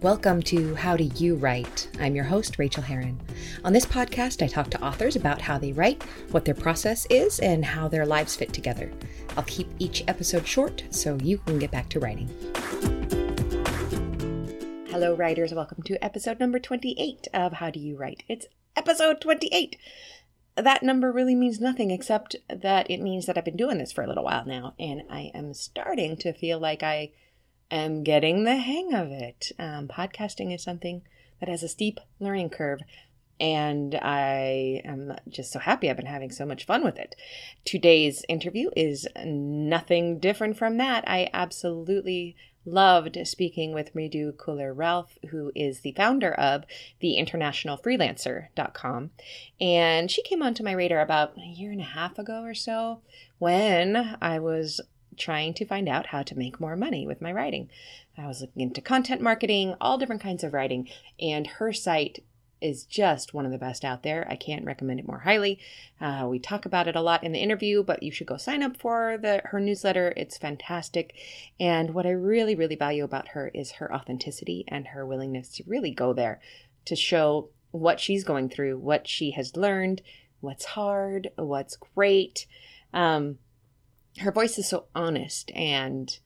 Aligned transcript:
Welcome 0.00 0.42
to 0.42 0.76
How 0.76 0.96
Do 0.96 1.02
You 1.16 1.34
Write? 1.34 1.88
I'm 1.98 2.14
your 2.14 2.24
host, 2.24 2.56
Rachel 2.56 2.84
Herron. 2.84 3.20
On 3.64 3.72
this 3.72 3.84
podcast, 3.84 4.44
I 4.44 4.46
talk 4.46 4.70
to 4.70 4.80
authors 4.80 5.16
about 5.16 5.40
how 5.40 5.58
they 5.58 5.72
write, 5.72 6.04
what 6.30 6.44
their 6.44 6.54
process 6.54 7.04
is, 7.10 7.40
and 7.40 7.64
how 7.64 7.88
their 7.88 8.06
lives 8.06 8.36
fit 8.36 8.52
together. 8.52 8.92
I'll 9.36 9.42
keep 9.42 9.68
each 9.80 10.04
episode 10.06 10.46
short 10.46 10.84
so 10.90 11.18
you 11.20 11.38
can 11.38 11.58
get 11.58 11.72
back 11.72 11.88
to 11.88 11.98
writing. 11.98 12.28
Hello, 14.88 15.16
writers. 15.16 15.52
Welcome 15.52 15.82
to 15.82 16.02
episode 16.02 16.38
number 16.38 16.60
28 16.60 17.26
of 17.34 17.54
How 17.54 17.70
Do 17.70 17.80
You 17.80 17.96
Write? 17.96 18.22
It's 18.28 18.46
episode 18.76 19.20
28. 19.20 19.78
That 20.54 20.84
number 20.84 21.10
really 21.10 21.34
means 21.34 21.58
nothing 21.58 21.90
except 21.90 22.36
that 22.48 22.88
it 22.88 23.00
means 23.00 23.26
that 23.26 23.36
I've 23.36 23.44
been 23.44 23.56
doing 23.56 23.78
this 23.78 23.90
for 23.90 24.04
a 24.04 24.06
little 24.06 24.24
while 24.24 24.46
now, 24.46 24.74
and 24.78 25.02
I 25.10 25.32
am 25.34 25.54
starting 25.54 26.16
to 26.18 26.32
feel 26.32 26.60
like 26.60 26.84
I 26.84 27.10
am 27.70 28.02
getting 28.02 28.44
the 28.44 28.56
hang 28.56 28.94
of 28.94 29.10
it. 29.10 29.52
Um, 29.58 29.88
podcasting 29.88 30.54
is 30.54 30.62
something 30.62 31.02
that 31.40 31.48
has 31.48 31.62
a 31.62 31.68
steep 31.68 32.00
learning 32.20 32.50
curve, 32.50 32.80
and 33.40 33.94
I 33.94 34.82
am 34.84 35.16
just 35.28 35.52
so 35.52 35.58
happy 35.58 35.88
I've 35.88 35.96
been 35.96 36.06
having 36.06 36.30
so 36.30 36.44
much 36.44 36.66
fun 36.66 36.84
with 36.84 36.98
it. 36.98 37.14
Today's 37.64 38.24
interview 38.28 38.70
is 38.74 39.06
nothing 39.24 40.18
different 40.18 40.56
from 40.56 40.78
that. 40.78 41.04
I 41.06 41.30
absolutely 41.32 42.36
loved 42.64 43.16
speaking 43.24 43.72
with 43.72 43.94
Mridu 43.94 44.32
Khullar 44.32 44.76
Relph, 44.76 45.16
who 45.30 45.50
is 45.54 45.80
the 45.80 45.92
founder 45.92 46.32
of 46.32 46.64
the 47.00 47.14
International 47.14 47.78
internationalfreelancer.com. 47.78 49.10
And 49.60 50.10
she 50.10 50.22
came 50.22 50.42
onto 50.42 50.62
my 50.62 50.72
radar 50.72 51.00
about 51.00 51.36
a 51.38 51.46
year 51.46 51.72
and 51.72 51.80
a 51.80 51.84
half 51.84 52.18
ago 52.18 52.42
or 52.42 52.54
so 52.54 53.00
when 53.38 54.16
I 54.20 54.38
was 54.38 54.80
trying 55.18 55.54
to 55.54 55.64
find 55.64 55.88
out 55.88 56.06
how 56.06 56.22
to 56.22 56.38
make 56.38 56.60
more 56.60 56.76
money 56.76 57.06
with 57.06 57.20
my 57.20 57.32
writing. 57.32 57.68
I 58.16 58.26
was 58.26 58.40
looking 58.40 58.62
into 58.62 58.80
content 58.80 59.20
marketing, 59.20 59.74
all 59.80 59.98
different 59.98 60.22
kinds 60.22 60.42
of 60.42 60.52
writing, 60.52 60.88
and 61.20 61.46
her 61.46 61.72
site 61.72 62.24
is 62.60 62.84
just 62.84 63.34
one 63.34 63.46
of 63.46 63.52
the 63.52 63.58
best 63.58 63.84
out 63.84 64.02
there. 64.02 64.26
I 64.28 64.36
can't 64.36 64.64
recommend 64.64 65.00
it 65.00 65.06
more 65.06 65.20
highly. 65.20 65.58
Uh, 66.00 66.26
we 66.28 66.38
talk 66.38 66.66
about 66.66 66.88
it 66.88 66.96
a 66.96 67.00
lot 67.00 67.22
in 67.22 67.32
the 67.32 67.38
interview, 67.38 67.82
but 67.82 68.02
you 68.02 68.10
should 68.10 68.26
go 68.26 68.36
sign 68.36 68.62
up 68.62 68.76
for 68.76 69.18
the 69.20 69.42
her 69.46 69.60
newsletter. 69.60 70.12
It's 70.16 70.38
fantastic. 70.38 71.14
And 71.60 71.94
what 71.94 72.06
I 72.06 72.10
really, 72.10 72.54
really 72.54 72.74
value 72.74 73.04
about 73.04 73.28
her 73.28 73.50
is 73.54 73.72
her 73.72 73.94
authenticity 73.94 74.64
and 74.68 74.88
her 74.88 75.06
willingness 75.06 75.50
to 75.56 75.64
really 75.66 75.92
go 75.92 76.12
there 76.12 76.40
to 76.86 76.96
show 76.96 77.50
what 77.70 78.00
she's 78.00 78.24
going 78.24 78.48
through, 78.48 78.78
what 78.78 79.06
she 79.06 79.32
has 79.32 79.56
learned, 79.56 80.02
what's 80.40 80.64
hard, 80.64 81.30
what's 81.36 81.76
great. 81.76 82.46
Um, 82.92 83.38
her 84.20 84.32
voice 84.32 84.58
is 84.58 84.68
so 84.68 84.86
honest 84.94 85.50
and 85.54 86.18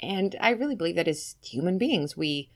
and 0.00 0.36
I 0.40 0.50
really 0.50 0.76
believe 0.76 0.96
that 0.96 1.08
as 1.08 1.36
human 1.42 1.78
beings 1.78 2.16
we 2.16 2.50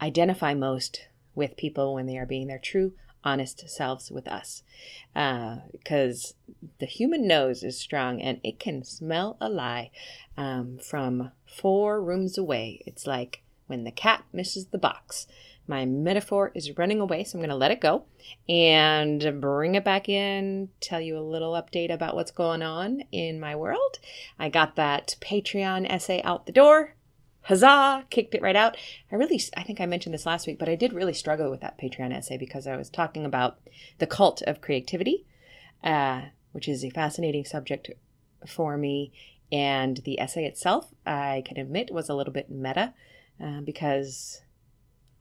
identify 0.00 0.54
most 0.54 1.06
with 1.34 1.56
people 1.56 1.94
when 1.94 2.06
they 2.06 2.18
are 2.18 2.26
being 2.26 2.48
their 2.48 2.58
true 2.58 2.92
honest 3.24 3.68
selves 3.68 4.10
with 4.10 4.28
us. 4.28 4.62
Because 5.14 6.34
uh, 6.48 6.68
the 6.78 6.86
human 6.86 7.26
nose 7.26 7.62
is 7.62 7.80
strong 7.80 8.20
and 8.20 8.38
it 8.44 8.60
can 8.60 8.84
smell 8.84 9.36
a 9.40 9.48
lie 9.48 9.90
um, 10.36 10.78
from 10.78 11.32
four 11.46 12.02
rooms 12.02 12.36
away. 12.36 12.82
It's 12.86 13.06
like 13.06 13.42
when 13.66 13.84
the 13.84 13.90
cat 13.90 14.24
misses 14.32 14.66
the 14.66 14.78
box 14.78 15.26
my 15.66 15.84
metaphor 15.86 16.52
is 16.54 16.76
running 16.76 17.00
away, 17.00 17.24
so 17.24 17.36
I'm 17.36 17.40
going 17.40 17.48
to 17.48 17.56
let 17.56 17.70
it 17.70 17.80
go 17.80 18.04
and 18.48 19.40
bring 19.40 19.74
it 19.74 19.84
back 19.84 20.08
in, 20.08 20.68
tell 20.80 21.00
you 21.00 21.16
a 21.18 21.20
little 21.20 21.52
update 21.52 21.92
about 21.92 22.14
what's 22.14 22.30
going 22.30 22.62
on 22.62 23.02
in 23.12 23.40
my 23.40 23.56
world. 23.56 23.98
I 24.38 24.50
got 24.50 24.76
that 24.76 25.16
Patreon 25.20 25.90
essay 25.90 26.20
out 26.22 26.46
the 26.46 26.52
door. 26.52 26.94
Huzzah! 27.42 28.04
Kicked 28.10 28.34
it 28.34 28.42
right 28.42 28.56
out. 28.56 28.76
I 29.12 29.16
really, 29.16 29.40
I 29.56 29.62
think 29.62 29.80
I 29.80 29.86
mentioned 29.86 30.14
this 30.14 30.26
last 30.26 30.46
week, 30.46 30.58
but 30.58 30.68
I 30.68 30.76
did 30.76 30.92
really 30.92 31.12
struggle 31.12 31.50
with 31.50 31.60
that 31.60 31.78
Patreon 31.78 32.14
essay 32.14 32.38
because 32.38 32.66
I 32.66 32.76
was 32.76 32.88
talking 32.88 33.24
about 33.24 33.58
the 33.98 34.06
cult 34.06 34.42
of 34.42 34.60
creativity, 34.60 35.26
uh, 35.82 36.22
which 36.52 36.68
is 36.68 36.84
a 36.84 36.90
fascinating 36.90 37.44
subject 37.44 37.90
for 38.46 38.76
me. 38.76 39.12
And 39.52 39.98
the 39.98 40.18
essay 40.20 40.46
itself, 40.46 40.92
I 41.06 41.42
can 41.46 41.58
admit, 41.58 41.92
was 41.92 42.08
a 42.08 42.14
little 42.14 42.32
bit 42.32 42.50
meta 42.50 42.94
uh, 43.42 43.60
because 43.60 44.40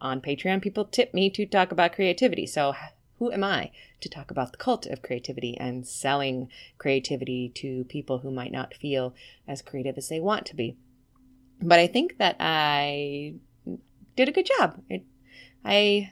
on 0.03 0.21
Patreon, 0.21 0.61
people 0.61 0.85
tip 0.85 1.13
me 1.13 1.29
to 1.31 1.45
talk 1.45 1.71
about 1.71 1.93
creativity. 1.93 2.45
So, 2.45 2.75
who 3.19 3.31
am 3.31 3.43
I 3.43 3.71
to 4.01 4.09
talk 4.09 4.29
about 4.29 4.51
the 4.51 4.57
cult 4.57 4.85
of 4.85 5.01
creativity 5.01 5.57
and 5.57 5.87
selling 5.87 6.49
creativity 6.77 7.49
to 7.55 7.85
people 7.85 8.19
who 8.19 8.31
might 8.31 8.51
not 8.51 8.73
feel 8.73 9.15
as 9.47 9.61
creative 9.61 9.97
as 9.97 10.09
they 10.09 10.19
want 10.19 10.45
to 10.47 10.55
be? 10.55 10.77
But 11.61 11.79
I 11.79 11.87
think 11.87 12.17
that 12.17 12.35
I 12.39 13.35
did 14.15 14.29
a 14.29 14.33
good 14.33 14.49
job. 14.57 14.81
It, 14.89 15.03
I 15.63 16.11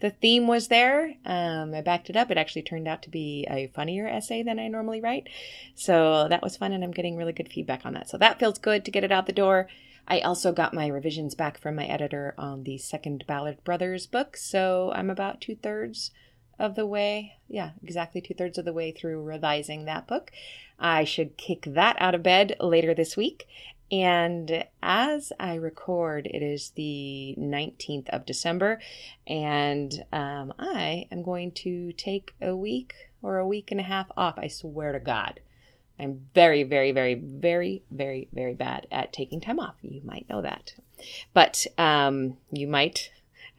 the 0.00 0.10
theme 0.10 0.46
was 0.46 0.68
there. 0.68 1.14
Um, 1.24 1.72
I 1.72 1.80
backed 1.80 2.10
it 2.10 2.16
up. 2.16 2.30
It 2.30 2.36
actually 2.36 2.62
turned 2.62 2.88
out 2.88 3.02
to 3.02 3.10
be 3.10 3.46
a 3.48 3.68
funnier 3.68 4.06
essay 4.06 4.42
than 4.42 4.58
I 4.58 4.68
normally 4.68 5.00
write. 5.00 5.28
So 5.76 6.26
that 6.28 6.42
was 6.42 6.56
fun, 6.56 6.72
and 6.72 6.82
I'm 6.82 6.90
getting 6.90 7.16
really 7.16 7.32
good 7.32 7.50
feedback 7.50 7.86
on 7.86 7.94
that. 7.94 8.10
So 8.10 8.18
that 8.18 8.38
feels 8.38 8.58
good 8.58 8.84
to 8.84 8.90
get 8.90 9.04
it 9.04 9.12
out 9.12 9.26
the 9.26 9.32
door. 9.32 9.68
I 10.06 10.20
also 10.20 10.52
got 10.52 10.74
my 10.74 10.86
revisions 10.86 11.34
back 11.34 11.58
from 11.58 11.76
my 11.76 11.86
editor 11.86 12.34
on 12.36 12.64
the 12.64 12.78
second 12.78 13.24
Ballard 13.26 13.62
Brothers 13.64 14.06
book, 14.06 14.36
so 14.36 14.92
I'm 14.94 15.08
about 15.08 15.40
two 15.40 15.56
thirds 15.56 16.10
of 16.58 16.74
the 16.74 16.86
way. 16.86 17.38
Yeah, 17.48 17.70
exactly 17.82 18.20
two 18.20 18.34
thirds 18.34 18.58
of 18.58 18.64
the 18.64 18.72
way 18.72 18.92
through 18.92 19.22
revising 19.22 19.84
that 19.84 20.06
book. 20.06 20.30
I 20.78 21.04
should 21.04 21.36
kick 21.36 21.62
that 21.66 21.96
out 22.00 22.14
of 22.14 22.22
bed 22.22 22.56
later 22.60 22.94
this 22.94 23.16
week. 23.16 23.46
And 23.90 24.64
as 24.82 25.32
I 25.38 25.54
record, 25.54 26.26
it 26.26 26.42
is 26.42 26.70
the 26.70 27.34
19th 27.38 28.08
of 28.08 28.26
December, 28.26 28.80
and 29.26 30.04
um, 30.12 30.54
I 30.58 31.06
am 31.12 31.22
going 31.22 31.52
to 31.52 31.92
take 31.92 32.34
a 32.40 32.56
week 32.56 32.94
or 33.22 33.38
a 33.38 33.46
week 33.46 33.70
and 33.70 33.80
a 33.80 33.84
half 33.84 34.10
off. 34.16 34.34
I 34.38 34.48
swear 34.48 34.92
to 34.92 35.00
God. 35.00 35.40
I'm 35.98 36.26
very, 36.34 36.64
very, 36.64 36.92
very, 36.92 37.14
very, 37.14 37.82
very, 37.90 38.28
very 38.32 38.54
bad 38.54 38.86
at 38.90 39.12
taking 39.12 39.40
time 39.40 39.60
off. 39.60 39.76
You 39.82 40.00
might 40.04 40.28
know 40.28 40.42
that, 40.42 40.74
but 41.32 41.66
um, 41.78 42.36
you 42.50 42.66
might 42.66 43.10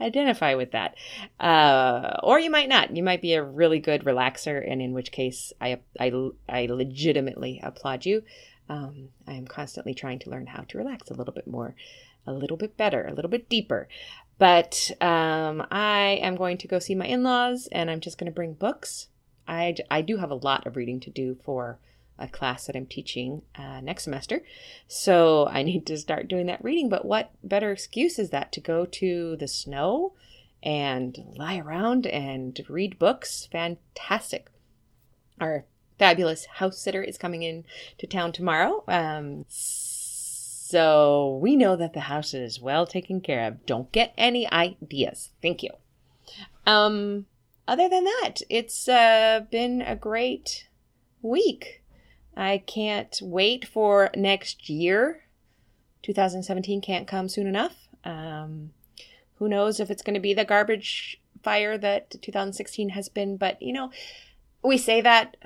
identify 0.02 0.56
with 0.56 0.72
that, 0.72 0.96
uh, 1.40 2.18
or 2.24 2.40
you 2.40 2.50
might 2.50 2.68
not. 2.68 2.96
You 2.96 3.04
might 3.04 3.22
be 3.22 3.34
a 3.34 3.44
really 3.44 3.80
good 3.80 4.04
relaxer, 4.04 4.70
and 4.70 4.82
in 4.82 4.94
which 4.94 5.12
case, 5.12 5.54
I 5.62 5.80
I, 6.00 6.12
I 6.50 6.66
legitimately 6.66 7.62
applaud 7.64 8.06
you. 8.06 8.24
Um, 8.68 9.10
I 9.28 9.34
am 9.34 9.48
constantly 9.48 9.94
trying 9.94 10.20
to 10.20 10.30
learn 10.30 10.48
how 10.48 10.64
to 10.64 10.78
relax 10.78 11.10
a 11.10 11.14
little 11.14 11.34
bit 11.34 11.48
more, 11.48 11.76
a 12.26 12.34
little 12.34 12.58
bit 12.58 12.76
better, 12.76 13.06
a 13.06 13.14
little 13.14 13.32
bit 13.32 13.48
deeper. 13.48 13.88
But 14.38 14.92
um, 15.00 15.66
I 15.72 16.20
am 16.22 16.36
going 16.36 16.58
to 16.58 16.68
go 16.68 16.80
see 16.80 16.96
my 16.96 17.06
in 17.06 17.24
laws, 17.24 17.70
and 17.72 17.90
I'm 17.90 18.02
just 18.02 18.18
going 18.18 18.30
to 18.30 18.36
bring 18.36 18.54
books. 18.54 19.08
I, 19.48 19.76
I 19.90 20.02
do 20.02 20.18
have 20.18 20.32
a 20.32 20.36
lot 20.36 20.66
of 20.66 20.76
reading 20.76 21.00
to 21.02 21.10
do 21.10 21.38
for 21.44 21.78
a 22.18 22.28
class 22.28 22.66
that 22.66 22.76
I'm 22.76 22.86
teaching 22.86 23.42
uh, 23.56 23.82
next 23.82 24.04
semester. 24.04 24.42
So 24.88 25.48
I 25.48 25.64
need 25.64 25.86
to 25.88 25.98
start 25.98 26.28
doing 26.28 26.46
that 26.48 26.64
reading. 26.64 26.90
But 26.90 27.06
what 27.06 27.32
better 27.44 27.72
excuse 27.72 28.18
is 28.20 28.30
that 28.30 28.52
to 28.54 28.62
go 28.62 28.86
to 28.86 29.36
the 29.38 29.48
snow 29.48 30.14
and 30.64 31.18
lie 31.36 31.58
around 31.58 32.08
and 32.08 32.60
read 32.70 32.98
books? 32.98 33.48
Fantastic. 33.52 34.50
Our 35.40 35.66
fabulous 36.00 36.46
house 36.46 36.80
sitter 36.80 37.04
is 37.04 37.18
coming 37.18 37.44
in 37.44 37.66
to 37.98 38.08
town 38.08 38.32
tomorrow. 38.32 38.84
Um, 38.88 39.46
so 39.48 41.38
we 41.42 41.56
know 41.56 41.76
that 41.76 41.94
the 41.94 42.02
house 42.02 42.34
is 42.34 42.60
well 42.60 42.88
taken 42.88 43.22
care 43.22 43.48
of. 43.48 43.66
Don't 43.66 43.92
get 43.92 44.14
any 44.18 44.50
ideas. 44.52 45.32
Thank 45.42 45.64
you. 45.64 45.70
Um, 46.66 47.28
other 47.68 47.88
than 47.90 48.04
that, 48.04 48.42
it's 48.50 48.88
uh, 48.88 49.42
been 49.52 49.82
a 49.82 49.96
great 49.96 50.68
week. 51.22 51.84
I 52.36 52.60
can't 52.60 53.18
wait 53.22 53.66
for 53.66 54.10
next 54.16 54.70
year. 54.70 55.22
2017 56.04 56.82
can't 56.82 57.08
come 57.08 57.30
soon 57.30 57.48
enough. 57.48 57.76
Um, 58.04 58.72
who 59.36 59.50
knows 59.50 59.80
if 59.80 59.90
it's 59.90 60.04
going 60.04 60.14
to 60.14 60.20
be 60.20 60.34
the 60.34 60.46
garbage 60.46 61.22
fire 61.44 61.78
that 61.78 62.12
2016 62.22 62.90
has 62.90 63.10
been, 63.10 63.38
but 63.38 63.62
you 63.62 63.74
know, 63.74 63.92
we 64.64 64.78
say 64.78 65.02
that 65.02 65.38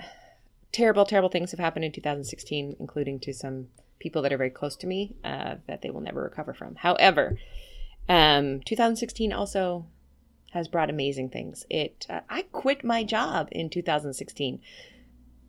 terrible, 0.72 1.06
terrible 1.06 1.30
things 1.30 1.52
have 1.52 1.60
happened 1.60 1.86
in 1.86 1.92
2016, 1.92 2.75
including 2.80 3.19
to 3.19 3.34
some 3.34 3.68
people 4.00 4.22
that 4.22 4.34
are 4.34 4.38
very 4.38 4.50
close 4.50 4.75
to 4.78 4.88
me 4.88 5.16
uh, 5.24 5.56
that 5.68 5.81
they 5.81 5.90
will 5.90 6.02
never 6.02 6.24
recover 6.24 6.54
from. 6.54 6.75
However, 6.75 7.38
um, 8.08 8.62
2016 8.62 9.34
also 9.34 9.86
has 10.52 10.68
brought 10.68 10.90
amazing 10.90 11.30
things. 11.30 11.66
It 11.69 12.08
uh, 12.10 12.22
I 12.30 12.44
quit 12.44 12.84
my 12.84 13.04
job 13.04 13.50
in 13.52 13.69
2016 13.69 14.60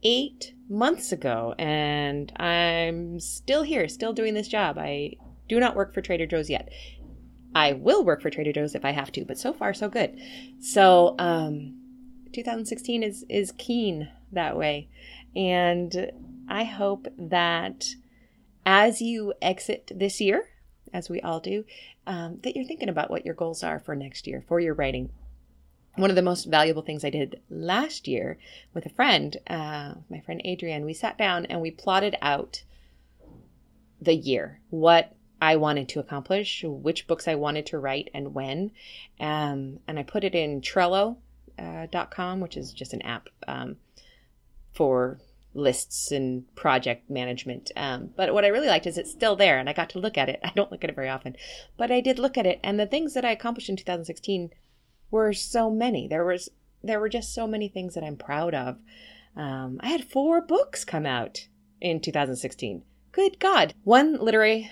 eight 0.02 0.54
months 0.68 1.12
ago, 1.12 1.54
and 1.58 2.32
I'm 2.38 3.20
still 3.20 3.62
here, 3.62 3.88
still 3.88 4.12
doing 4.12 4.34
this 4.34 4.48
job. 4.48 4.78
I 4.78 5.14
do 5.48 5.60
not 5.60 5.76
work 5.76 5.92
for 5.92 6.00
Trader 6.00 6.26
Joe's 6.26 6.50
yet. 6.50 6.68
I 7.54 7.72
will 7.72 8.04
work 8.04 8.22
for 8.22 8.30
Trader 8.30 8.52
Joe's 8.52 8.74
if 8.74 8.84
I 8.84 8.92
have 8.92 9.10
to, 9.12 9.24
but 9.24 9.38
so 9.38 9.52
far 9.52 9.74
so 9.74 9.88
good. 9.88 10.18
So, 10.60 11.16
um, 11.18 11.76
2016 12.32 13.02
is 13.02 13.24
is 13.28 13.52
keen 13.58 14.08
that 14.32 14.56
way, 14.56 14.88
and 15.34 16.12
I 16.48 16.64
hope 16.64 17.08
that 17.18 17.86
as 18.64 19.00
you 19.00 19.34
exit 19.42 19.90
this 19.94 20.20
year, 20.20 20.44
as 20.92 21.08
we 21.08 21.20
all 21.20 21.40
do, 21.40 21.64
um, 22.06 22.38
that 22.42 22.54
you're 22.54 22.64
thinking 22.64 22.88
about 22.88 23.10
what 23.10 23.24
your 23.24 23.34
goals 23.34 23.62
are 23.62 23.80
for 23.80 23.96
next 23.96 24.26
year 24.26 24.44
for 24.46 24.60
your 24.60 24.74
writing. 24.74 25.10
One 25.96 26.10
of 26.10 26.16
the 26.16 26.22
most 26.22 26.44
valuable 26.44 26.82
things 26.82 27.04
I 27.04 27.10
did 27.10 27.40
last 27.50 28.06
year 28.06 28.38
with 28.72 28.86
a 28.86 28.90
friend, 28.90 29.36
uh, 29.48 29.94
my 30.08 30.20
friend 30.20 30.40
Adrienne, 30.46 30.84
we 30.84 30.94
sat 30.94 31.18
down 31.18 31.46
and 31.46 31.60
we 31.60 31.70
plotted 31.70 32.16
out 32.22 32.62
the 34.00 34.14
year, 34.14 34.60
what 34.70 35.14
I 35.42 35.56
wanted 35.56 35.88
to 35.90 36.00
accomplish, 36.00 36.64
which 36.66 37.06
books 37.06 37.26
I 37.26 37.34
wanted 37.34 37.66
to 37.66 37.78
write, 37.78 38.10
and 38.12 38.34
when. 38.34 38.72
Um, 39.18 39.80
and 39.86 39.98
I 39.98 40.02
put 40.02 40.24
it 40.24 40.34
in 40.34 40.60
Trello.com, 40.60 41.18
uh, 41.58 42.42
which 42.42 42.56
is 42.56 42.72
just 42.72 42.92
an 42.92 43.02
app 43.02 43.28
um, 43.48 43.76
for 44.72 45.20
lists 45.54 46.12
and 46.12 46.54
project 46.54 47.10
management. 47.10 47.72
Um, 47.76 48.10
but 48.16 48.32
what 48.32 48.44
I 48.44 48.48
really 48.48 48.68
liked 48.68 48.86
is 48.86 48.98
it's 48.98 49.10
still 49.10 49.34
there, 49.34 49.58
and 49.58 49.68
I 49.68 49.72
got 49.72 49.90
to 49.90 49.98
look 49.98 50.18
at 50.18 50.28
it. 50.28 50.40
I 50.44 50.52
don't 50.54 50.70
look 50.70 50.84
at 50.84 50.90
it 50.90 50.96
very 50.96 51.08
often, 51.08 51.36
but 51.76 51.90
I 51.90 52.00
did 52.00 52.18
look 52.18 52.36
at 52.36 52.46
it, 52.46 52.60
and 52.62 52.78
the 52.78 52.86
things 52.86 53.14
that 53.14 53.24
I 53.24 53.30
accomplished 53.30 53.70
in 53.70 53.76
2016 53.76 54.50
were 55.10 55.32
so 55.32 55.70
many. 55.70 56.08
There 56.08 56.24
was 56.24 56.48
there 56.82 57.00
were 57.00 57.08
just 57.08 57.34
so 57.34 57.46
many 57.46 57.68
things 57.68 57.94
that 57.94 58.04
I'm 58.04 58.16
proud 58.16 58.54
of. 58.54 58.78
Um, 59.36 59.78
I 59.80 59.88
had 59.88 60.04
four 60.04 60.40
books 60.40 60.84
come 60.84 61.04
out 61.06 61.46
in 61.80 62.00
2016. 62.00 62.82
Good 63.12 63.38
God! 63.38 63.74
One 63.84 64.14
literary 64.14 64.70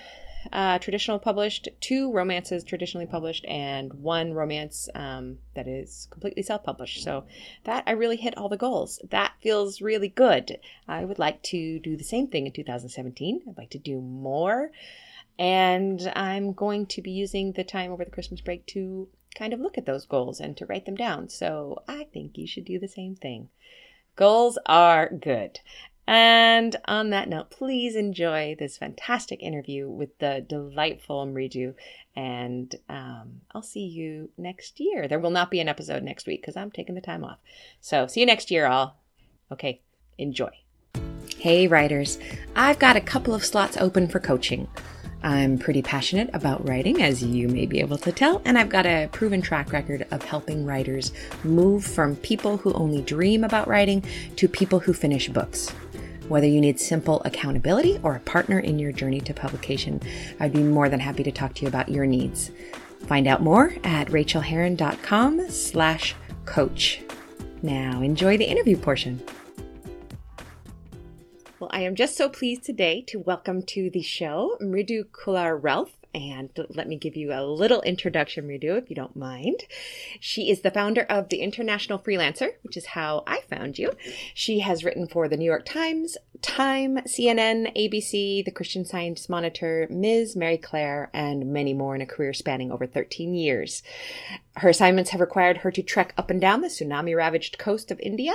uh, 0.52 0.78
traditional 0.78 1.18
published, 1.18 1.68
two 1.80 2.12
romances 2.12 2.64
traditionally 2.64 3.06
published, 3.06 3.44
and 3.46 3.92
one 3.94 4.32
romance 4.32 4.88
um, 4.94 5.38
that 5.54 5.66
is 5.68 6.08
completely 6.10 6.42
self 6.42 6.64
published. 6.64 7.02
So 7.02 7.24
that 7.64 7.84
I 7.86 7.92
really 7.92 8.16
hit 8.16 8.36
all 8.36 8.48
the 8.48 8.56
goals. 8.56 9.00
That 9.10 9.34
feels 9.42 9.80
really 9.80 10.08
good. 10.08 10.58
I 10.86 11.04
would 11.04 11.18
like 11.18 11.42
to 11.44 11.78
do 11.80 11.96
the 11.96 12.04
same 12.04 12.28
thing 12.28 12.46
in 12.46 12.52
2017. 12.52 13.42
I'd 13.48 13.58
like 13.58 13.70
to 13.70 13.78
do 13.78 14.00
more. 14.00 14.70
And 15.38 16.10
I'm 16.16 16.52
going 16.52 16.86
to 16.86 17.02
be 17.02 17.12
using 17.12 17.52
the 17.52 17.62
time 17.62 17.92
over 17.92 18.04
the 18.04 18.10
Christmas 18.10 18.40
break 18.40 18.66
to 18.66 19.08
kind 19.38 19.52
of 19.52 19.60
look 19.60 19.78
at 19.78 19.86
those 19.86 20.06
goals 20.06 20.40
and 20.40 20.56
to 20.56 20.66
write 20.66 20.84
them 20.84 20.96
down. 20.96 21.28
So 21.28 21.82
I 21.86 22.04
think 22.12 22.36
you 22.36 22.46
should 22.46 22.64
do 22.64 22.78
the 22.78 22.88
same 22.88 23.14
thing. 23.14 23.48
Goals 24.16 24.58
are 24.66 25.08
good. 25.08 25.60
And 26.08 26.74
on 26.86 27.10
that 27.10 27.28
note, 27.28 27.50
please 27.50 27.94
enjoy 27.94 28.56
this 28.58 28.78
fantastic 28.78 29.42
interview 29.42 29.88
with 29.88 30.18
the 30.18 30.44
delightful 30.48 31.26
Mridu. 31.26 31.74
And 32.16 32.74
um, 32.88 33.42
I'll 33.52 33.62
see 33.62 33.84
you 33.84 34.30
next 34.38 34.80
year. 34.80 35.06
There 35.06 35.20
will 35.20 35.30
not 35.30 35.50
be 35.50 35.60
an 35.60 35.68
episode 35.68 36.02
next 36.02 36.26
week 36.26 36.40
because 36.40 36.56
I'm 36.56 36.70
taking 36.70 36.94
the 36.94 37.02
time 37.02 37.24
off. 37.24 37.38
So 37.80 38.06
see 38.06 38.20
you 38.20 38.26
next 38.26 38.50
year, 38.50 38.66
all. 38.66 38.98
Okay, 39.52 39.82
enjoy. 40.16 40.50
Hey, 41.36 41.68
writers. 41.68 42.18
I've 42.56 42.78
got 42.78 42.96
a 42.96 43.00
couple 43.00 43.34
of 43.34 43.44
slots 43.44 43.76
open 43.76 44.08
for 44.08 44.18
coaching. 44.18 44.66
I'm 45.22 45.58
pretty 45.58 45.82
passionate 45.82 46.30
about 46.32 46.66
writing, 46.68 47.02
as 47.02 47.22
you 47.22 47.48
may 47.48 47.66
be 47.66 47.80
able 47.80 47.98
to 47.98 48.12
tell, 48.12 48.40
and 48.44 48.56
I've 48.56 48.68
got 48.68 48.86
a 48.86 49.08
proven 49.10 49.42
track 49.42 49.72
record 49.72 50.06
of 50.10 50.22
helping 50.22 50.64
writers 50.64 51.12
move 51.42 51.84
from 51.84 52.16
people 52.16 52.56
who 52.56 52.72
only 52.74 53.02
dream 53.02 53.42
about 53.42 53.66
writing 53.66 54.04
to 54.36 54.48
people 54.48 54.78
who 54.78 54.92
finish 54.92 55.28
books. 55.28 55.70
Whether 56.28 56.46
you 56.46 56.60
need 56.60 56.78
simple 56.78 57.22
accountability 57.24 57.98
or 58.02 58.14
a 58.14 58.20
partner 58.20 58.58
in 58.60 58.78
your 58.78 58.92
journey 58.92 59.20
to 59.22 59.34
publication, 59.34 60.00
I'd 60.38 60.52
be 60.52 60.62
more 60.62 60.88
than 60.88 61.00
happy 61.00 61.24
to 61.24 61.32
talk 61.32 61.54
to 61.54 61.62
you 61.62 61.68
about 61.68 61.88
your 61.88 62.06
needs. 62.06 62.50
Find 63.06 63.26
out 63.26 63.42
more 63.42 63.74
at 63.82 64.08
rachelherron.com 64.08 65.50
slash 65.50 66.14
coach. 66.44 67.00
Now 67.62 68.02
enjoy 68.02 68.36
the 68.36 68.44
interview 68.44 68.76
portion. 68.76 69.22
Well, 71.60 71.70
I 71.72 71.80
am 71.80 71.96
just 71.96 72.16
so 72.16 72.28
pleased 72.28 72.62
today 72.62 73.02
to 73.08 73.18
welcome 73.18 73.62
to 73.62 73.90
the 73.90 74.00
show 74.00 74.56
Mridu 74.60 75.06
Khullar-Relph. 75.06 75.90
And 76.14 76.50
let 76.68 76.86
me 76.86 76.96
give 76.96 77.16
you 77.16 77.32
a 77.32 77.42
little 77.42 77.82
introduction, 77.82 78.46
Mridu, 78.46 78.78
if 78.78 78.88
you 78.88 78.94
don't 78.94 79.16
mind. 79.16 79.64
She 80.20 80.50
is 80.50 80.60
the 80.60 80.70
founder 80.70 81.02
of 81.02 81.30
The 81.30 81.40
International 81.40 81.98
Freelancer, 81.98 82.50
which 82.62 82.76
is 82.76 82.86
how 82.86 83.24
I 83.26 83.40
found 83.50 83.76
you. 83.76 83.90
She 84.34 84.60
has 84.60 84.84
written 84.84 85.08
for 85.08 85.28
the 85.28 85.36
New 85.36 85.44
York 85.44 85.64
Times, 85.64 86.16
Time, 86.42 86.98
CNN, 86.98 87.76
ABC, 87.76 88.44
the 88.44 88.52
Christian 88.52 88.84
Science 88.84 89.28
Monitor, 89.28 89.88
Ms. 89.90 90.36
Marie 90.36 90.58
Claire, 90.58 91.10
and 91.12 91.52
many 91.52 91.74
more 91.74 91.96
in 91.96 92.00
a 92.00 92.06
career 92.06 92.32
spanning 92.32 92.70
over 92.70 92.86
13 92.86 93.34
years. 93.34 93.82
Her 94.58 94.68
assignments 94.68 95.10
have 95.10 95.20
required 95.20 95.58
her 95.58 95.72
to 95.72 95.82
trek 95.82 96.14
up 96.16 96.30
and 96.30 96.40
down 96.40 96.60
the 96.60 96.68
tsunami 96.68 97.16
ravaged 97.16 97.58
coast 97.58 97.90
of 97.90 97.98
India 97.98 98.34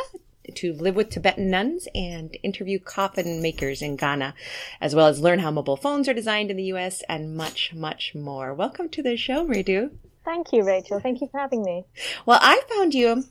to 0.56 0.74
live 0.74 0.96
with 0.96 1.10
Tibetan 1.10 1.50
nuns 1.50 1.88
and 1.96 2.38
interview 2.44 2.80
coffin 2.80 3.42
makers 3.42 3.82
in 3.82 3.96
Ghana, 3.96 4.34
as 4.82 4.96
well 4.96 5.08
as 5.08 5.22
learn 5.22 5.40
how 5.40 5.52
mobile 5.52 5.78
phones 5.78 6.08
are 6.10 6.14
designed 6.14 6.52
in 6.52 6.58
the 6.58 6.66
US 6.66 7.02
and 7.08 7.36
much, 7.36 7.74
much 7.74 8.14
more. 8.16 8.54
Welcome 8.54 8.90
to 8.90 9.04
the 9.04 9.18
show, 9.18 9.46
Mridu. 9.46 9.92
Thank 10.26 10.54
you, 10.54 10.64
Rachel. 10.64 11.00
Thank 11.00 11.22
you 11.22 11.28
for 11.28 11.40
having 11.40 11.64
me. 11.64 11.86
Well, 12.26 12.40
I 12.42 12.62
found 12.70 12.94
you. 12.94 13.26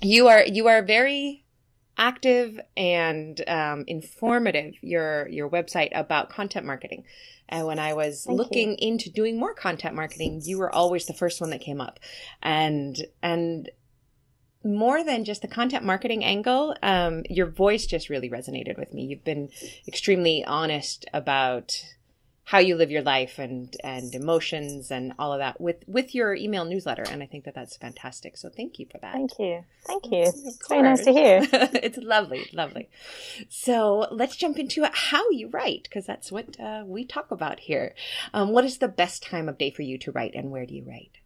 You 0.00 0.28
are 0.28 0.44
you 0.44 0.68
are 0.68 0.82
very 0.82 1.44
active 1.96 2.60
and 2.76 3.42
um, 3.48 3.84
informative. 3.86 4.74
Your 4.80 5.28
your 5.28 5.48
website 5.48 5.90
about 5.92 6.30
content 6.30 6.66
marketing. 6.66 7.04
And 7.48 7.66
when 7.66 7.78
I 7.78 7.94
was 7.94 8.24
Thank 8.24 8.38
looking 8.38 8.70
you. 8.70 8.76
into 8.80 9.10
doing 9.10 9.38
more 9.38 9.54
content 9.54 9.94
marketing, 9.94 10.42
you 10.44 10.58
were 10.58 10.74
always 10.74 11.06
the 11.06 11.12
first 11.12 11.40
one 11.40 11.50
that 11.50 11.60
came 11.60 11.80
up. 11.80 12.00
And 12.42 12.96
and 13.22 13.70
more 14.64 15.04
than 15.04 15.24
just 15.24 15.42
the 15.42 15.48
content 15.48 15.84
marketing 15.84 16.24
angle, 16.24 16.74
um, 16.82 17.22
your 17.28 17.46
voice 17.46 17.86
just 17.86 18.08
really 18.08 18.30
resonated 18.30 18.78
with 18.78 18.92
me. 18.92 19.04
You've 19.04 19.24
been 19.24 19.50
extremely 19.86 20.44
honest 20.44 21.06
about 21.12 21.84
how 22.44 22.58
you 22.58 22.76
live 22.76 22.90
your 22.90 23.02
life 23.02 23.38
and 23.38 23.74
and 23.82 24.14
emotions 24.14 24.90
and 24.90 25.14
all 25.18 25.32
of 25.32 25.38
that 25.38 25.58
with 25.60 25.76
with 25.86 26.14
your 26.14 26.34
email 26.34 26.66
newsletter 26.66 27.04
and 27.10 27.22
i 27.22 27.26
think 27.26 27.44
that 27.44 27.54
that's 27.54 27.76
fantastic. 27.76 28.36
So 28.36 28.50
thank 28.50 28.78
you 28.78 28.86
for 28.90 28.98
that. 28.98 29.12
Thank 29.12 29.38
you. 29.38 29.64
Thank 29.86 30.04
you. 30.06 30.24
It's 30.24 30.68
very 30.68 30.82
nice 30.82 31.04
to 31.04 31.12
hear. 31.12 31.46
It's 31.52 31.98
lovely 31.98 32.48
lovely. 32.52 32.88
So 33.48 34.06
let's 34.10 34.36
jump 34.36 34.58
into 34.58 34.84
how 34.92 35.28
you 35.30 35.48
write 35.48 35.84
because 35.84 36.06
that's 36.06 36.30
what 36.30 36.58
uh, 36.60 36.84
we 36.86 37.04
talk 37.04 37.30
about 37.30 37.60
here. 37.60 37.94
Um, 38.32 38.50
what 38.50 38.64
is 38.64 38.78
the 38.78 38.88
best 38.88 39.22
time 39.22 39.48
of 39.48 39.58
day 39.58 39.70
for 39.70 39.82
you 39.82 39.98
to 39.98 40.12
write 40.12 40.34
and 40.34 40.50
where 40.50 40.66
do 40.66 40.74
you 40.74 40.84
write 40.86 41.18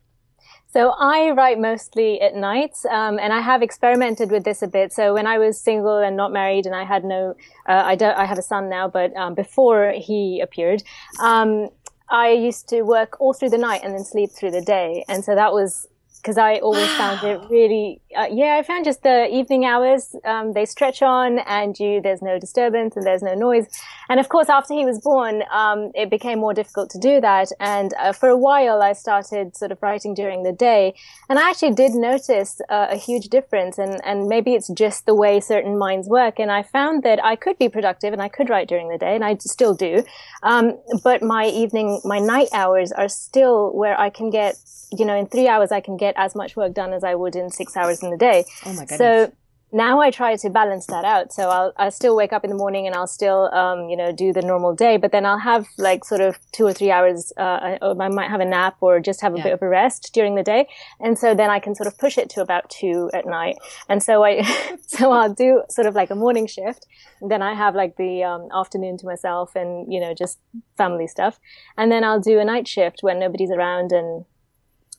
so 0.70 0.90
I 0.90 1.30
write 1.30 1.58
mostly 1.58 2.20
at 2.20 2.34
night, 2.34 2.74
um, 2.90 3.18
and 3.18 3.32
I 3.32 3.40
have 3.40 3.62
experimented 3.62 4.30
with 4.30 4.44
this 4.44 4.62
a 4.62 4.68
bit. 4.68 4.92
So 4.92 5.14
when 5.14 5.26
I 5.26 5.38
was 5.38 5.60
single 5.60 5.98
and 5.98 6.16
not 6.16 6.32
married, 6.32 6.66
and 6.66 6.74
I 6.74 6.84
had 6.84 7.04
no, 7.04 7.34
uh, 7.68 7.82
I 7.84 7.94
don't, 7.94 8.16
I 8.16 8.26
have 8.26 8.38
a 8.38 8.42
son 8.42 8.68
now, 8.68 8.88
but 8.88 9.16
um, 9.16 9.34
before 9.34 9.92
he 9.96 10.40
appeared, 10.40 10.82
um, 11.20 11.68
I 12.10 12.30
used 12.30 12.68
to 12.68 12.82
work 12.82 13.20
all 13.20 13.32
through 13.32 13.50
the 13.50 13.58
night 13.58 13.82
and 13.82 13.94
then 13.94 14.04
sleep 14.04 14.30
through 14.30 14.50
the 14.50 14.62
day, 14.62 15.04
and 15.08 15.24
so 15.24 15.34
that 15.34 15.52
was 15.52 15.88
because 16.18 16.36
I 16.38 16.56
always 16.56 16.88
found 16.96 17.22
it 17.24 17.40
really, 17.48 18.00
uh, 18.16 18.26
yeah, 18.30 18.56
I 18.58 18.62
found 18.62 18.84
just 18.84 19.02
the 19.02 19.28
evening 19.32 19.64
hours, 19.64 20.14
um, 20.24 20.52
they 20.52 20.64
stretch 20.64 21.02
on 21.02 21.38
and 21.40 21.78
you, 21.78 22.00
there's 22.00 22.22
no 22.22 22.38
disturbance 22.38 22.96
and 22.96 23.06
there's 23.06 23.22
no 23.22 23.34
noise. 23.34 23.66
And 24.08 24.20
of 24.20 24.28
course, 24.28 24.48
after 24.48 24.74
he 24.74 24.84
was 24.84 25.00
born, 25.00 25.42
um, 25.52 25.90
it 25.94 26.10
became 26.10 26.38
more 26.38 26.54
difficult 26.54 26.90
to 26.90 26.98
do 26.98 27.20
that. 27.20 27.48
And 27.60 27.94
uh, 27.94 28.12
for 28.12 28.28
a 28.28 28.36
while, 28.36 28.82
I 28.82 28.92
started 28.92 29.56
sort 29.56 29.72
of 29.72 29.78
writing 29.82 30.14
during 30.14 30.42
the 30.42 30.52
day. 30.52 30.94
And 31.28 31.38
I 31.38 31.48
actually 31.48 31.74
did 31.74 31.92
notice 31.92 32.60
uh, 32.68 32.88
a 32.90 32.96
huge 32.96 33.28
difference. 33.28 33.78
And, 33.78 34.00
and 34.04 34.28
maybe 34.28 34.54
it's 34.54 34.68
just 34.68 35.06
the 35.06 35.14
way 35.14 35.40
certain 35.40 35.78
minds 35.78 36.08
work. 36.08 36.38
And 36.38 36.50
I 36.50 36.62
found 36.62 37.02
that 37.04 37.24
I 37.24 37.36
could 37.36 37.58
be 37.58 37.68
productive 37.68 38.12
and 38.12 38.22
I 38.22 38.28
could 38.28 38.50
write 38.50 38.68
during 38.68 38.88
the 38.88 38.98
day, 38.98 39.14
and 39.14 39.24
I 39.24 39.36
still 39.40 39.74
do. 39.74 40.04
Um, 40.42 40.78
but 41.02 41.22
my 41.22 41.46
evening, 41.46 42.00
my 42.04 42.18
night 42.18 42.48
hours 42.52 42.92
are 42.92 43.08
still 43.08 43.72
where 43.72 43.98
I 43.98 44.10
can 44.10 44.30
get 44.30 44.56
you 44.90 45.04
know, 45.04 45.16
in 45.16 45.26
three 45.26 45.48
hours, 45.48 45.70
I 45.70 45.80
can 45.80 45.96
get 45.96 46.07
as 46.16 46.34
much 46.34 46.56
work 46.56 46.74
done 46.74 46.92
as 46.92 47.04
I 47.04 47.14
would 47.14 47.36
in 47.36 47.50
six 47.50 47.76
hours 47.76 48.02
in 48.02 48.10
the 48.10 48.16
day. 48.16 48.44
Oh 48.64 48.72
my 48.72 48.84
goodness. 48.84 48.98
So 48.98 49.32
now 49.70 50.00
I 50.00 50.10
try 50.10 50.34
to 50.36 50.50
balance 50.50 50.86
that 50.86 51.04
out. 51.04 51.32
So 51.32 51.50
I'll, 51.50 51.72
i 51.76 51.90
still 51.90 52.16
wake 52.16 52.32
up 52.32 52.42
in 52.42 52.50
the 52.50 52.56
morning 52.56 52.86
and 52.86 52.96
I'll 52.96 53.06
still, 53.06 53.52
um, 53.52 53.88
you 53.90 53.96
know, 53.96 54.12
do 54.12 54.32
the 54.32 54.40
normal 54.40 54.74
day, 54.74 54.96
but 54.96 55.12
then 55.12 55.26
I'll 55.26 55.38
have 55.38 55.66
like 55.76 56.04
sort 56.04 56.22
of 56.22 56.38
two 56.52 56.66
or 56.66 56.72
three 56.72 56.90
hours, 56.90 57.32
uh, 57.36 57.76
I 57.82 58.08
might 58.08 58.30
have 58.30 58.40
a 58.40 58.46
nap 58.46 58.76
or 58.80 58.98
just 59.00 59.20
have 59.20 59.34
a 59.34 59.38
yeah. 59.38 59.44
bit 59.44 59.52
of 59.52 59.62
a 59.62 59.68
rest 59.68 60.10
during 60.14 60.36
the 60.36 60.42
day. 60.42 60.68
And 61.00 61.18
so 61.18 61.34
then 61.34 61.50
I 61.50 61.58
can 61.58 61.74
sort 61.74 61.86
of 61.86 61.98
push 61.98 62.16
it 62.16 62.30
to 62.30 62.40
about 62.40 62.70
two 62.70 63.10
at 63.12 63.26
night. 63.26 63.56
And 63.88 64.02
so 64.02 64.24
I, 64.24 64.42
so 64.86 65.12
I'll 65.12 65.34
do 65.34 65.62
sort 65.68 65.86
of 65.86 65.94
like 65.94 66.10
a 66.10 66.16
morning 66.16 66.46
shift. 66.46 66.86
Then 67.20 67.42
I 67.42 67.54
have 67.54 67.74
like 67.74 67.96
the, 67.96 68.24
um, 68.24 68.48
afternoon 68.54 68.96
to 68.98 69.06
myself 69.06 69.54
and, 69.54 69.92
you 69.92 70.00
know, 70.00 70.14
just 70.14 70.38
family 70.78 71.08
stuff. 71.08 71.38
And 71.76 71.92
then 71.92 72.04
I'll 72.04 72.20
do 72.20 72.38
a 72.38 72.44
night 72.44 72.66
shift 72.66 73.00
when 73.02 73.18
nobody's 73.18 73.50
around 73.50 73.92
and, 73.92 74.24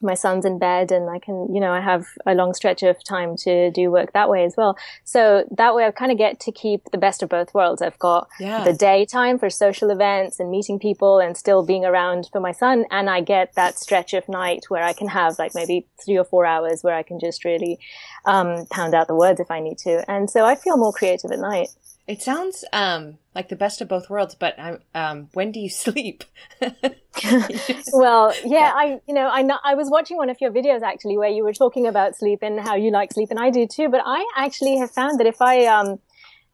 my 0.01 0.13
son's 0.13 0.45
in 0.45 0.59
bed 0.59 0.91
and 0.91 1.09
I 1.09 1.19
can, 1.19 1.53
you 1.53 1.59
know, 1.59 1.71
I 1.71 1.81
have 1.81 2.05
a 2.25 2.33
long 2.33 2.53
stretch 2.53 2.83
of 2.83 3.03
time 3.03 3.35
to 3.37 3.71
do 3.71 3.91
work 3.91 4.13
that 4.13 4.29
way 4.29 4.45
as 4.45 4.55
well. 4.55 4.77
So 5.03 5.45
that 5.51 5.75
way 5.75 5.85
I 5.85 5.91
kind 5.91 6.11
of 6.11 6.17
get 6.17 6.39
to 6.41 6.51
keep 6.51 6.91
the 6.91 6.97
best 6.97 7.21
of 7.21 7.29
both 7.29 7.53
worlds. 7.53 7.81
I've 7.81 7.99
got 7.99 8.29
yeah. 8.39 8.63
the 8.63 8.73
daytime 8.73 9.39
for 9.39 9.49
social 9.49 9.89
events 9.89 10.39
and 10.39 10.49
meeting 10.49 10.79
people 10.79 11.19
and 11.19 11.35
still 11.35 11.65
being 11.65 11.85
around 11.85 12.29
for 12.31 12.39
my 12.39 12.51
son. 12.51 12.85
And 12.91 13.09
I 13.09 13.21
get 13.21 13.53
that 13.55 13.77
stretch 13.77 14.13
of 14.13 14.27
night 14.29 14.65
where 14.69 14.83
I 14.83 14.93
can 14.93 15.07
have 15.09 15.37
like 15.37 15.53
maybe 15.53 15.87
three 16.03 16.17
or 16.17 16.25
four 16.25 16.45
hours 16.45 16.83
where 16.83 16.95
I 16.95 17.03
can 17.03 17.19
just 17.19 17.43
really, 17.43 17.79
um, 18.25 18.65
pound 18.71 18.93
out 18.93 19.07
the 19.07 19.15
words 19.15 19.39
if 19.39 19.51
I 19.51 19.59
need 19.59 19.77
to. 19.79 20.09
And 20.09 20.29
so 20.29 20.45
I 20.45 20.55
feel 20.55 20.77
more 20.77 20.93
creative 20.93 21.31
at 21.31 21.39
night. 21.39 21.69
It 22.09 22.23
sounds 22.23 22.65
um, 22.73 23.19
like 23.35 23.49
the 23.49 23.55
best 23.55 23.81
of 23.81 23.87
both 23.87 24.09
worlds, 24.09 24.33
but 24.33 24.57
um, 24.95 25.29
when 25.33 25.51
do 25.51 25.59
you 25.59 25.69
sleep? 25.85 26.23
well, 27.93 28.33
yeah, 28.43 28.71
I, 28.75 28.99
you 29.07 29.13
know, 29.13 29.27
I, 29.27 29.47
I 29.63 29.75
was 29.75 29.91
watching 29.91 30.17
one 30.17 30.31
of 30.31 30.37
your 30.41 30.49
videos 30.49 30.81
actually 30.81 31.19
where 31.19 31.29
you 31.29 31.43
were 31.43 31.53
talking 31.53 31.85
about 31.85 32.15
sleep 32.15 32.39
and 32.41 32.59
how 32.59 32.73
you 32.73 32.89
like 32.89 33.13
sleep, 33.13 33.29
and 33.29 33.37
I 33.39 33.51
do 33.51 33.67
too. 33.67 33.89
But 33.89 34.01
I 34.03 34.25
actually 34.35 34.77
have 34.77 34.89
found 34.89 35.19
that 35.19 35.27
if 35.27 35.39
I, 35.39 35.67
um, 35.67 35.99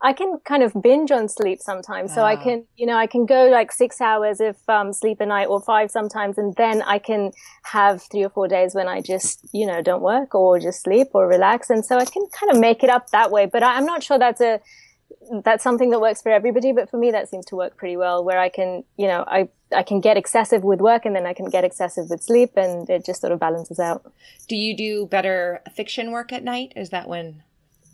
I 0.01 0.12
can 0.12 0.39
kind 0.45 0.62
of 0.62 0.74
binge 0.83 1.09
on 1.09 1.29
sleep 1.29 1.59
sometimes. 1.62 2.13
So 2.13 2.24
I 2.24 2.35
ah. 2.35 2.43
can, 2.43 2.65
you 2.75 2.85
know, 2.85 2.97
I 2.97 3.07
can 3.07 3.25
go 3.25 3.47
like 3.47 3.71
six 3.71 4.01
hours 4.01 4.41
of 4.41 4.57
um, 4.67 4.91
sleep 4.91 5.21
a 5.21 5.25
night 5.25 5.45
or 5.45 5.62
five 5.62 5.89
sometimes. 5.89 6.38
And 6.38 6.53
then 6.57 6.81
I 6.81 7.00
can 7.00 7.31
have 7.63 8.03
three 8.12 8.25
or 8.25 8.29
four 8.29 8.50
days 8.50 8.75
when 8.75 8.89
I 8.89 9.00
just, 9.00 9.47
you 9.53 9.65
know, 9.65 9.81
don't 9.81 10.01
work 10.01 10.35
or 10.35 10.59
just 10.59 10.83
sleep 10.83 11.07
or 11.13 11.29
relax. 11.29 11.69
And 11.69 11.85
so 11.85 11.97
I 11.97 12.03
can 12.03 12.27
kind 12.38 12.51
of 12.51 12.59
make 12.59 12.83
it 12.83 12.89
up 12.89 13.12
that 13.12 13.31
way. 13.31 13.45
But 13.45 13.63
I, 13.63 13.77
I'm 13.77 13.85
not 13.85 14.03
sure 14.03 14.19
that's 14.19 14.41
a, 14.41 14.59
that's 15.43 15.63
something 15.63 15.89
that 15.89 16.00
works 16.00 16.21
for 16.21 16.31
everybody, 16.31 16.71
but 16.71 16.89
for 16.89 16.97
me, 16.97 17.12
that 17.12 17.29
seems 17.29 17.45
to 17.47 17.55
work 17.55 17.77
pretty 17.77 17.97
well 17.97 18.24
where 18.24 18.39
I 18.39 18.50
can, 18.50 18.83
you 18.97 19.07
know, 19.07 19.24
I, 19.27 19.50
I 19.75 19.83
can 19.83 20.00
get 20.00 20.17
excessive 20.17 20.63
with 20.63 20.79
work 20.79 21.05
and 21.05 21.15
then 21.15 21.25
I 21.25 21.33
can 21.33 21.50
get 21.50 21.63
excessive 21.63 22.09
with 22.09 22.24
sleep 22.24 22.51
and 22.55 22.89
it 22.89 23.05
just 23.05 23.21
sort 23.21 23.33
of 23.33 23.39
balances 23.39 23.79
out. 23.79 24.12
Do 24.47 24.55
you 24.55 24.75
do 24.75 25.07
better 25.07 25.62
fiction 25.75 26.12
work 26.12 26.31
at 26.31 26.43
night? 26.43 26.74
Is 26.75 26.89
that 26.89 27.07
when 27.07 27.43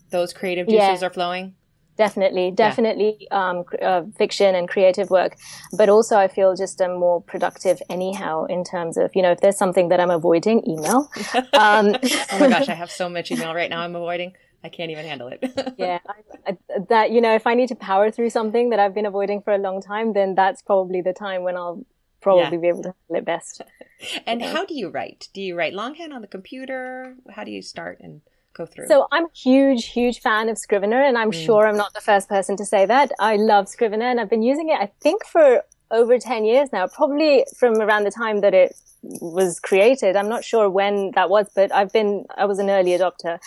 those 0.09 0.33
creative 0.33 0.67
juices 0.67 1.01
yeah. 1.01 1.07
are 1.07 1.09
flowing? 1.09 1.55
Definitely, 1.97 2.51
definitely 2.51 3.27
yeah. 3.29 3.49
um, 3.49 3.63
uh, 3.81 4.03
fiction 4.17 4.55
and 4.55 4.67
creative 4.67 5.09
work. 5.09 5.35
But 5.77 5.89
also, 5.89 6.17
I 6.17 6.27
feel 6.29 6.55
just 6.55 6.81
I'm 6.81 6.97
more 6.99 7.21
productive 7.21 7.81
anyhow 7.89 8.45
in 8.45 8.63
terms 8.63 8.97
of, 8.97 9.11
you 9.13 9.21
know, 9.21 9.31
if 9.31 9.41
there's 9.41 9.57
something 9.57 9.89
that 9.89 9.99
I'm 9.99 10.09
avoiding, 10.09 10.67
email. 10.67 11.11
Um, 11.53 11.95
oh 12.31 12.39
my 12.39 12.49
gosh, 12.49 12.69
I 12.69 12.73
have 12.73 12.89
so 12.89 13.07
much 13.07 13.29
email 13.29 13.53
right 13.53 13.69
now 13.69 13.81
I'm 13.81 13.95
avoiding. 13.95 14.33
I 14.63 14.69
can't 14.69 14.91
even 14.91 15.05
handle 15.05 15.27
it. 15.27 15.39
yeah, 15.77 15.99
I, 16.07 16.51
I, 16.51 16.57
that 16.89 17.11
you 17.11 17.21
know, 17.21 17.33
if 17.33 17.47
I 17.47 17.55
need 17.55 17.69
to 17.69 17.75
power 17.75 18.11
through 18.11 18.29
something 18.29 18.69
that 18.69 18.79
I've 18.79 18.93
been 18.93 19.05
avoiding 19.05 19.41
for 19.41 19.53
a 19.53 19.57
long 19.57 19.81
time, 19.81 20.13
then 20.13 20.35
that's 20.35 20.61
probably 20.61 21.01
the 21.01 21.13
time 21.13 21.43
when 21.43 21.57
I'll 21.57 21.85
probably 22.21 22.57
yeah. 22.57 22.61
be 22.61 22.67
able 22.67 22.83
to 22.83 22.93
handle 23.09 23.21
it 23.21 23.25
best. 23.25 23.61
and 24.27 24.41
how 24.41 24.65
do 24.65 24.75
you 24.75 24.89
write? 24.89 25.29
Do 25.33 25.41
you 25.41 25.55
write 25.55 25.73
longhand 25.73 26.13
on 26.13 26.21
the 26.21 26.27
computer? 26.27 27.15
How 27.29 27.43
do 27.43 27.51
you 27.51 27.61
start 27.61 27.99
and 28.01 28.21
go 28.53 28.65
through? 28.65 28.87
So 28.87 29.07
I'm 29.11 29.25
a 29.25 29.33
huge, 29.33 29.87
huge 29.87 30.19
fan 30.21 30.47
of 30.49 30.57
Scrivener, 30.57 31.01
and 31.03 31.17
I'm 31.17 31.31
mm. 31.31 31.45
sure 31.45 31.67
I'm 31.67 31.77
not 31.77 31.93
the 31.93 32.01
first 32.01 32.29
person 32.29 32.55
to 32.57 32.65
say 32.65 32.85
that. 32.85 33.11
I 33.19 33.37
love 33.37 33.67
Scrivener, 33.67 34.05
and 34.05 34.19
I've 34.19 34.29
been 34.29 34.43
using 34.43 34.69
it, 34.69 34.79
I 34.79 34.91
think, 35.01 35.25
for 35.25 35.63
over 35.89 36.17
10 36.17 36.45
years 36.45 36.69
now, 36.71 36.87
probably 36.87 37.45
from 37.57 37.81
around 37.81 38.05
the 38.05 38.11
time 38.11 38.41
that 38.41 38.53
it 38.53 38.75
was 39.03 39.59
created. 39.59 40.15
I'm 40.15 40.29
not 40.29 40.43
sure 40.43 40.69
when 40.69 41.11
that 41.11 41.29
was, 41.29 41.47
but 41.55 41.73
I've 41.73 41.91
been, 41.91 42.25
I 42.37 42.45
was 42.45 42.59
an 42.59 42.69
early 42.69 42.91
adopter 42.91 43.39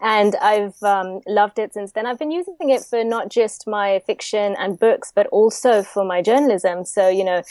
and 0.00 0.34
I've 0.36 0.82
um, 0.82 1.20
loved 1.26 1.58
it 1.58 1.74
since 1.74 1.92
then. 1.92 2.06
I've 2.06 2.18
been 2.18 2.30
using 2.30 2.70
it 2.70 2.82
for 2.82 3.02
not 3.04 3.30
just 3.30 3.66
my 3.66 4.00
fiction 4.06 4.54
and 4.58 4.78
books, 4.78 5.12
but 5.14 5.26
also 5.28 5.82
for 5.82 6.04
my 6.04 6.22
journalism. 6.22 6.84
So, 6.84 7.08
you 7.08 7.24
know, 7.24 7.42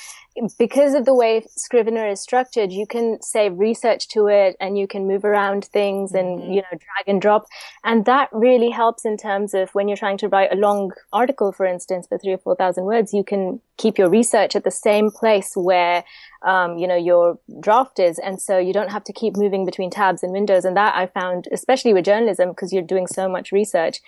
because 0.57 0.93
of 0.93 1.05
the 1.05 1.13
way 1.13 1.45
Scrivener 1.55 2.07
is 2.07 2.21
structured, 2.21 2.71
you 2.71 2.85
can 2.85 3.21
save 3.21 3.57
research 3.57 4.09
to 4.09 4.27
it 4.27 4.57
and 4.59 4.77
you 4.77 4.85
can 4.85 5.07
move 5.07 5.23
around 5.23 5.65
things 5.65 6.13
and, 6.13 6.39
mm-hmm. 6.39 6.51
you 6.51 6.61
know, 6.61 6.69
drag 6.71 7.07
and 7.07 7.21
drop. 7.21 7.45
And 7.83 8.05
that 8.05 8.29
really 8.33 8.69
helps 8.69 9.05
in 9.05 9.15
terms 9.15 9.53
of 9.53 9.69
when 9.71 9.87
you're 9.87 9.97
trying 9.97 10.17
to 10.19 10.27
write 10.27 10.51
a 10.51 10.57
long 10.57 10.91
article, 11.13 11.53
for 11.53 11.65
instance, 11.65 12.07
for 12.07 12.17
three 12.17 12.33
or 12.33 12.37
4,000 12.37 12.83
words, 12.83 13.13
you 13.13 13.23
can 13.23 13.61
keep 13.77 13.97
your 13.97 14.09
research 14.09 14.55
at 14.55 14.65
the 14.65 14.71
same 14.71 15.09
place 15.09 15.53
where, 15.55 16.03
um, 16.43 16.77
you 16.77 16.87
know, 16.87 16.95
your 16.95 17.39
draft 17.59 17.99
is. 17.99 18.19
And 18.19 18.41
so 18.41 18.57
you 18.57 18.73
don't 18.73 18.91
have 18.91 19.03
to 19.05 19.13
keep 19.13 19.35
moving 19.35 19.65
between 19.65 19.89
tabs 19.89 20.23
and 20.23 20.31
windows. 20.31 20.65
And 20.65 20.75
that 20.77 20.95
I 20.95 21.07
found, 21.07 21.47
especially 21.51 21.93
with 21.93 22.05
journalism, 22.05 22.49
because 22.49 22.73
you're 22.73 22.83
doing 22.83 23.07
so 23.07 23.27
much 23.27 23.51
research, 23.51 24.01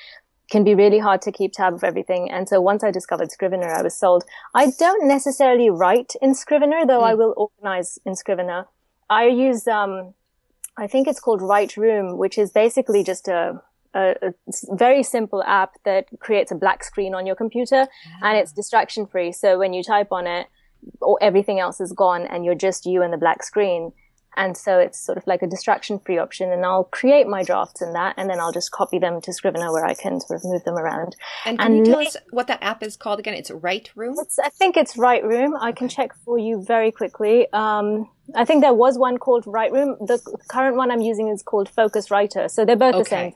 can 0.50 0.64
be 0.64 0.76
really 0.76 1.00
hard 1.00 1.22
to 1.22 1.32
keep 1.32 1.52
tab 1.54 1.74
of 1.74 1.84
everything. 1.84 2.32
And 2.32 2.48
so 2.48 2.62
once 2.62 2.84
I 2.84 2.92
discovered 2.92 3.32
Scrivener, 3.32 3.70
I 3.70 3.82
was 3.82 3.96
sold. 3.96 4.24
I 4.54 4.72
don't 4.80 5.08
necessarily 5.08 5.70
write 5.70 6.14
in 6.22 6.34
Scrivener, 6.36 6.86
though 6.86 7.02
mm. 7.02 7.10
I 7.10 7.14
will 7.16 7.34
organize 7.36 8.00
in 8.06 8.16
Scrivener. 8.16 8.68
I 9.10 9.28
use, 9.28 9.68
um, 9.68 10.14
I 10.78 10.88
think 10.88 11.08
it's 11.08 11.20
called 11.20 11.42
WriteRoom, 11.42 12.18
which 12.18 12.38
is 12.38 12.52
basically 12.52 13.04
just 13.04 13.28
a, 13.28 13.62
a, 13.94 14.16
a, 14.22 14.34
very 14.72 15.04
simple 15.04 15.44
app 15.44 15.74
that 15.84 16.08
creates 16.20 16.52
a 16.52 16.56
black 16.56 16.84
screen 16.84 17.14
on 17.14 17.26
your 17.26 17.36
computer 17.36 17.88
and 18.22 18.38
it's 18.38 18.52
distraction 18.52 19.06
free. 19.06 19.32
So 19.32 19.58
when 19.58 19.74
you 19.74 19.84
type 19.84 20.12
on 20.12 20.28
it, 20.28 20.48
or 21.02 21.18
everything 21.22 21.60
else 21.60 21.80
is 21.80 21.92
gone 21.94 22.26
and 22.26 22.46
you're 22.46 22.56
just 22.56 22.86
you 22.86 23.02
and 23.02 23.14
the 23.14 23.18
black 23.18 23.44
screen. 23.44 23.92
And 24.36 24.56
so 24.56 24.78
it's 24.78 25.04
sort 25.04 25.18
of 25.18 25.26
like 25.26 25.42
a 25.42 25.48
distraction 25.48 25.98
free 25.98 26.20
option. 26.20 26.52
And 26.52 26.64
I'll 26.64 26.84
create 26.84 27.28
my 27.28 27.42
drafts 27.42 27.82
in 27.82 27.94
that 27.94 28.14
and 28.18 28.30
then 28.30 28.40
I'll 28.40 28.52
just 28.52 28.72
copy 28.72 29.00
them 29.00 29.20
to 29.22 29.34
Scrivener 29.34 29.74
where 29.74 29.84
I 29.84 29.96
can 29.96 30.22
sort 30.22 30.40
of 30.40 30.46
move 30.46 30.64
them 30.64 30.76
around. 30.76 31.16
And 31.44 31.58
can 31.58 31.72
and 31.72 31.88
you 31.88 31.92
tell 31.92 32.02
us 32.02 32.16
what 32.30 32.46
that 32.48 32.62
app 32.62 32.84
is 32.84 32.96
called 32.96 33.18
again? 33.18 33.34
It's 33.34 33.50
WriteRoom? 33.50 34.14
It's, 34.20 34.38
I 34.38 34.50
think 34.50 34.78
it's 34.78 34.96
WriteRoom. 34.96 35.58
I 35.60 35.72
can 35.72 35.90
check 35.90 36.12
for 36.24 36.38
you 36.38 36.64
very 36.64 36.92
quickly. 36.92 37.52
Um, 37.52 38.10
I 38.36 38.46
think 38.46 38.62
there 38.62 38.76
was 38.76 39.00
one 39.00 39.18
called 39.18 39.46
WriteRoom. 39.46 40.06
The 40.06 40.20
current 40.50 40.78
one 40.78 40.92
I'm 40.92 41.02
using 41.02 41.30
is 41.30 41.42
called 41.42 41.72
FocusWriter. 41.76 42.52
So 42.52 42.64
they're 42.64 42.76
both 42.76 42.94
okay. 42.96 43.04
the 43.04 43.10
same. 43.10 43.34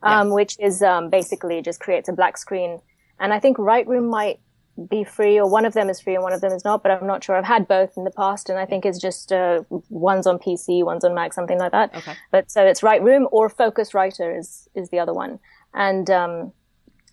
Um, 0.00 0.30
which 0.30 0.56
is, 0.60 0.80
um, 0.82 1.10
basically 1.10 1.60
just 1.60 1.80
creates 1.80 2.08
a 2.08 2.12
black 2.12 2.36
screen. 2.36 2.80
And 3.18 3.32
I 3.32 3.40
think 3.40 3.56
WriteRoom 3.56 4.10
might 4.10 4.40
be 4.86 5.04
free 5.04 5.38
or 5.38 5.48
one 5.48 5.64
of 5.64 5.74
them 5.74 5.90
is 5.90 6.00
free 6.00 6.14
and 6.14 6.22
one 6.22 6.32
of 6.32 6.40
them 6.40 6.52
is 6.52 6.64
not, 6.64 6.82
but 6.82 6.92
I'm 6.92 7.06
not 7.06 7.24
sure. 7.24 7.36
I've 7.36 7.44
had 7.44 7.66
both 7.66 7.96
in 7.96 8.04
the 8.04 8.10
past 8.10 8.48
and 8.48 8.58
I 8.58 8.64
think 8.64 8.86
it's 8.86 8.98
just, 8.98 9.32
uh, 9.32 9.62
one's 9.88 10.26
on 10.26 10.38
PC, 10.38 10.84
one's 10.84 11.04
on 11.04 11.14
Mac, 11.14 11.32
something 11.32 11.58
like 11.58 11.72
that. 11.72 11.94
Okay. 11.94 12.14
But 12.30 12.50
so 12.50 12.64
it's 12.64 12.80
WriteRoom 12.80 13.28
or 13.32 13.50
FocusWriter 13.50 14.38
is, 14.38 14.68
is 14.74 14.90
the 14.90 14.98
other 14.98 15.12
one. 15.12 15.40
And, 15.74 16.08
um, 16.10 16.52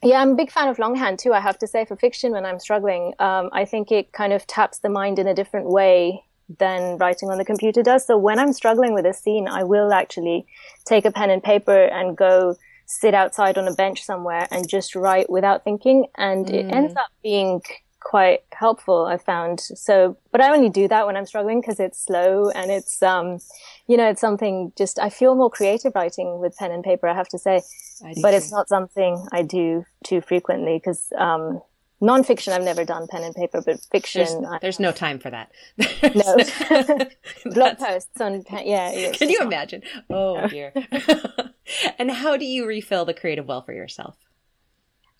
yeah, 0.03 0.22
I'm 0.22 0.31
a 0.31 0.36
big 0.36 0.51
fan 0.51 0.67
of 0.67 0.77
longhand 0.77 1.19
too. 1.19 1.34
I 1.34 1.39
have 1.39 1.57
to 1.60 1.67
say 1.67 1.86
for 1.86 1.95
fiction 1.95 2.34
when 2.34 2.45
I'm 2.45 2.60
struggling, 2.60 3.13
um, 3.19 3.50
I 3.51 3.65
think 3.65 3.91
it 3.91 4.12
kind 4.12 4.34
of 4.34 4.45
taps 4.45 4.79
the 4.79 4.89
mind 4.89 5.17
in 5.17 5.27
a 5.27 5.34
different 5.34 5.67
way 5.69 6.24
than 6.60 6.98
writing 6.98 7.29
on 7.29 7.38
the 7.38 7.45
computer 7.45 7.81
does. 7.81 8.05
So 8.05 8.17
when 8.17 8.38
I'm 8.38 8.53
struggling 8.53 8.93
with 8.93 9.05
a 9.05 9.13
scene, 9.13 9.48
I 9.48 9.63
will 9.63 9.91
actually 9.91 10.45
take 10.86 11.05
a 11.05 11.12
pen 11.12 11.31
and 11.31 11.41
paper 11.41 11.86
and 11.86 12.15
go 12.15 12.55
sit 12.86 13.13
outside 13.13 13.58
on 13.58 13.68
a 13.68 13.74
bench 13.74 14.04
somewhere 14.04 14.48
and 14.51 14.70
just 14.70 14.96
write 14.96 15.30
without 15.30 15.63
thinking. 15.63 16.08
And 16.18 16.46
mm. 16.46 16.54
it 16.54 16.72
ends 16.72 16.96
up 16.96 17.10
being 17.24 17.62
quite 18.00 18.42
helpful, 18.54 19.06
I 19.06 19.18
found. 19.18 19.60
So, 19.60 20.15
but 20.32 20.39
I 20.39 20.56
only 20.56 20.70
do 20.70 20.88
that 20.88 21.08
when 21.08 21.18
I'm 21.18 21.25
struggling 21.25 21.60
because 21.60 21.80
it's 21.80 22.06
slow 22.06 22.51
and 22.51 22.70
it's, 22.70 23.01
um, 23.01 23.39
you 23.88 23.98
know, 23.98 24.08
it's 24.08 24.22
something 24.22 24.72
just, 24.77 25.00
I 25.00 25.10
feel 25.10 25.36
more 25.36 25.50
creative 25.50 25.94
writing 25.96 26.39
with 26.39 26.56
pen 26.56 26.72
and 26.72 26.84
paper, 26.84 27.08
I 27.08 27.15
have 27.15 27.30
to 27.30 27.39
say. 27.39 27.62
But 28.22 28.34
it's 28.36 28.51
not 28.51 28.70
something 28.70 29.25
I 29.32 29.42
do 29.42 29.86
too 30.04 30.22
frequently 30.22 30.77
because, 30.77 31.12
um, 31.18 31.62
Nonfiction, 32.02 32.52
I've 32.52 32.64
never 32.64 32.84
done 32.84 33.08
pen 33.08 33.24
and 33.24 33.34
paper, 33.34 33.62
but 33.66 33.80
fiction. 33.92 34.42
There's, 34.42 34.62
there's 34.62 34.80
no 34.80 34.92
time 34.92 35.18
for 35.18 35.30
that. 35.30 35.52
no. 36.16 37.08
Blog 37.54 37.78
posts 37.80 38.20
on 38.20 38.44
pen, 38.44 38.64
yeah. 38.66 39.12
Can 39.14 39.30
you 39.30 39.40
imagine? 39.42 39.82
Oh 40.10 40.46
dear. 40.48 40.74
and 41.98 42.12
how 42.12 42.36
do 42.36 42.46
you 42.46 42.68
refill 42.68 43.06
the 43.06 43.14
creative 43.14 43.48
well 43.48 43.62
for 43.62 43.74
yourself? 43.74 44.18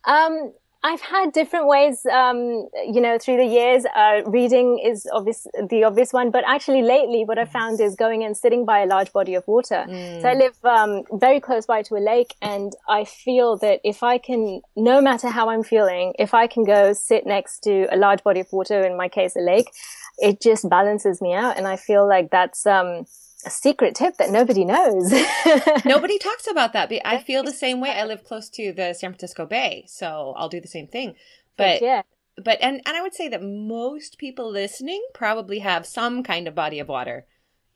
Um, 0.04 0.54
I've 0.86 1.02
had 1.02 1.34
different 1.34 1.68
ways, 1.68 2.06
um, 2.06 2.70
you 2.94 3.02
know, 3.02 3.18
through 3.18 3.38
the 3.38 3.46
years. 3.46 3.86
Uh, 3.96 4.22
reading 4.28 4.78
is 4.78 5.08
obvious, 5.12 5.48
the 5.68 5.84
obvious 5.84 6.14
one, 6.14 6.30
but 6.30 6.44
actually 6.46 6.84
lately 6.84 7.26
what 7.26 7.40
I 7.40 7.46
found 7.46 7.82
is 7.82 7.96
going 7.96 8.24
and 8.24 8.38
sitting 8.38 8.66
by 8.66 8.82
a 8.82 8.86
large 8.86 9.12
body 9.12 9.34
of 9.34 9.48
water. 9.48 9.84
Mm. 9.90 10.22
So 10.22 10.28
I 10.28 10.36
live, 10.36 10.56
um, 10.64 11.02
very 11.12 11.40
close 11.40 11.66
by 11.66 11.82
to 11.88 11.96
a 11.96 12.04
lake 12.14 12.36
and 12.40 12.72
I 12.88 13.04
feel 13.04 13.58
that 13.58 13.80
if 13.84 14.04
I 14.04 14.20
can, 14.20 14.62
no 14.76 15.02
matter 15.02 15.30
how 15.30 15.50
I'm 15.50 15.64
feeling, 15.64 16.14
if 16.20 16.36
I 16.36 16.46
can 16.46 16.64
go 16.64 16.94
sit 16.94 17.26
next 17.26 17.62
to 17.62 17.88
a 17.92 17.98
large 17.98 18.24
body 18.24 18.42
of 18.42 18.54
water, 18.54 18.86
in 18.86 18.96
my 18.96 19.10
case, 19.10 19.36
a 19.36 19.42
lake, 19.42 19.72
it 20.20 20.40
just 20.40 20.70
balances 20.70 21.20
me 21.20 21.34
out. 21.34 21.58
And 21.58 21.68
I 21.68 21.78
feel 21.78 22.08
like 22.08 22.30
that's, 22.30 22.68
um, 22.68 23.08
a 23.46 23.50
secret 23.50 23.96
tip 23.96 24.18
that 24.18 24.32
nobody 24.32 24.66
knows. 24.66 25.12
nobody 25.86 26.18
talks 26.18 26.48
about 26.50 26.74
that. 26.74 26.90
But 26.90 27.02
I 27.06 27.20
feel 27.20 27.44
the 27.44 27.52
same 27.52 27.80
way. 27.80 27.92
I 27.92 28.06
live 28.06 28.24
close 28.24 28.50
to 28.52 28.74
the 28.74 28.94
San 28.94 29.12
Francisco 29.12 29.46
Bay, 29.46 29.86
so 29.88 30.34
I'll 30.36 30.50
do 30.50 30.62
the 30.62 30.68
same 30.68 30.88
thing. 30.88 31.16
But 31.58 31.82
yeah. 31.82 32.02
But 32.44 32.58
and 32.62 32.82
and 32.86 32.98
I 32.98 33.02
would 33.02 33.14
say 33.14 33.30
that 33.30 33.42
most 33.44 34.18
people 34.18 34.52
listening 34.52 35.06
probably 35.14 35.60
have 35.60 35.86
some 35.86 36.24
kind 36.24 36.48
of 36.48 36.56
body 36.56 36.80
of 36.80 36.90
water 36.90 37.26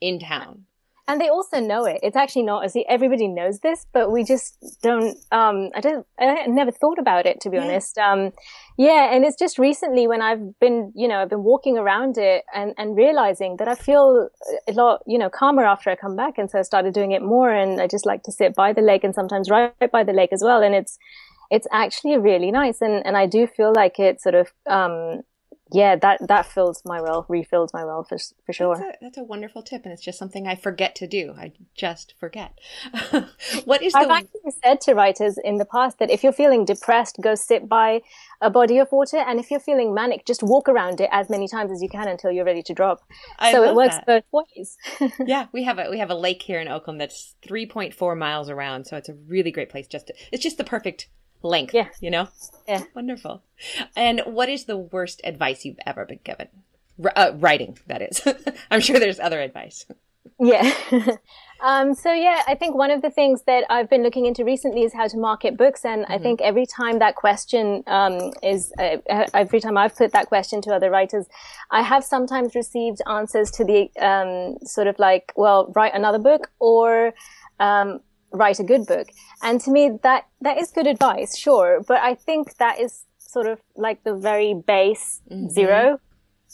in 0.01 0.19
town 0.19 0.65
and 1.10 1.20
they 1.20 1.28
also 1.28 1.60
know 1.60 1.86
it. 1.86 2.00
It's 2.04 2.16
actually 2.16 2.44
not 2.44 2.63
as 2.63 2.78
everybody 2.88 3.28
knows 3.28 3.60
this, 3.62 3.88
but 3.92 4.12
we 4.12 4.24
just 4.24 4.78
don't. 4.84 5.18
Um, 5.32 5.72
I 5.75 5.82
don't. 5.82 6.06
I 6.20 6.46
never 6.46 6.72
thought 6.72 7.00
about 7.00 7.25
it 7.25 7.42
to 7.42 7.50
be 7.50 7.58
yeah. 7.58 7.63
honest. 7.63 7.98
Um, 7.98 8.32
yeah, 8.78 9.12
and 9.12 9.25
it's 9.25 9.36
just 9.36 9.58
recently 9.58 10.06
when 10.06 10.22
I've 10.22 10.60
been, 10.60 10.94
you 10.96 11.08
know, 11.08 11.20
I've 11.20 11.30
been 11.30 11.44
walking 11.44 11.80
around 11.80 12.20
it 12.20 12.46
and 12.54 12.75
and 12.78 12.96
realizing 12.96 13.58
that 13.58 13.68
I 13.68 13.74
feel 13.74 14.30
a 14.68 14.72
lot, 14.74 15.01
you 15.08 15.18
know, 15.18 15.32
calmer 15.32 15.66
after 15.66 15.89
I 15.89 15.96
come 15.96 16.16
back, 16.16 16.38
and 16.38 16.50
so 16.50 16.60
I 16.60 16.62
started 16.62 16.94
doing 16.94 17.12
it 17.12 17.24
more. 17.24 17.51
And 17.51 17.82
I 17.82 17.88
just 17.88 18.06
like 18.06 18.22
to 18.24 18.32
sit 18.32 18.54
by 18.54 18.72
the 18.72 18.82
lake 18.82 19.04
and 19.04 19.16
sometimes 19.16 19.50
write 19.50 19.92
by 19.92 20.04
the 20.04 20.13
lake 20.13 20.32
as 20.32 20.44
well. 20.44 20.62
And 20.62 20.75
it's 20.75 21.00
it's 21.50 21.68
actually 21.72 22.20
really 22.20 22.51
nice, 22.51 22.82
and 22.82 23.04
and 23.04 23.18
I 23.18 23.25
do 23.25 23.48
feel 23.48 23.74
like 23.74 23.98
it 23.98 24.22
sort 24.22 24.36
of 24.36 24.54
um, 24.68 25.24
yeah, 25.71 25.95
that 25.97 26.27
that 26.27 26.45
fills 26.45 26.81
my 26.83 26.99
well, 27.01 27.25
refills 27.29 27.73
my 27.73 27.85
well 27.85 28.03
for 28.03 28.17
for 28.45 28.53
sure. 28.53 28.75
That's 28.75 28.88
a, 28.89 28.97
that's 29.01 29.17
a, 29.17 29.23
wonderful 29.23 29.61
tip, 29.61 29.83
and 29.83 29.93
it's 29.93 30.01
just 30.01 30.17
something 30.17 30.47
I 30.47 30.55
forget 30.55 30.95
to 30.95 31.07
do. 31.07 31.35
I 31.38 31.51
just 31.75 32.15
forget. 32.19 32.57
what 33.65 33.83
is 33.83 33.93
I've 33.93 34.09
actually 34.09 34.51
said 34.63 34.81
to 34.81 34.93
writers 34.95 35.38
in 35.43 35.57
the 35.57 35.65
past 35.65 35.99
that 35.99 36.09
if 36.09 36.23
you're 36.23 36.33
feeling 36.33 36.65
depressed, 36.65 37.17
go 37.21 37.35
sit 37.35 37.69
by 37.69 38.01
a 38.41 38.49
body 38.49 38.79
of 38.79 38.91
water, 38.91 39.17
and 39.17 39.39
if 39.39 39.51
you're 39.51 39.59
feeling 39.59 39.93
manic, 39.93 40.25
just 40.25 40.41
walk 40.41 40.67
around 40.67 41.01
it 41.01 41.09
as 41.11 41.29
many 41.29 41.47
times 41.47 41.71
as 41.71 41.83
you 41.83 41.89
can 41.89 42.07
until 42.07 42.31
you're 42.31 42.45
ready 42.45 42.63
to 42.63 42.73
drop. 42.73 43.01
I 43.38 43.51
so 43.51 43.63
it 43.63 43.75
works 43.75 43.95
that. 43.95 44.05
both 44.05 44.23
ways. 44.31 44.77
yeah, 45.25 45.47
we 45.51 45.63
have 45.65 45.77
a 45.77 45.89
we 45.89 45.99
have 45.99 46.09
a 46.09 46.15
lake 46.15 46.41
here 46.41 46.59
in 46.59 46.67
Oakland 46.67 46.99
that's 46.99 47.35
three 47.43 47.67
point 47.67 47.93
four 47.93 48.15
miles 48.15 48.49
around, 48.49 48.85
so 48.85 48.97
it's 48.97 49.09
a 49.09 49.13
really 49.13 49.51
great 49.51 49.69
place. 49.69 49.88
Just 49.88 50.07
to, 50.07 50.13
it's 50.31 50.41
just 50.41 50.57
the 50.57 50.63
perfect 50.63 51.09
length. 51.41 51.74
Yeah. 51.74 51.89
you 52.00 52.12
know. 52.12 52.27
Yeah. 52.67 52.84
Wonderful. 52.96 53.43
And 53.96 54.22
what 54.25 54.50
is 54.50 54.65
the 54.65 54.77
worst 54.77 55.22
advice 55.24 55.65
you've 55.65 55.79
ever 55.86 56.05
been 56.05 56.19
given? 56.24 56.48
R- 57.03 57.13
uh, 57.15 57.31
writing, 57.36 57.77
that 57.88 58.01
is. 58.01 58.22
I'm 58.72 58.81
sure 58.81 59.00
there's 59.00 59.19
other 59.19 59.41
advice. 59.41 59.86
Yeah. 60.39 60.72
um, 61.62 61.93
so 61.93 62.13
yeah, 62.13 62.43
I 62.48 62.55
think 62.55 62.75
one 62.75 62.91
of 62.91 63.01
the 63.01 63.10
things 63.10 63.43
that 63.43 63.65
I've 63.69 63.89
been 63.89 64.03
looking 64.03 64.25
into 64.25 64.46
recently 64.46 64.84
is 64.84 64.93
how 64.93 65.08
to 65.08 65.17
market 65.17 65.58
books, 65.58 65.84
and 65.84 66.05
I 66.08 66.17
think 66.17 66.41
every 66.41 66.65
time 66.65 67.00
that 67.00 67.15
question 67.15 67.84
um, 67.88 68.31
is, 68.41 68.72
uh, 68.79 68.98
every 69.34 69.60
time 69.60 69.77
I've 69.77 69.96
put 69.96 70.12
that 70.13 70.27
question 70.27 70.62
to 70.63 70.74
other 70.74 70.89
writers, 70.89 71.27
I 71.72 71.81
have 71.81 72.03
sometimes 72.03 72.55
received 72.55 73.01
answers 73.08 73.51
to 73.51 73.65
the 73.65 73.89
um, 74.00 74.58
sort 74.65 74.88
of 74.88 74.98
like, 74.98 75.34
well, 75.36 75.72
write 75.75 75.93
another 75.93 76.19
book 76.19 76.51
or 76.60 77.13
um, 77.60 78.00
write 78.31 78.59
a 78.59 78.63
good 78.63 78.86
book, 78.86 79.07
and 79.41 79.62
to 79.62 79.71
me 79.71 79.98
that 80.03 80.27
that 80.41 80.57
is 80.57 80.71
good 80.71 80.88
advice, 80.88 81.38
sure, 81.38 81.81
but 81.88 82.00
I 82.01 82.15
think 82.15 82.57
that 82.57 82.79
is 82.79 83.05
sort 83.17 83.48
of 83.48 83.59
like 83.75 84.03
the 84.03 84.15
very 84.15 84.53
base 84.53 85.21
mm-hmm. 85.29 85.50
zero 85.50 86.00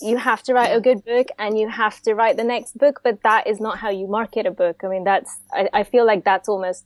you 0.02 0.18
have 0.18 0.44
to 0.44 0.54
write 0.54 0.76
a 0.76 0.82
good 0.82 1.04
book 1.06 1.28
and 1.40 1.58
you 1.58 1.70
have 1.70 2.02
to 2.02 2.14
write 2.14 2.38
the 2.38 2.44
next 2.44 2.78
book, 2.78 3.02
but 3.04 3.24
that 3.24 3.48
is 3.48 3.60
not 3.60 3.78
how 3.78 3.90
you 3.90 4.08
market 4.08 4.46
a 4.46 4.52
book. 4.52 4.82
I 4.84 4.88
mean, 4.88 5.04
that's, 5.04 5.40
I, 5.52 5.70
I 5.74 5.84
feel 5.84 6.06
like 6.06 6.24
that's 6.24 6.50
almost 6.50 6.86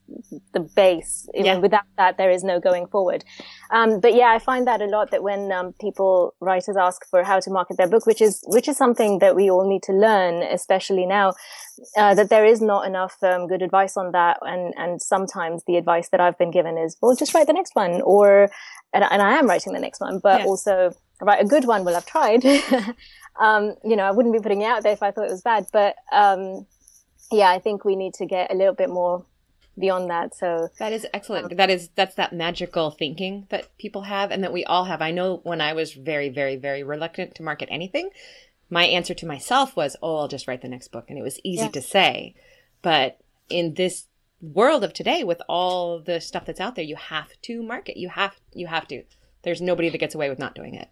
the 0.53 0.59
base. 0.59 1.27
Mean, 1.33 1.45
Yeah. 1.45 1.57
without 1.57 1.83
that, 1.97 2.17
there 2.17 2.29
is 2.29 2.43
no 2.43 2.59
going 2.59 2.87
forward. 2.87 3.23
Um, 3.71 3.99
but 3.99 4.13
yeah, 4.13 4.27
I 4.27 4.39
find 4.39 4.67
that 4.67 4.81
a 4.81 4.85
lot 4.85 5.11
that 5.11 5.23
when, 5.23 5.51
um, 5.51 5.73
people, 5.79 6.35
writers 6.39 6.77
ask 6.77 7.05
for 7.09 7.23
how 7.23 7.39
to 7.39 7.49
market 7.49 7.77
their 7.77 7.87
book, 7.87 8.05
which 8.05 8.21
is, 8.21 8.43
which 8.47 8.67
is 8.67 8.77
something 8.77 9.19
that 9.19 9.35
we 9.35 9.49
all 9.49 9.67
need 9.67 9.83
to 9.83 9.93
learn, 9.93 10.43
especially 10.43 11.05
now, 11.05 11.33
uh, 11.97 12.13
that 12.13 12.29
there 12.29 12.45
is 12.45 12.61
not 12.61 12.85
enough, 12.85 13.15
um, 13.23 13.47
good 13.47 13.61
advice 13.61 13.97
on 13.97 14.11
that. 14.11 14.37
And, 14.41 14.73
and 14.77 15.01
sometimes 15.01 15.63
the 15.65 15.77
advice 15.77 16.09
that 16.09 16.19
I've 16.19 16.37
been 16.37 16.51
given 16.51 16.77
is, 16.77 16.97
well, 17.01 17.15
just 17.15 17.33
write 17.33 17.47
the 17.47 17.53
next 17.53 17.75
one 17.75 18.01
or, 18.01 18.49
and, 18.93 19.03
and 19.03 19.21
I 19.21 19.33
am 19.33 19.47
writing 19.47 19.73
the 19.73 19.79
next 19.79 19.99
one, 19.99 20.19
but 20.19 20.39
Yes. 20.39 20.47
also, 20.47 20.93
write 21.21 21.41
a 21.43 21.47
good 21.47 21.65
one. 21.65 21.83
Well, 21.83 21.95
I've 21.95 22.05
tried. 22.05 22.43
um, 23.39 23.75
you 23.83 23.95
know, 23.95 24.03
I 24.03 24.11
wouldn't 24.11 24.33
be 24.33 24.39
putting 24.39 24.61
it 24.61 24.65
out 24.65 24.83
there 24.83 24.93
if 24.93 25.03
I 25.03 25.11
thought 25.11 25.25
it 25.25 25.31
was 25.31 25.41
bad. 25.41 25.67
But 25.71 25.95
um, 26.11 26.65
yeah, 27.31 27.49
I 27.49 27.59
think 27.59 27.85
we 27.85 27.95
need 27.95 28.13
to 28.15 28.25
get 28.25 28.51
a 28.51 28.55
little 28.55 28.73
bit 28.73 28.89
more 28.89 29.25
beyond 29.77 30.09
that. 30.09 30.35
So 30.35 30.69
That 30.79 30.91
is 30.91 31.05
excellent. 31.13 31.55
That 31.55 31.69
is 31.69 31.89
that's 31.95 32.15
that 32.15 32.33
magical 32.33 32.91
thinking 32.91 33.47
that 33.49 33.77
people 33.77 34.01
have 34.03 34.31
and 34.31 34.43
that 34.43 34.51
we 34.53 34.65
all 34.65 34.85
have. 34.85 35.01
I 35.01 35.11
know 35.11 35.39
when 35.43 35.61
I 35.61 35.73
was 35.73 35.93
very, 35.93 36.29
very, 36.29 36.55
very 36.57 36.83
reluctant 36.83 37.35
to 37.35 37.43
market 37.43 37.69
anything, 37.71 38.09
my 38.69 38.83
answer 38.85 39.13
to 39.13 39.25
myself 39.25 39.75
was, 39.75 39.95
"Oh, 40.01 40.17
I'll 40.17 40.27
just 40.27 40.47
write 40.47 40.61
the 40.61 40.67
next 40.67 40.89
book," 40.89 41.05
and 41.09 41.17
it 41.17 41.23
was 41.23 41.39
easy 41.43 41.63
Yeah. 41.63 41.69
to 41.71 41.81
say. 41.81 42.35
But 42.81 43.17
in 43.49 43.73
this 43.73 44.05
world 44.41 44.83
of 44.83 44.93
today, 44.93 45.23
with 45.23 45.41
all 45.49 45.99
the 45.99 46.19
stuff 46.21 46.45
that's 46.45 46.59
out 46.59 46.75
there, 46.75 46.85
you 46.85 46.95
have 46.95 47.29
to 47.43 47.61
market. 47.63 47.97
You 47.97 48.09
have 48.09 48.35
you 48.53 48.67
have 48.67 48.87
to. 48.89 49.03
There's 49.43 49.61
nobody 49.61 49.89
that 49.89 49.97
gets 49.97 50.15
away 50.15 50.29
with 50.29 50.39
not 50.39 50.55
doing 50.55 50.75
it. 50.75 50.89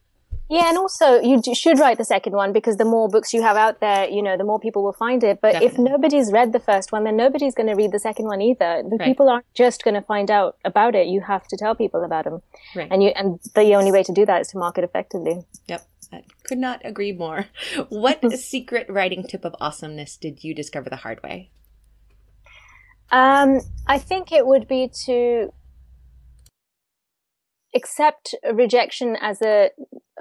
yeah, 0.50 0.70
and 0.70 0.78
also 0.78 1.20
you 1.22 1.42
d- 1.42 1.54
should 1.54 1.78
write 1.80 1.98
the 1.98 2.06
second 2.06 2.34
one 2.34 2.54
because 2.54 2.78
the 2.78 2.86
more 2.86 3.10
books 3.10 3.34
you 3.34 3.42
have 3.42 3.58
out 3.58 3.82
there, 3.82 4.08
you 4.10 4.22
know, 4.24 4.38
the 4.38 4.46
more 4.46 4.60
people 4.60 4.82
will 4.84 4.94
find 4.94 5.22
it. 5.24 5.40
But 5.42 5.62
if 5.62 5.78
nobody's 5.78 6.32
read 6.32 6.54
the 6.54 6.60
first 6.60 6.92
one, 6.94 7.04
then 7.04 7.18
nobody's 7.18 7.54
going 7.54 7.68
to 7.68 7.76
read 7.76 7.92
the 7.92 8.00
second 8.00 8.26
one 8.28 8.42
either. 8.42 8.84
The 8.90 8.96
Right. 8.98 9.08
people 9.10 9.28
aren't 9.30 9.46
just 9.54 9.84
going 9.84 9.96
to 9.96 10.02
find 10.02 10.32
out 10.32 10.56
about 10.64 10.96
it. 10.96 11.08
You 11.08 11.20
have 11.22 11.46
to 11.50 11.58
tell 11.58 11.76
people 11.76 12.04
about 12.06 12.24
them, 12.24 12.42
Right. 12.76 12.88
and 12.92 13.04
you 13.04 13.10
and 13.10 13.40
the 13.56 13.76
only 13.76 13.92
way 13.92 14.04
to 14.04 14.14
do 14.14 14.26
that 14.26 14.40
is 14.42 14.48
to 14.50 14.58
market 14.58 14.84
effectively. 14.86 15.42
Yep. 15.68 15.82
I 16.14 16.24
could 16.44 16.58
not 16.60 16.80
agree 16.86 17.12
more. 17.12 17.48
What 17.90 18.32
secret 18.54 18.88
writing 18.90 19.24
tip 19.28 19.44
of 19.44 19.54
awesomeness 19.60 20.16
did 20.16 20.46
you 20.46 20.54
discover 20.54 20.90
the 20.90 20.96
hard 21.06 21.22
way? 21.24 21.52
Um, 23.12 23.62
I 23.86 24.00
think 24.00 24.32
it 24.32 24.46
would 24.46 24.68
be 24.68 24.90
to 25.06 25.54
accept 27.78 28.36
rejection 28.54 29.16
as 29.22 29.42
a 29.42 29.70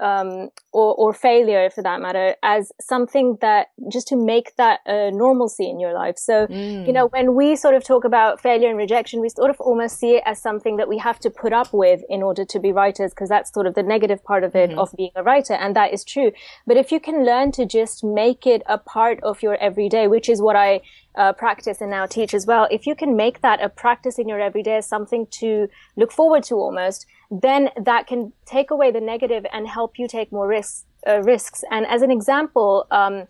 um, 0.01 0.49
or 0.73 0.93
or 0.95 1.13
failure 1.13 1.69
for 1.69 1.81
that 1.81 1.99
matter 2.01 2.35
as 2.43 2.71
something 2.79 3.37
that 3.41 3.67
just 3.91 4.07
to 4.09 4.15
make 4.15 4.55
that 4.57 4.79
a 4.85 5.09
normalcy 5.11 5.67
in 5.69 5.79
your 5.79 5.93
life. 5.93 6.17
So 6.17 6.45
you 6.49 6.93
know 6.93 7.07
when 7.07 7.35
we 7.35 7.55
sort 7.55 7.75
of 7.75 7.83
talk 7.83 8.03
about 8.05 8.39
failure 8.39 8.69
and 8.69 8.77
rejection, 8.77 9.21
we 9.21 9.29
sort 9.29 9.49
of 9.49 9.59
almost 9.59 9.99
see 9.99 10.15
it 10.17 10.23
as 10.25 10.41
something 10.41 10.77
that 10.77 10.87
we 10.87 10.97
have 10.99 11.19
to 11.21 11.29
put 11.29 11.53
up 11.53 11.73
with 11.73 12.01
in 12.09 12.21
order 12.21 12.45
to 12.45 12.59
be 12.59 12.71
writers 12.71 13.11
because 13.11 13.29
that's 13.29 13.51
sort 13.53 13.67
of 13.67 13.73
the 13.73 13.83
negative 13.83 14.23
part 14.23 14.43
of 14.43 14.55
it 14.55 14.71
of 14.77 14.93
being 14.95 15.11
a 15.15 15.23
writer, 15.23 15.53
and 15.53 15.75
that 15.75 15.93
is 15.93 16.03
true. 16.03 16.31
But 16.67 16.77
if 16.77 16.91
you 16.91 16.99
can 16.99 17.25
learn 17.25 17.51
to 17.53 17.65
just 17.65 18.03
make 18.03 18.45
it 18.45 18.61
a 18.67 18.77
part 18.77 19.19
of 19.23 19.41
your 19.41 19.55
everyday, 19.55 20.07
which 20.07 20.29
is 20.29 20.41
what 20.41 20.55
I 20.55 20.81
uh, 21.15 21.33
practice 21.33 21.81
and 21.81 21.89
now 21.89 22.05
teach 22.05 22.33
as 22.35 22.45
well, 22.45 22.67
if 22.69 22.85
you 22.85 22.95
can 22.95 23.15
make 23.15 23.41
that 23.41 23.63
a 23.63 23.69
practice 23.69 24.19
in 24.19 24.27
your 24.29 24.39
everyday 24.39 24.81
something 24.81 25.25
to 25.39 25.67
look 25.95 26.11
forward 26.11 26.43
to 26.43 26.55
almost, 26.55 27.07
then 27.29 27.69
that 27.81 28.07
can 28.07 28.33
take 28.45 28.71
away 28.71 28.91
the 28.91 29.01
negative 29.01 29.45
and 29.51 29.67
help 29.67 29.99
you 29.99 30.07
take 30.07 30.31
more 30.31 30.47
risks. 30.47 30.85
Uh, 31.07 31.21
risks. 31.21 31.63
And 31.71 31.85
as 31.85 32.01
an 32.01 32.11
example, 32.11 32.85
um, 32.91 33.27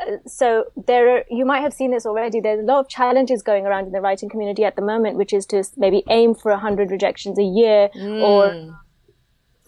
uh, 0.00 0.16
so 0.26 0.64
there, 0.86 1.16
are, 1.16 1.24
you 1.30 1.46
might 1.46 1.60
have 1.60 1.72
seen 1.72 1.90
this 1.90 2.04
already. 2.04 2.40
There's 2.40 2.60
a 2.60 2.66
lot 2.66 2.80
of 2.80 2.88
challenges 2.88 3.42
going 3.42 3.64
around 3.64 3.86
in 3.86 3.92
the 3.92 4.00
writing 4.00 4.28
community 4.28 4.64
at 4.64 4.76
the 4.76 4.82
moment, 4.82 5.16
which 5.16 5.32
is 5.32 5.46
to 5.46 5.64
maybe 5.76 6.02
aim 6.10 6.34
for 6.34 6.50
100 6.50 6.90
rejections 6.90 7.38
a 7.38 7.42
year 7.42 7.88
or 8.22 8.76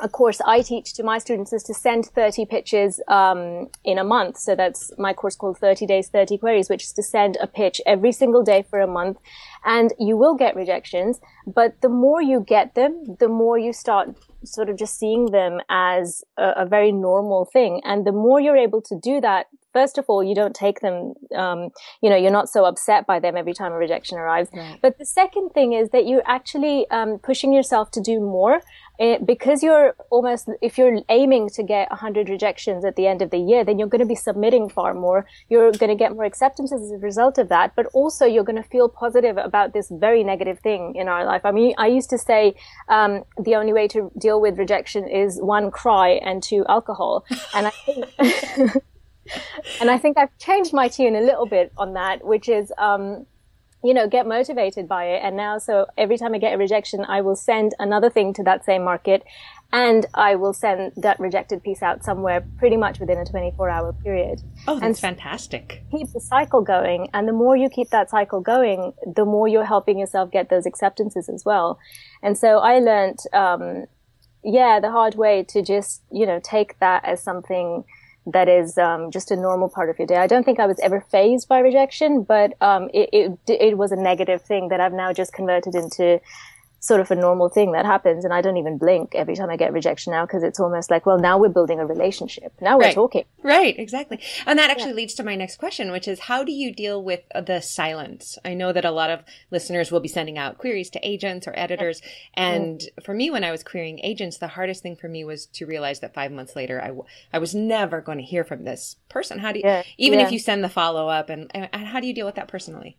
a 0.01 0.09
course 0.09 0.41
I 0.45 0.63
teach 0.63 0.95
to 0.95 1.03
my 1.03 1.19
students 1.19 1.53
is 1.53 1.63
to 1.65 1.75
send 1.75 2.07
30 2.07 2.47
pitches 2.47 3.01
um, 3.09 3.69
in 3.85 3.99
a 3.99 4.05
month. 4.05 4.39
So 4.39 4.55
that's 4.55 4.93
my 4.99 5.13
course 5.13 5.37
called 5.37 5.59
30 5.59 5.87
Days, 5.87 6.09
30 6.09 6.39
Queries, 6.39 6.69
which 6.69 6.85
is 6.85 6.93
to 6.93 7.03
send 7.03 7.37
a 7.41 7.47
pitch 7.47 7.81
every 7.87 8.13
single 8.13 8.43
day 8.43 8.65
for 8.69 8.81
a 8.81 8.87
month. 8.87 9.19
And 9.65 9.93
you 9.99 10.17
will 10.17 10.35
get 10.35 10.55
rejections, 10.55 11.21
but 11.47 11.81
the 11.81 11.89
more 11.89 12.23
you 12.23 12.45
get 12.47 12.75
them, 12.75 13.17
the 13.19 13.29
more 13.29 13.59
you 13.59 13.73
start 13.73 14.17
sort 14.45 14.69
of 14.69 14.77
just 14.77 14.99
seeing 14.99 15.27
them 15.27 15.61
as 15.69 16.23
a, 16.37 16.53
a 16.59 16.67
very 16.67 16.93
normal 16.93 17.45
thing. 17.45 17.81
And 17.85 18.07
the 18.07 18.13
more 18.13 18.41
you're 18.41 18.57
able 18.57 18.81
to 18.83 18.99
do 18.99 19.21
that, 19.21 19.47
first 19.73 19.99
of 19.99 20.05
all, 20.09 20.23
you 20.23 20.35
don't 20.35 20.55
take 20.55 20.81
them, 20.81 21.15
um, 21.35 21.71
you 22.03 22.09
know, 22.11 22.17
you're 22.17 22.33
not 22.33 22.49
so 22.49 22.65
upset 22.65 23.07
by 23.07 23.19
them 23.19 23.37
every 23.37 23.53
time 23.53 23.73
a 23.73 23.77
rejection 23.77 24.17
arrives. 24.19 24.49
Right. 24.53 24.79
But 24.81 24.99
the 24.99 25.05
second 25.05 25.51
thing 25.51 25.73
is 25.73 25.91
that 25.91 26.07
you're 26.07 26.27
actually 26.27 26.89
um, 26.91 27.19
pushing 27.19 27.53
yourself 27.53 27.91
to 27.93 28.01
do 28.01 28.21
more 28.21 28.61
eh, 28.99 29.19
because 29.25 29.63
you're 29.63 29.95
almost, 30.11 30.49
if 30.61 30.79
you're 30.79 31.01
aiming 31.09 31.49
to 31.51 31.63
get 31.63 31.91
100 31.91 32.29
rejections 32.29 32.85
at 32.85 32.97
the 32.97 33.07
end 33.07 33.23
of 33.23 33.31
the 33.31 33.39
year, 33.39 33.65
then 33.65 33.79
you're 33.79 33.89
going 33.89 34.01
to 34.01 34.07
be 34.07 34.15
submitting 34.15 34.69
far 34.69 34.95
more. 34.95 35.27
You're 35.49 35.73
going 35.73 35.91
to 35.91 35.97
get 35.97 36.13
more 36.13 36.25
acceptances 36.25 36.83
as 36.83 36.91
a 36.93 36.99
result 36.99 37.39
of 37.39 37.49
that, 37.49 37.75
but 37.77 37.87
also 37.87 38.27
you're 38.27 38.45
going 38.45 38.63
to 38.63 38.69
feel 38.69 38.89
positive 38.89 39.37
about 39.37 39.73
this 39.73 39.91
very 39.91 40.25
negative 40.25 40.59
thing 40.61 40.95
in 40.97 41.09
our 41.09 41.25
life. 41.25 41.43
I 41.45 41.53
mean, 41.53 41.75
I 41.79 41.87
used 41.87 42.11
to 42.11 42.19
say 42.19 42.55
um, 42.89 43.25
the 43.43 43.55
only 43.57 43.73
way 43.73 43.89
to 43.89 44.11
deal 44.19 44.41
with 44.41 44.59
rejection 44.59 45.09
is 45.09 45.39
one, 45.41 45.71
cry, 45.71 46.11
and 46.11 46.43
two, 46.43 46.65
alcohol. 46.69 47.25
And 47.55 47.67
I 47.67 47.71
think. 47.71 48.05
and 49.81 49.91
I 49.91 49.99
think 49.99 50.19
I've 50.19 50.37
changed 50.39 50.73
my 50.73 50.89
tune 50.89 51.15
a 51.15 51.21
little 51.21 51.47
bit 51.47 51.73
on 51.77 51.95
that, 51.95 52.25
which 52.25 52.49
is, 52.49 52.73
um, 52.79 53.27
you 53.85 53.95
know, 53.95 54.09
get 54.09 54.27
motivated 54.27 54.89
by 54.89 55.05
it. 55.05 55.21
And 55.23 55.37
now, 55.37 55.59
so 55.59 55.87
every 55.97 56.19
time 56.19 56.35
I 56.35 56.39
get 56.39 56.53
a 56.55 56.59
rejection, 56.59 57.05
I 57.07 57.21
will 57.21 57.37
send 57.37 57.75
another 57.79 58.11
thing 58.11 58.35
to 58.35 58.43
that 58.45 58.65
same 58.65 58.83
market 58.83 59.23
and 59.73 60.07
I 60.15 60.35
will 60.35 60.53
send 60.55 60.93
that 60.97 61.21
rejected 61.21 61.63
piece 61.63 61.83
out 61.83 62.03
somewhere 62.03 62.45
pretty 62.59 62.77
much 62.77 62.99
within 62.99 63.19
a 63.19 63.25
24 63.25 63.69
hour 63.69 63.93
period. 63.93 64.41
Oh, 64.67 64.75
that's 64.81 64.85
And- 64.85 64.99
fantastic. 64.99 65.83
Keep 65.93 66.13
the 66.13 66.21
cycle 66.21 66.63
going. 66.63 67.09
And 67.15 67.29
the 67.29 67.33
more 67.33 67.57
you 67.57 67.69
keep 67.69 67.91
that 67.91 68.11
cycle 68.11 68.41
going, 68.41 68.95
the 69.07 69.25
more 69.25 69.47
you're 69.47 69.65
helping 69.67 69.99
yourself 69.99 70.31
get 70.31 70.49
those 70.49 70.67
acceptances 70.67 71.29
as 71.29 71.45
well. 71.45 71.79
And 72.23 72.37
so 72.37 72.59
I 72.59 72.79
learned, 72.81 73.19
um, 73.33 73.85
yeah, 74.43 74.81
the 74.81 74.91
hard 74.91 75.15
way 75.17 75.45
to 75.51 75.63
just, 75.63 76.03
you 76.11 76.25
know, 76.27 76.41
take 76.43 76.79
that 76.81 77.05
as 77.05 77.23
something 77.23 77.85
that 78.33 78.49
is 78.49 78.79
um, 78.79 79.11
just 79.11 79.31
a 79.31 79.37
normal 79.37 79.69
part 79.69 79.91
of 79.91 79.99
your 79.99 80.07
day. 80.07 80.17
I 80.17 80.27
don't 80.27 80.45
think 80.45 80.61
I 80.61 80.67
was 80.67 80.79
ever 80.81 81.01
fazed 81.01 81.49
by 81.49 81.59
rejection, 81.61 82.23
but 82.23 82.61
um, 82.61 82.89
it, 82.95 83.09
it 83.13 83.39
it 83.47 83.79
was 83.79 83.93
a 83.93 83.97
negative 83.97 84.43
thing 84.43 84.69
that 84.69 84.81
I've 84.81 84.93
now 84.93 85.13
just 85.13 85.33
converted 85.33 85.75
into 85.75 86.21
sort 86.81 87.01
of 87.01 87.11
a 87.11 87.17
normal 87.17 87.49
thing 87.49 87.73
that 87.73 87.85
happens. 87.85 88.25
And 88.25 88.33
I 88.33 88.41
don't 88.41 88.57
even 88.57 88.79
blink 88.79 89.15
every 89.15 89.35
time 89.35 89.51
I 89.51 89.57
get 89.57 89.73
rejection 89.73 90.13
now 90.13 90.25
because 90.25 90.43
it's 90.43 90.61
almost 90.61 90.91
like, 90.91 91.07
well, 91.07 91.19
now 91.19 91.37
we're 91.39 91.49
building 91.49 91.81
a 91.81 91.87
relationship. 91.87 92.53
Now 92.61 92.77
we're 92.77 92.85
Right. 92.85 92.95
talking. 92.95 93.25
Right, 93.43 93.79
exactly. 93.79 94.21
And 94.47 94.59
that 94.59 94.71
actually 94.71 94.93
leads 94.93 95.15
to 95.15 95.25
my 95.25 95.35
next 95.35 95.57
question, 95.57 95.91
which 95.91 96.07
is 96.07 96.21
how 96.21 96.45
do 96.45 96.53
you 96.53 96.73
deal 96.73 97.03
with 97.03 97.21
the 97.35 97.61
silence? 97.61 98.39
I 98.45 98.55
know 98.55 98.73
that 98.73 98.85
a 98.85 98.91
lot 98.91 99.11
of 99.11 99.21
listeners 99.51 99.91
will 99.91 100.01
be 100.01 100.09
sending 100.09 100.39
out 100.39 100.59
queries 100.59 100.91
to 100.91 101.01
agents 101.03 101.49
or 101.49 101.55
editors. 101.57 102.01
And 102.35 102.81
mm. 102.81 103.05
for 103.05 103.15
me, 103.15 103.31
when 103.31 103.45
I 103.45 103.51
was 103.51 103.65
querying 103.65 103.99
agents, 104.01 104.39
the 104.39 104.49
hardest 104.49 104.83
thing 104.83 104.97
for 104.97 105.09
me 105.09 105.25
was 105.25 105.47
to 105.47 105.67
realize 105.67 106.01
that 106.01 106.15
five 106.15 106.31
months 106.31 106.55
later, 106.55 106.81
I, 106.81 106.89
w- 106.89 107.05
I 107.33 107.39
was 107.39 107.55
never 107.55 108.01
going 108.01 108.19
to 108.19 108.25
hear 108.25 108.45
from 108.45 108.65
this 108.65 108.97
person. 109.09 109.41
How 109.41 109.53
do 109.53 109.59
you, 109.59 109.65
Yeah, 109.65 109.83
even 109.97 110.21
if 110.21 110.31
you 110.31 110.39
send 110.39 110.63
the 110.63 110.69
follow 110.69 111.09
up 111.09 111.29
and, 111.29 111.51
and 111.55 111.69
how 111.87 112.01
do 112.01 112.07
you 112.07 112.15
deal 112.15 112.27
with 112.27 112.37
that 112.37 112.49
personally? 112.49 112.97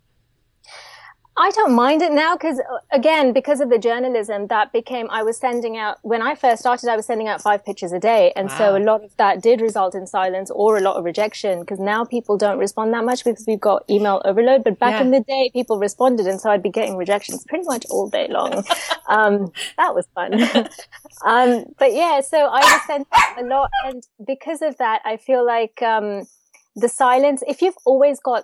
I 1.39 1.51
don't 1.51 1.73
mind 1.73 2.01
it 2.01 2.11
now 2.11 2.35
because, 2.35 2.59
again, 2.91 3.31
because 3.31 3.61
of 3.61 3.69
the 3.69 3.77
journalism 3.77 4.47
that 4.47 4.73
became, 4.73 5.07
I 5.09 5.23
was 5.23 5.37
sending 5.37 5.77
out, 5.77 5.97
when 6.01 6.21
I 6.21 6.35
first 6.35 6.59
started, 6.59 6.89
I 6.89 6.97
was 6.97 7.05
sending 7.05 7.29
out 7.29 7.41
five 7.41 7.63
pictures 7.63 7.93
a 7.93 7.99
day. 7.99 8.33
And 8.35 8.51
so 8.51 8.75
a 8.75 8.83
lot 8.83 9.05
of 9.05 9.15
that 9.15 9.41
did 9.41 9.61
result 9.61 9.95
in 9.95 10.05
silence 10.05 10.51
or 10.51 10.77
a 10.77 10.81
lot 10.81 10.97
of 10.97 11.05
rejection 11.05 11.61
because 11.61 11.79
now 11.79 12.03
people 12.03 12.37
don't 12.37 12.57
respond 12.57 12.93
that 12.93 13.05
much 13.05 13.23
because 13.23 13.45
we've 13.47 13.59
got 13.59 13.85
email 13.89 14.21
overload. 14.25 14.65
But 14.65 14.79
back 14.79 14.95
Yeah. 14.95 15.01
in 15.03 15.11
the 15.11 15.21
day, 15.21 15.49
people 15.53 15.79
responded. 15.79 16.27
And 16.27 16.41
so 16.41 16.49
I'd 16.49 16.61
be 16.61 16.69
getting 16.69 16.97
rejections 16.97 17.45
pretty 17.47 17.63
much 17.63 17.85
all 17.89 18.09
day 18.09 18.27
long. 18.29 18.65
um, 19.07 19.53
that 19.77 19.95
was 19.95 20.07
fun. 20.13 20.33
um, 21.25 21.63
but 21.79 21.93
yeah, 21.93 22.19
so 22.19 22.37
I 22.51 22.59
was 22.59 22.81
sending 22.85 23.07
a 23.37 23.43
lot. 23.43 23.69
And 23.85 24.03
because 24.27 24.61
of 24.61 24.77
that, 24.79 25.01
I 25.05 25.15
feel 25.15 25.45
like, 25.45 25.81
um, 25.81 26.27
the 26.75 26.89
silence, 26.89 27.43
if 27.47 27.61
you've 27.61 27.77
always 27.85 28.19
got 28.19 28.43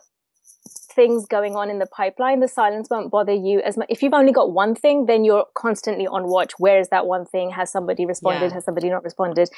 things 0.95 1.25
going 1.25 1.55
on 1.55 1.69
in 1.69 1.79
the 1.79 1.85
pipeline, 1.85 2.39
the 2.39 2.47
silence 2.47 2.87
won't 2.89 3.11
bother 3.11 3.33
you 3.33 3.59
as 3.61 3.77
much. 3.77 3.87
If 3.89 4.01
you've 4.01 4.13
only 4.13 4.31
got 4.31 4.51
one 4.51 4.73
thing, 4.73 5.05
then 5.05 5.25
you're 5.25 5.45
constantly 5.53 6.07
on 6.07 6.27
watch. 6.27 6.53
Where 6.57 6.79
is 6.79 6.89
that 6.89 7.05
one 7.05 7.25
thing? 7.25 7.51
Has 7.51 7.71
somebody 7.71 8.05
responded? 8.05 8.47
Yeah. 8.47 8.53
Has 8.55 8.65
somebody 8.65 8.89
not 8.89 9.03
responded? 9.03 9.49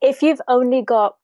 If 0.00 0.22
you've 0.22 0.40
only 0.48 0.82
got 0.82 1.16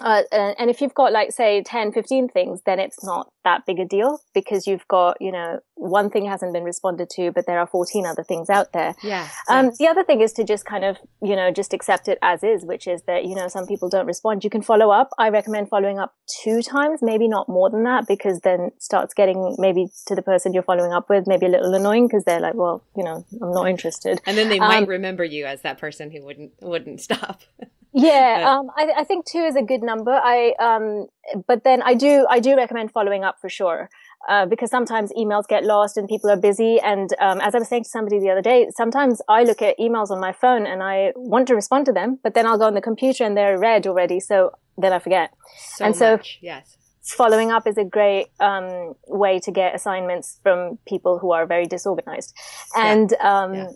uh, 0.00 0.22
and 0.32 0.70
if 0.70 0.80
you've 0.80 0.94
got 0.94 1.12
like 1.12 1.32
say 1.32 1.62
10 1.62 1.92
15 1.92 2.28
things 2.28 2.60
then 2.66 2.78
it's 2.78 3.02
not 3.04 3.30
that 3.44 3.64
big 3.66 3.78
a 3.78 3.84
deal 3.84 4.20
because 4.34 4.66
you've 4.66 4.86
got 4.88 5.16
you 5.20 5.32
know 5.32 5.58
one 5.74 6.10
thing 6.10 6.26
hasn't 6.26 6.52
been 6.52 6.64
responded 6.64 7.08
to 7.10 7.30
but 7.32 7.46
there 7.46 7.58
are 7.58 7.66
14 7.66 8.04
other 8.06 8.22
things 8.24 8.50
out 8.50 8.72
there 8.72 8.94
Yeah. 9.02 9.28
um, 9.48 9.70
the 9.78 9.86
other 9.86 10.04
thing 10.04 10.20
is 10.20 10.32
to 10.34 10.44
just 10.44 10.64
kind 10.64 10.84
of, 10.84 10.96
you 11.22 11.36
know, 11.36 11.50
just 11.50 11.72
accept 11.72 12.08
it 12.08 12.18
as 12.22 12.42
is, 12.42 12.64
which 12.64 12.86
is 12.86 13.02
that, 13.02 13.24
you 13.24 13.34
know, 13.34 13.48
some 13.48 13.66
people 13.66 13.88
don't 13.88 14.06
respond. 14.06 14.42
You 14.44 14.50
can 14.50 14.62
follow 14.62 14.90
up. 14.90 15.10
I 15.18 15.28
recommend 15.28 15.68
following 15.68 15.98
up 15.98 16.14
two 16.42 16.62
times, 16.62 17.00
maybe 17.02 17.28
not 17.28 17.48
more 17.48 17.70
than 17.70 17.84
that, 17.84 18.06
because 18.06 18.40
then 18.40 18.70
starts 18.78 19.14
getting 19.14 19.54
maybe 19.58 19.86
to 20.06 20.14
the 20.14 20.22
person 20.22 20.52
you're 20.52 20.62
following 20.62 20.92
up 20.92 21.08
with, 21.08 21.26
maybe 21.26 21.46
a 21.46 21.48
little 21.48 21.74
annoying 21.74 22.06
because 22.08 22.24
they're 22.24 22.40
like, 22.40 22.54
well, 22.54 22.82
you 22.96 23.04
know, 23.04 23.24
I'm 23.42 23.52
not 23.52 23.68
interested. 23.68 24.20
and 24.26 24.36
then 24.36 24.48
they 24.48 24.58
might 24.58 24.82
um, 24.84 24.86
remember 24.86 25.24
you 25.24 25.44
as 25.46 25.62
that 25.62 25.78
person 25.78 26.10
who 26.10 26.24
wouldn't, 26.24 26.52
wouldn't 26.60 27.00
stop. 27.00 27.42
Yeah, 27.92 28.38
Yeah. 28.40 28.50
um, 28.58 28.70
I, 28.76 28.92
I 28.98 29.04
think 29.04 29.26
two 29.26 29.38
is 29.40 29.56
a 29.56 29.62
good 29.62 29.82
number. 29.82 30.12
I, 30.12 30.52
um, 30.58 31.06
but 31.46 31.64
then 31.64 31.82
I 31.82 31.94
do, 31.94 32.26
I 32.30 32.40
do 32.40 32.56
recommend 32.56 32.92
following 32.92 33.24
up 33.24 33.36
for 33.40 33.48
sure. 33.48 33.88
Uh, 34.28 34.44
because 34.46 34.68
sometimes 34.68 35.12
emails 35.16 35.46
get 35.48 35.64
lost 35.64 35.96
and 35.96 36.08
people 36.08 36.28
are 36.28 36.36
busy. 36.36 36.78
And 36.80 37.08
um, 37.20 37.40
as 37.40 37.54
I 37.54 37.58
was 37.58 37.68
saying 37.68 37.84
to 37.84 37.88
somebody 37.88 38.18
the 38.18 38.30
other 38.30 38.42
day, 38.42 38.66
sometimes 38.76 39.22
I 39.28 39.44
look 39.44 39.62
at 39.62 39.78
emails 39.78 40.10
on 40.10 40.20
my 40.20 40.32
phone 40.32 40.66
and 40.66 40.82
I 40.82 41.12
want 41.14 41.46
to 41.48 41.54
respond 41.54 41.86
to 41.86 41.92
them, 41.92 42.18
but 42.22 42.34
then 42.34 42.44
I'll 42.44 42.58
go 42.58 42.64
on 42.66 42.74
the 42.74 42.80
computer 42.82 43.24
and 43.24 43.36
they're 43.36 43.58
read 43.58 43.86
already. 43.86 44.18
So 44.20 44.50
then 44.76 44.92
I 44.92 44.98
forget. 44.98 45.32
So 45.76 45.84
And 45.84 45.96
so- 45.96 46.16
much. 46.16 46.38
Yes. 46.42 46.74
Following 47.16 47.50
up 47.50 47.66
is 47.66 47.78
a 47.78 47.84
great 47.84 48.26
um, 48.38 48.92
way 49.06 49.38
to 49.38 49.50
get 49.50 49.74
assignments 49.74 50.40
from 50.42 50.78
people 50.86 51.18
who 51.18 51.32
are 51.32 51.46
very 51.46 51.64
disorganized. 51.66 52.34
And 52.76 53.14
um, 53.20 53.54
Yeah. 53.54 53.70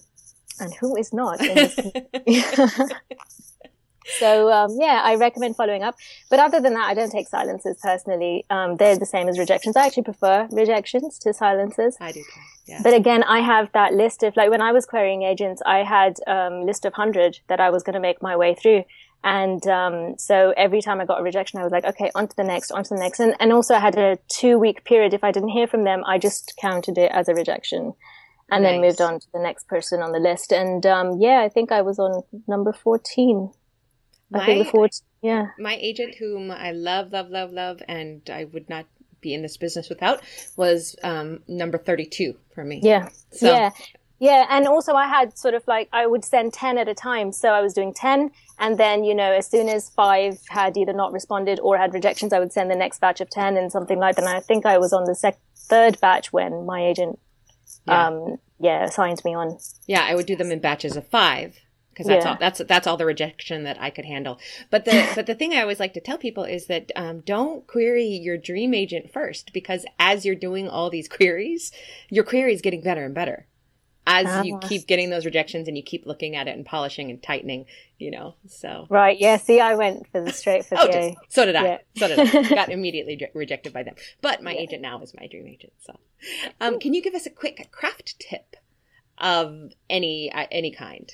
and 0.61 0.75
who 0.75 0.97
is 0.97 1.15
not? 1.15 1.41
So 4.19 4.53
um, 4.53 4.77
yeah, 4.79 5.03
I 5.05 5.17
recommend 5.17 5.57
following 5.57 5.83
up. 5.83 5.97
But 6.31 6.39
other 6.39 6.61
than 6.61 6.75
that, 6.75 6.89
I 6.89 6.95
don't 6.95 7.11
take 7.11 7.29
silences 7.29 7.79
personally. 7.83 8.45
Um, 8.51 8.77
they're 8.77 8.99
the 8.99 9.07
same 9.07 9.29
as 9.29 9.39
rejections. 9.39 9.77
I 9.77 9.87
actually 9.87 10.05
prefer 10.05 10.49
rejections 10.51 11.19
to 11.21 11.33
silences. 11.33 11.97
I 12.01 12.13
do. 12.13 12.23
Yeah. 12.67 12.81
But 12.83 12.95
again, 12.95 13.23
I 13.25 13.41
have 13.41 13.71
that 13.73 13.93
list 13.95 14.23
of 14.23 14.37
like 14.37 14.51
when 14.51 14.63
I 14.63 14.73
was 14.73 14.87
querying 14.87 15.23
agents, 15.23 15.63
I 15.67 15.79
had 15.79 16.19
um, 16.27 16.65
list 16.65 16.85
of 16.85 16.95
hundred 16.95 17.39
that 17.49 17.61
I 17.61 17.71
was 17.71 17.83
going 17.83 17.95
to 17.95 18.01
make 18.01 18.23
my 18.23 18.37
way 18.37 18.55
through. 18.55 18.85
And 19.25 19.65
um, 19.69 20.15
so 20.19 20.53
every 20.57 20.83
time 20.83 21.01
I 21.01 21.05
got 21.05 21.21
a 21.21 21.23
rejection, 21.23 21.61
I 21.61 21.63
was 21.63 21.71
like, 21.71 21.85
okay, 21.85 22.11
on 22.15 22.27
to 22.27 22.37
the 22.37 22.43
next, 22.43 22.73
on 22.73 22.83
to 22.85 22.95
the 22.95 23.01
next. 23.01 23.21
And, 23.21 23.37
and 23.39 23.53
also 23.53 23.75
I 23.75 23.79
had 23.79 23.97
a 23.97 24.19
two 24.29 24.59
week 24.59 24.85
period. 24.85 25.15
If 25.15 25.23
I 25.23 25.31
didn't 25.31 25.51
hear 25.51 25.69
from 25.69 25.85
them, 25.85 26.03
I 26.07 26.19
just 26.19 26.55
counted 26.61 26.99
it 26.99 27.11
as 27.13 27.29
a 27.29 27.35
rejection 27.35 27.95
and 28.51 28.65
then 28.65 28.81
moved 28.81 29.01
on 29.01 29.19
to 29.19 29.27
the 29.33 29.39
next 29.39 29.67
person 29.67 30.03
on 30.03 30.13
the 30.13 30.19
list. 30.19 30.53
And 30.53 30.85
um, 30.85 31.19
yeah, 31.21 31.41
I 31.41 31.49
think 31.49 31.73
I 31.73 31.81
was 31.81 31.99
on 31.99 32.23
number 32.47 32.73
14. 32.73 33.51
I 34.35 34.47
think 34.47 34.67
My- 34.67 34.71
14, 34.71 35.01
yeah. 35.23 35.47
my 35.59 35.77
agent 35.81 36.15
whom 36.17 36.51
I 36.51 36.71
love, 36.73 37.13
love, 37.13 37.31
love, 37.31 37.53
love, 37.53 37.83
and 37.89 38.23
I 38.31 38.45
would 38.45 38.69
not 38.69 38.87
be 39.21 39.35
in 39.35 39.43
this 39.43 39.57
business 39.57 39.89
without 39.89 40.21
was 40.57 40.97
um, 41.05 41.41
number 41.47 41.79
32 41.79 42.35
for 42.55 42.65
me. 42.65 42.81
Yeah. 42.83 43.09
So- 43.31 43.47
Yeah. 43.53 43.71
Yeah. 44.19 44.47
And 44.51 44.69
also 44.69 44.93
I 44.95 45.09
had 45.09 45.37
sort 45.37 45.55
of 45.55 45.63
like, 45.67 45.89
I 45.93 46.07
would 46.07 46.25
send 46.25 46.53
10 46.53 46.79
at 46.79 46.89
a 46.89 46.95
time. 46.95 47.33
So 47.33 47.49
I 47.51 47.61
was 47.61 47.73
doing 47.75 47.93
10. 47.93 48.31
And 48.61 48.79
then, 48.79 49.03
you 49.03 49.15
know, 49.17 49.33
as 49.33 49.49
soon 49.49 49.69
as 49.69 49.91
five 49.91 50.39
had 50.49 50.77
either 50.77 50.93
not 50.93 51.13
responded 51.13 51.59
or 51.61 51.77
had 51.77 51.93
rejections, 51.93 52.33
I 52.33 52.39
would 52.39 52.53
send 52.53 52.71
the 52.71 52.77
next 52.77 53.01
batch 53.01 53.21
of 53.21 53.31
10 53.31 53.57
and 53.57 53.73
something 53.73 53.99
like 53.99 54.15
that. 54.17 54.25
And 54.25 54.33
I 54.37 54.39
think 54.41 54.65
I 54.65 54.79
was 54.79 54.93
on 54.93 55.05
the 55.05 55.15
sec- 55.17 55.41
third 55.57 56.01
batch 56.01 56.33
when 56.33 56.65
my 56.67 56.85
agent, 56.85 57.19
Yeah. 57.87 58.07
um, 58.09 58.37
yeah, 58.61 58.85
assigned 58.85 59.21
me 59.25 59.35
on. 59.35 59.59
Yeah, 59.89 60.05
I 60.09 60.15
would 60.15 60.27
do 60.27 60.37
them 60.37 60.53
in 60.53 60.61
batches 60.61 60.97
of 60.97 61.05
five 61.09 61.59
because 61.93 62.07
that's 62.07 62.25
Yeah. 62.25 62.33
all 62.33 62.37
that's 62.41 62.61
that's 62.67 62.87
all 62.87 62.97
the 62.97 63.07
rejection 63.07 63.65
that 63.65 63.81
I 63.81 63.91
could 63.91 64.05
handle. 64.05 64.39
But 64.71 64.85
the 64.85 65.07
but 65.15 65.27
the 65.27 65.35
thing 65.35 65.53
I 65.55 65.61
always 65.63 65.79
like 65.81 65.95
to 65.95 66.01
tell 66.01 66.19
people 66.19 66.45
is 66.45 66.67
that 66.67 66.91
um, 66.97 67.21
don't 67.21 67.67
query 67.67 68.05
your 68.07 68.37
dream 68.39 68.75
agent 68.75 69.13
first 69.13 69.53
because 69.53 69.85
as 69.99 70.25
you're 70.25 70.35
doing 70.35 70.69
all 70.69 70.91
these 70.91 71.09
queries, 71.09 71.71
your 72.11 72.25
query 72.25 72.55
is 72.55 72.63
getting 72.63 72.83
better 72.83 73.05
and 73.05 73.15
better. 73.15 73.47
As 74.05 74.45
you 74.45 74.57
Ah. 74.57 74.67
keep 74.67 74.89
getting 74.89 75.11
those 75.11 75.25
rejections 75.25 75.69
and 75.69 75.77
you 75.77 75.83
keep 75.85 76.07
looking 76.07 76.35
at 76.35 76.49
it 76.49 76.57
and 76.57 76.67
polishing 76.67 77.09
and 77.09 77.23
tightening, 77.23 77.67
you 78.01 78.11
know. 78.11 78.35
So 78.49 78.87
Right. 78.91 79.17
Yeah. 79.17 79.37
See, 79.37 79.61
I 79.61 79.77
went 79.77 80.09
for 80.11 80.21
the 80.21 80.33
straight 80.33 80.67
for 80.67 80.75
Oh, 80.81 80.87
the 80.89 80.93
just, 80.93 81.17
so 81.33 81.47
did 81.47 81.55
I. 81.55 81.65
Yeah. 81.65 81.79
So 81.95 82.09
did 82.09 82.19
I. 82.19 82.49
Got 82.57 82.71
immediately 82.71 83.15
je- 83.15 83.29
rejected 83.33 83.73
by 83.73 83.85
them. 83.85 83.95
But 84.21 84.43
my 84.43 84.55
agent 84.55 84.83
now 84.83 85.01
is 85.03 85.15
my 85.15 85.29
dream 85.29 85.47
agent. 85.47 85.73
So, 85.87 85.97
um, 86.61 86.81
can 86.81 86.95
you 86.95 87.01
give 87.01 87.15
us 87.15 87.27
a 87.27 87.31
quick 87.31 87.69
craft 87.71 88.19
tip 88.19 88.57
of 89.19 89.71
any 89.89 90.33
uh, 90.33 90.47
any 90.51 90.73
kind? 90.73 91.09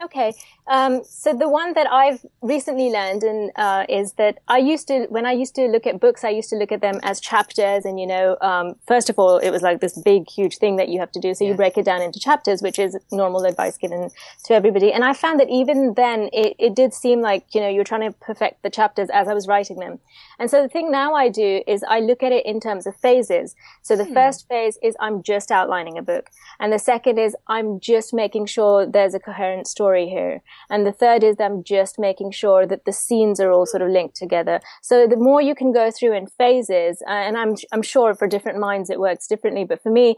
Okay. 0.00 0.32
Um, 0.68 1.02
so 1.02 1.34
the 1.34 1.48
one 1.48 1.74
that 1.74 1.90
I've 1.90 2.24
recently 2.40 2.88
learned 2.88 3.24
and, 3.24 3.50
uh, 3.56 3.84
is 3.88 4.12
that 4.12 4.38
I 4.46 4.58
used 4.58 4.86
to, 4.88 5.06
when 5.08 5.26
I 5.26 5.32
used 5.32 5.56
to 5.56 5.62
look 5.66 5.88
at 5.88 5.98
books, 5.98 6.22
I 6.22 6.28
used 6.28 6.50
to 6.50 6.56
look 6.56 6.70
at 6.70 6.80
them 6.80 7.00
as 7.02 7.20
chapters. 7.20 7.84
And, 7.84 7.98
you 7.98 8.06
know, 8.06 8.36
um, 8.40 8.76
first 8.86 9.10
of 9.10 9.18
all, 9.18 9.38
it 9.38 9.50
was 9.50 9.62
like 9.62 9.80
this 9.80 9.98
big, 9.98 10.30
huge 10.30 10.58
thing 10.58 10.76
that 10.76 10.88
you 10.88 11.00
have 11.00 11.10
to 11.12 11.20
do. 11.20 11.34
So 11.34 11.42
Yeah. 11.44 11.50
you 11.50 11.56
break 11.56 11.76
it 11.76 11.84
down 11.84 12.00
into 12.00 12.20
chapters, 12.20 12.62
which 12.62 12.78
is 12.78 12.96
normal 13.10 13.44
advice 13.44 13.76
given 13.76 14.10
to 14.44 14.54
everybody. 14.54 14.92
And 14.92 15.04
I 15.04 15.14
found 15.14 15.40
that 15.40 15.48
even 15.48 15.94
then, 15.94 16.28
it, 16.32 16.54
it 16.60 16.76
did 16.76 16.94
seem 16.94 17.20
like, 17.20 17.52
you 17.52 17.60
know, 17.60 17.68
you're 17.68 17.82
trying 17.82 18.12
to 18.12 18.16
perfect 18.20 18.62
the 18.62 18.70
chapters 18.70 19.08
as 19.12 19.26
I 19.26 19.34
was 19.34 19.48
writing 19.48 19.78
them. 19.78 19.98
And 20.38 20.48
so 20.48 20.62
the 20.62 20.68
thing 20.68 20.92
now 20.92 21.14
I 21.14 21.28
do 21.28 21.62
is 21.66 21.82
I 21.88 21.98
look 21.98 22.22
at 22.22 22.30
it 22.30 22.46
in 22.46 22.60
terms 22.60 22.86
of 22.86 22.94
phases. 22.94 23.56
So 23.82 23.96
the 23.96 24.06
first 24.06 24.46
phase 24.46 24.78
is 24.80 24.94
I'm 25.00 25.24
just 25.24 25.50
outlining 25.50 25.98
a 25.98 26.02
book. 26.02 26.30
And 26.60 26.72
the 26.72 26.78
second 26.78 27.18
is 27.18 27.34
I'm 27.48 27.80
just 27.80 28.14
making 28.14 28.46
sure 28.46 28.86
there's 28.86 29.14
a 29.14 29.18
coherent 29.18 29.66
story 29.66 29.87
here. 29.96 30.42
And 30.70 30.86
the 30.86 30.92
third 30.92 31.22
is 31.24 31.36
I'm 31.40 31.62
just 31.64 31.98
making 31.98 32.32
sure 32.32 32.66
that 32.66 32.84
the 32.84 32.92
scenes 32.92 33.40
are 33.40 33.50
all 33.50 33.66
sort 33.66 33.82
of 33.82 33.90
linked 33.90 34.16
together. 34.16 34.60
So 34.82 35.06
the 35.06 35.16
more 35.16 35.40
you 35.40 35.54
can 35.54 35.72
go 35.72 35.90
through 35.90 36.16
in 36.16 36.26
phases, 36.26 37.02
uh, 37.06 37.10
and 37.10 37.36
I'm, 37.36 37.54
I'm 37.72 37.82
sure 37.82 38.14
for 38.14 38.26
different 38.26 38.58
minds 38.58 38.90
it 38.90 39.00
works 39.00 39.26
differently, 39.26 39.64
but 39.64 39.82
for 39.82 39.90
me, 39.90 40.16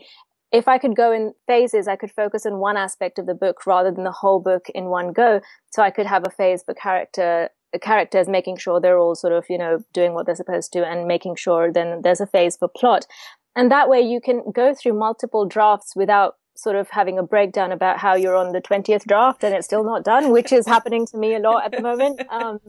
if 0.52 0.66
I 0.66 0.78
could 0.78 0.96
go 0.96 1.12
in 1.12 1.32
phases, 1.46 1.86
I 1.86 1.96
could 1.96 2.10
focus 2.10 2.44
on 2.44 2.58
one 2.58 2.76
aspect 2.76 3.18
of 3.18 3.26
the 3.26 3.34
book 3.34 3.66
rather 3.66 3.92
than 3.92 4.04
the 4.04 4.10
whole 4.10 4.40
book 4.40 4.68
in 4.74 4.86
one 4.86 5.12
go. 5.12 5.40
So 5.70 5.82
I 5.82 5.90
could 5.90 6.06
have 6.06 6.26
a 6.26 6.30
phase 6.30 6.62
for 6.64 6.74
character 6.74 7.50
characters, 7.80 8.28
making 8.28 8.56
sure 8.56 8.80
they're 8.80 8.98
all 8.98 9.14
sort 9.14 9.32
of, 9.32 9.44
you 9.48 9.56
know, 9.56 9.78
doing 9.92 10.12
what 10.12 10.26
they're 10.26 10.34
supposed 10.34 10.72
to 10.72 10.84
and 10.84 11.06
making 11.06 11.36
sure 11.36 11.72
then 11.72 12.00
there's 12.02 12.20
a 12.20 12.26
phase 12.26 12.56
for 12.56 12.66
plot. 12.66 13.06
And 13.54 13.70
that 13.70 13.88
way 13.88 14.00
you 14.00 14.20
can 14.20 14.42
go 14.52 14.74
through 14.74 14.98
multiple 14.98 15.46
drafts 15.46 15.94
without 15.94 16.34
sort 16.62 16.76
of 16.76 16.90
having 16.90 17.18
a 17.18 17.22
breakdown 17.22 17.72
about 17.72 17.98
how 17.98 18.14
you're 18.14 18.36
on 18.36 18.52
the 18.52 18.60
20th 18.60 19.04
draft 19.06 19.42
and 19.44 19.54
it's 19.54 19.66
still 19.66 19.84
not 19.84 20.04
done, 20.04 20.30
which 20.30 20.52
is 20.52 20.66
happening 20.66 21.06
to 21.06 21.16
me 21.16 21.34
a 21.34 21.38
lot 21.38 21.64
at 21.64 21.72
the 21.72 21.80
moment. 21.80 22.20
Um, 22.30 22.60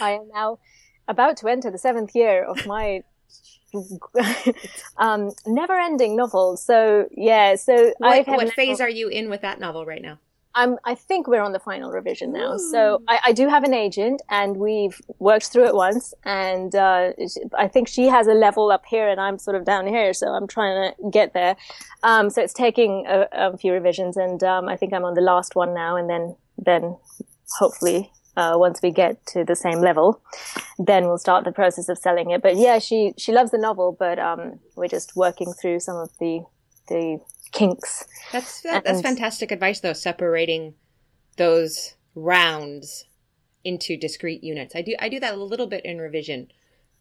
I 0.00 0.12
am 0.12 0.28
now 0.32 0.58
about 1.08 1.36
to 1.38 1.48
enter 1.48 1.70
the 1.70 1.78
seventh 1.78 2.14
year 2.14 2.44
of 2.44 2.66
my 2.66 3.02
um, 4.96 5.32
never 5.46 5.74
ending 5.74 6.16
novel. 6.16 6.56
So 6.56 7.08
yeah, 7.10 7.56
so 7.56 7.92
I 8.02 8.18
What, 8.18 8.26
have 8.26 8.36
what 8.36 8.54
phase 8.54 8.80
are 8.80 8.88
you 8.88 9.08
in 9.08 9.28
with 9.28 9.42
that 9.42 9.60
novel 9.60 9.84
right 9.84 10.02
now? 10.02 10.18
I'm, 10.56 10.78
I 10.84 10.94
think 10.94 11.28
we're 11.28 11.42
on 11.42 11.52
the 11.52 11.58
final 11.60 11.90
revision 11.92 12.32
now. 12.32 12.54
Ooh. 12.54 12.70
So 12.72 13.02
I, 13.06 13.20
I, 13.26 13.32
do 13.32 13.46
have 13.48 13.62
an 13.62 13.74
agent 13.74 14.22
and 14.30 14.56
we've 14.56 14.98
worked 15.18 15.52
through 15.52 15.66
it 15.66 15.74
once. 15.74 16.14
And, 16.24 16.74
uh, 16.74 17.12
I 17.56 17.68
think 17.68 17.88
she 17.88 18.06
has 18.06 18.26
a 18.26 18.32
level 18.32 18.70
up 18.72 18.84
here 18.86 19.06
and 19.06 19.20
I'm 19.20 19.38
sort 19.38 19.54
of 19.54 19.66
down 19.66 19.86
here. 19.86 20.14
So 20.14 20.28
I'm 20.28 20.46
trying 20.48 20.92
to 20.92 21.10
get 21.10 21.34
there. 21.34 21.56
Um, 22.02 22.30
so 22.30 22.42
it's 22.42 22.54
taking 22.54 23.04
a, 23.06 23.28
a 23.32 23.58
few 23.58 23.72
revisions 23.72 24.16
and, 24.16 24.42
um, 24.42 24.66
I 24.68 24.76
think 24.76 24.94
I'm 24.94 25.04
on 25.04 25.14
the 25.14 25.20
last 25.20 25.54
one 25.54 25.74
now 25.74 25.96
and 25.96 26.08
then, 26.08 26.36
then 26.56 26.96
hopefully 27.58 28.10
uh, 28.36 28.54
once 28.56 28.80
we 28.82 28.90
get 28.90 29.24
to 29.26 29.44
the 29.44 29.56
same 29.56 29.80
level, 29.80 30.22
then 30.78 31.04
we'll 31.04 31.18
start 31.18 31.44
the 31.44 31.52
process 31.52 31.88
of 31.88 31.98
selling 31.98 32.30
it. 32.30 32.42
But 32.42 32.56
yeah, 32.56 32.78
she 32.78 33.14
she 33.16 33.32
loves 33.32 33.50
the 33.50 33.58
novel, 33.58 33.96
but 33.98 34.18
um, 34.18 34.60
we're 34.76 34.88
just 34.88 35.16
working 35.16 35.54
through 35.54 35.80
some 35.80 35.96
of 35.96 36.10
the 36.20 36.42
the 36.88 37.20
kinks. 37.52 38.04
That's 38.32 38.60
that's 38.62 39.00
fantastic 39.00 39.50
advice, 39.50 39.80
though. 39.80 39.92
Separating 39.92 40.74
those 41.36 41.94
rounds 42.14 43.04
into 43.64 43.96
discrete 43.96 44.44
units. 44.44 44.74
I 44.76 44.82
do 44.82 44.94
I 44.98 45.08
do 45.08 45.20
that 45.20 45.34
a 45.34 45.42
little 45.42 45.66
bit 45.66 45.84
in 45.84 45.98
revision 45.98 46.52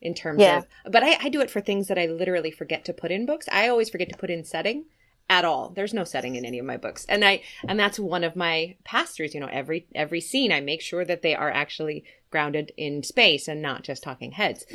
in 0.01 0.13
terms 0.13 0.41
yeah. 0.41 0.57
of 0.57 0.67
but 0.91 1.03
I, 1.03 1.17
I 1.21 1.29
do 1.29 1.41
it 1.41 1.49
for 1.49 1.61
things 1.61 1.87
that 1.87 1.97
I 1.97 2.07
literally 2.07 2.51
forget 2.51 2.85
to 2.85 2.93
put 2.93 3.11
in 3.11 3.25
books. 3.25 3.47
I 3.51 3.67
always 3.67 3.89
forget 3.89 4.09
to 4.09 4.17
put 4.17 4.29
in 4.29 4.43
setting 4.43 4.85
at 5.29 5.45
all. 5.45 5.69
There's 5.69 5.93
no 5.93 6.03
setting 6.03 6.35
in 6.35 6.45
any 6.45 6.59
of 6.59 6.65
my 6.65 6.77
books. 6.77 7.05
And 7.07 7.23
I 7.23 7.43
and 7.67 7.79
that's 7.79 7.99
one 7.99 8.23
of 8.23 8.35
my 8.35 8.75
pass-throughs, 8.83 9.33
you 9.33 9.39
know, 9.39 9.49
every 9.51 9.87
every 9.93 10.21
scene 10.21 10.51
I 10.51 10.59
make 10.59 10.81
sure 10.81 11.05
that 11.05 11.21
they 11.21 11.35
are 11.35 11.51
actually 11.51 12.03
grounded 12.31 12.71
in 12.77 13.03
space 13.03 13.47
and 13.47 13.61
not 13.61 13.83
just 13.83 14.03
talking 14.03 14.31
heads. 14.31 14.65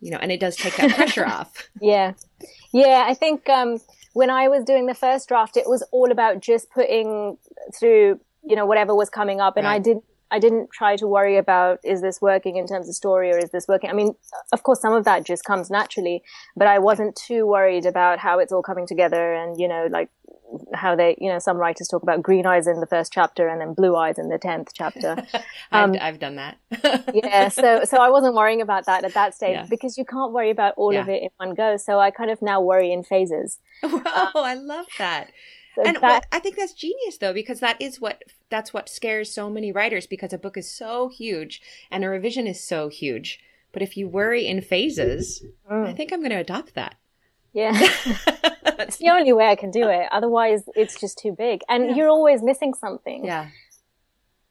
You 0.00 0.12
know, 0.12 0.18
and 0.18 0.30
it 0.30 0.38
does 0.38 0.54
take 0.54 0.76
that 0.76 0.94
pressure 0.94 1.26
off. 1.26 1.70
Yeah. 1.80 2.12
Yeah, 2.72 3.04
I 3.06 3.14
think 3.14 3.48
um 3.48 3.80
when 4.12 4.30
I 4.30 4.48
was 4.48 4.64
doing 4.64 4.86
the 4.86 4.94
first 4.94 5.28
draft 5.28 5.56
it 5.56 5.68
was 5.68 5.82
all 5.92 6.10
about 6.10 6.40
just 6.40 6.70
putting 6.70 7.38
through, 7.78 8.20
you 8.42 8.56
know, 8.56 8.66
whatever 8.66 8.94
was 8.94 9.10
coming 9.10 9.40
up 9.40 9.56
and 9.56 9.66
right. 9.66 9.74
I 9.74 9.78
didn't 9.78 10.04
I 10.30 10.38
didn't 10.38 10.70
try 10.72 10.96
to 10.96 11.06
worry 11.06 11.36
about 11.36 11.78
is 11.82 12.02
this 12.02 12.20
working 12.20 12.56
in 12.56 12.66
terms 12.66 12.88
of 12.88 12.94
story 12.94 13.32
or 13.32 13.38
is 13.38 13.50
this 13.50 13.66
working? 13.66 13.88
I 13.88 13.94
mean, 13.94 14.14
of 14.52 14.62
course, 14.62 14.80
some 14.80 14.92
of 14.92 15.04
that 15.04 15.24
just 15.24 15.44
comes 15.44 15.70
naturally, 15.70 16.22
but 16.54 16.68
I 16.68 16.78
wasn't 16.78 17.16
too 17.16 17.46
worried 17.46 17.86
about 17.86 18.18
how 18.18 18.38
it's 18.38 18.52
all 18.52 18.62
coming 18.62 18.86
together 18.86 19.32
and, 19.32 19.58
you 19.58 19.68
know, 19.68 19.88
like 19.90 20.10
how 20.74 20.96
they, 20.96 21.16
you 21.18 21.28
know, 21.28 21.38
some 21.38 21.56
writers 21.56 21.88
talk 21.88 22.02
about 22.02 22.22
green 22.22 22.46
eyes 22.46 22.66
in 22.66 22.80
the 22.80 22.86
first 22.86 23.12
chapter 23.12 23.48
and 23.48 23.60
then 23.60 23.74
blue 23.74 23.96
eyes 23.96 24.18
in 24.18 24.28
the 24.28 24.38
10th 24.38 24.68
chapter. 24.74 25.16
Um, 25.70 25.92
I've, 25.92 26.00
I've, 26.00 26.18
done 26.18 26.36
that. 26.36 26.56
yeah. 27.14 27.48
So, 27.48 27.84
so 27.84 27.98
I 27.98 28.08
wasn't 28.08 28.34
worrying 28.34 28.62
about 28.62 28.86
that 28.86 29.04
at 29.04 29.12
that 29.12 29.34
stage 29.34 29.54
yeah. 29.54 29.66
because 29.68 29.98
you 29.98 30.04
can't 30.04 30.32
worry 30.32 30.50
about 30.50 30.72
all 30.78 30.94
yeah. 30.94 31.02
of 31.02 31.10
it 31.10 31.22
in 31.22 31.28
one 31.36 31.54
go. 31.54 31.76
So 31.76 32.00
I 32.00 32.10
kind 32.10 32.30
of 32.30 32.40
now 32.40 32.60
worry 32.60 32.90
in 32.90 33.02
phases. 33.02 33.58
Oh, 33.82 33.96
um, 33.96 34.44
I 34.44 34.54
love 34.54 34.86
that. 34.96 35.30
So 35.74 35.82
and 35.82 35.96
that, 35.98 36.26
I 36.32 36.38
think 36.38 36.56
that's 36.56 36.72
genius 36.72 37.18
though, 37.18 37.34
because 37.34 37.60
that 37.60 37.80
is 37.80 38.00
what 38.00 38.22
that's 38.50 38.72
what 38.72 38.88
scares 38.88 39.32
so 39.32 39.50
many 39.50 39.70
writers 39.70 40.06
because 40.06 40.32
a 40.32 40.38
book 40.38 40.56
is 40.56 40.70
so 40.70 41.08
huge 41.08 41.60
and 41.90 42.02
a 42.02 42.08
revision 42.08 42.46
is 42.46 42.62
so 42.64 42.88
huge. 42.88 43.40
But 43.72 43.82
if 43.82 43.96
you 43.96 44.08
worry 44.08 44.46
in 44.46 44.62
phases, 44.62 45.44
mm. 45.70 45.86
I 45.86 45.92
think 45.92 46.12
I'm 46.12 46.20
going 46.20 46.30
to 46.30 46.36
adopt 46.36 46.74
that. 46.74 46.96
Yeah. 47.52 47.72
it's 48.78 48.98
the 48.98 49.10
only 49.10 49.32
way 49.32 49.48
I 49.48 49.56
can 49.56 49.70
do 49.70 49.88
it. 49.88 50.08
Otherwise, 50.12 50.64
it's 50.74 51.00
just 51.00 51.18
too 51.18 51.34
big. 51.36 51.60
And 51.68 51.90
yeah. 51.90 51.96
you're 51.96 52.08
always 52.08 52.42
missing 52.42 52.74
something. 52.74 53.24
Yeah. 53.24 53.48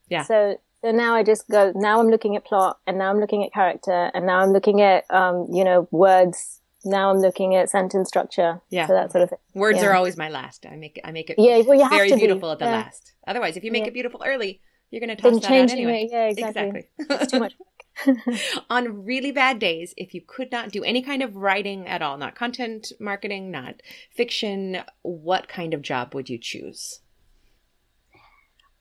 Yeah. 0.10 0.24
So, 0.24 0.58
so 0.82 0.92
now 0.92 1.16
I 1.16 1.24
just 1.24 1.50
go, 1.50 1.74
now 1.76 2.00
I'm 2.00 2.10
looking 2.10 2.36
at 2.36 2.46
plot 2.46 2.80
and 2.88 2.98
now 2.98 3.10
I'm 3.10 3.20
looking 3.20 3.44
at 3.44 3.54
character 3.54 4.12
and 4.14 4.26
now 4.26 4.40
I'm 4.40 4.52
looking 4.52 4.82
at, 4.82 5.06
um, 5.10 5.48
you 5.52 5.64
know, 5.64 5.88
words 5.92 6.62
now 6.86 7.10
I'm 7.10 7.18
looking 7.18 7.56
at 7.56 7.70
sentence 7.70 8.08
structure. 8.08 8.62
Yeah. 8.70 8.88
So 8.88 8.94
that 8.94 9.12
sort 9.12 9.24
of 9.24 9.30
thing. 9.30 9.40
Words 9.54 9.80
yeah. 9.82 9.88
are 9.88 9.96
always 9.96 10.18
my 10.18 10.30
last. 10.30 10.66
I 10.66 10.76
make 10.76 10.98
it. 10.98 11.02
I 11.06 11.12
make 11.12 11.30
it 11.30 11.36
yeah, 11.38 11.62
well, 11.62 11.78
you 11.78 11.90
very 11.90 12.16
beautiful 12.16 12.50
be. 12.50 12.54
at 12.54 12.60
the 12.60 12.66
yeah. 12.66 12.72
last. 12.72 13.14
Otherwise, 13.28 13.58
if 13.58 13.64
you 13.64 13.72
make 13.72 13.88
it 13.88 13.94
beautiful 13.94 14.22
early, 14.26 14.62
you're 14.90 15.06
going 15.06 15.16
to 15.16 15.22
toss 15.22 15.42
that 15.42 15.52
out 15.52 15.72
anyway. 15.72 16.04
It. 16.04 16.12
Yeah, 16.12 16.28
exactly. 16.30 16.88
Exactly. 17.00 17.18
it's 17.22 17.32
too 17.32 17.40
much. 17.40 17.54
On 18.70 19.06
really 19.06 19.32
bad 19.32 19.60
days, 19.60 19.94
if 19.98 20.14
you 20.14 20.22
could 20.26 20.52
not 20.52 20.72
do 20.72 20.84
any 20.84 21.02
kind 21.02 21.22
of 21.22 21.36
writing 21.36 21.88
at 21.88 22.02
all, 22.02 22.18
not 22.18 22.36
content 22.36 22.92
marketing, 23.00 23.52
not 23.52 23.82
fiction, 24.14 24.84
what 25.02 25.48
kind 25.48 25.74
of 25.74 25.82
job 25.82 26.14
would 26.14 26.30
you 26.30 26.38
choose? 26.38 27.00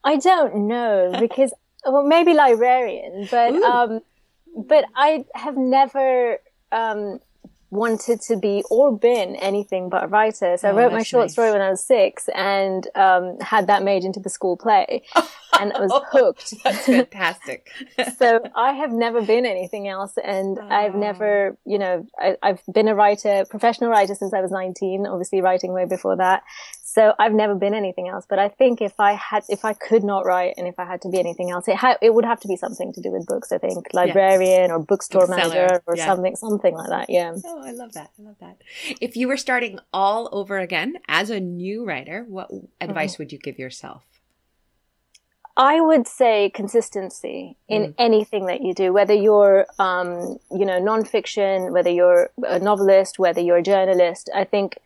I 0.04 0.16
don't 0.16 0.68
know 0.68 1.14
because 1.20 1.52
well 1.84 2.04
maybe 2.04 2.34
librarian, 2.34 3.26
but 3.30 3.54
Ooh. 3.54 3.64
um 3.64 4.00
but 4.56 4.84
I 4.94 5.24
have 5.34 5.56
never 5.56 6.38
um 6.72 7.20
wanted 7.70 8.20
to 8.22 8.36
be 8.36 8.62
or 8.70 8.96
been 8.96 9.34
anything 9.36 9.88
but 9.88 10.04
a 10.04 10.06
writer. 10.06 10.56
So 10.56 10.68
oh, 10.68 10.70
I 10.70 10.74
wrote 10.74 10.92
my 10.92 11.02
short 11.02 11.24
nice. 11.24 11.32
story 11.32 11.50
when 11.52 11.60
I 11.60 11.70
was 11.70 11.82
six 11.82 12.28
and 12.34 12.86
um, 12.94 13.38
had 13.40 13.66
that 13.66 13.82
made 13.82 14.04
into 14.04 14.20
the 14.20 14.30
school 14.30 14.56
play. 14.56 15.02
and 15.58 15.72
I 15.72 15.80
was 15.80 15.92
hooked. 16.12 16.54
That's 16.62 16.86
fantastic. 16.86 17.68
so 18.18 18.40
I 18.54 18.72
have 18.72 18.92
never 18.92 19.20
been 19.20 19.46
anything 19.46 19.88
else. 19.88 20.14
And 20.22 20.58
oh. 20.60 20.68
I've 20.68 20.94
never, 20.94 21.56
you 21.64 21.78
know, 21.78 22.06
I, 22.18 22.36
have 22.42 22.62
been 22.72 22.88
a 22.88 22.94
writer, 22.94 23.44
professional 23.50 23.90
writer 23.90 24.14
since 24.14 24.32
I 24.32 24.40
was 24.40 24.50
19, 24.50 25.06
obviously 25.06 25.40
writing 25.40 25.72
way 25.72 25.86
before 25.86 26.16
that. 26.16 26.42
So 26.96 27.12
I've 27.18 27.34
never 27.34 27.54
been 27.54 27.74
anything 27.74 28.08
else. 28.08 28.24
But 28.26 28.38
I 28.38 28.48
think 28.48 28.80
if 28.80 28.98
I 28.98 29.12
had, 29.12 29.44
if 29.50 29.66
I 29.66 29.74
could 29.74 30.02
not 30.02 30.24
write 30.24 30.54
and 30.56 30.66
if 30.66 30.78
I 30.78 30.86
had 30.86 31.02
to 31.02 31.10
be 31.10 31.18
anything 31.18 31.50
else, 31.50 31.68
it 31.68 31.76
ha- 31.76 31.98
it 32.00 32.14
would 32.14 32.24
have 32.24 32.40
to 32.40 32.48
be 32.48 32.56
something 32.56 32.90
to 32.94 33.02
do 33.02 33.10
with 33.10 33.26
books. 33.26 33.52
I 33.52 33.58
think 33.58 33.88
librarian 33.92 34.70
or 34.70 34.78
bookstore 34.78 35.26
manager 35.26 35.82
or 35.86 35.94
yeah. 35.94 36.06
something, 36.06 36.34
something 36.36 36.74
like 36.74 36.88
that. 36.88 37.10
Yeah. 37.10 37.34
Oh, 37.44 37.62
I 37.62 37.72
love 37.72 37.92
that. 37.92 38.12
I 38.18 38.22
love 38.22 38.36
that. 38.40 38.62
If 38.98 39.14
you 39.14 39.28
were 39.28 39.36
starting 39.36 39.78
all 39.92 40.30
over 40.32 40.56
again 40.56 40.94
as 41.06 41.28
a 41.28 41.38
new 41.38 41.84
writer, 41.84 42.24
what 42.26 42.50
advice 42.80 43.12
mm-hmm. 43.12 43.24
would 43.24 43.32
you 43.32 43.40
give 43.40 43.58
yourself? 43.58 44.02
I 45.58 45.82
would 45.82 46.08
say 46.08 46.50
consistency 46.54 47.58
in 47.68 47.82
mm. 47.82 47.94
anything 47.98 48.46
that 48.46 48.62
you 48.62 48.72
do, 48.72 48.92
whether 48.92 49.14
you're, 49.14 49.66
um, 49.78 50.38
you 50.50 50.64
know, 50.64 50.80
nonfiction, 50.80 51.72
whether 51.72 51.90
you're 51.90 52.30
a 52.46 52.58
novelist, 52.58 53.18
whether 53.18 53.40
you're 53.42 53.58
a 53.58 53.62
journalist. 53.62 54.30
I 54.34 54.44
think 54.44 54.78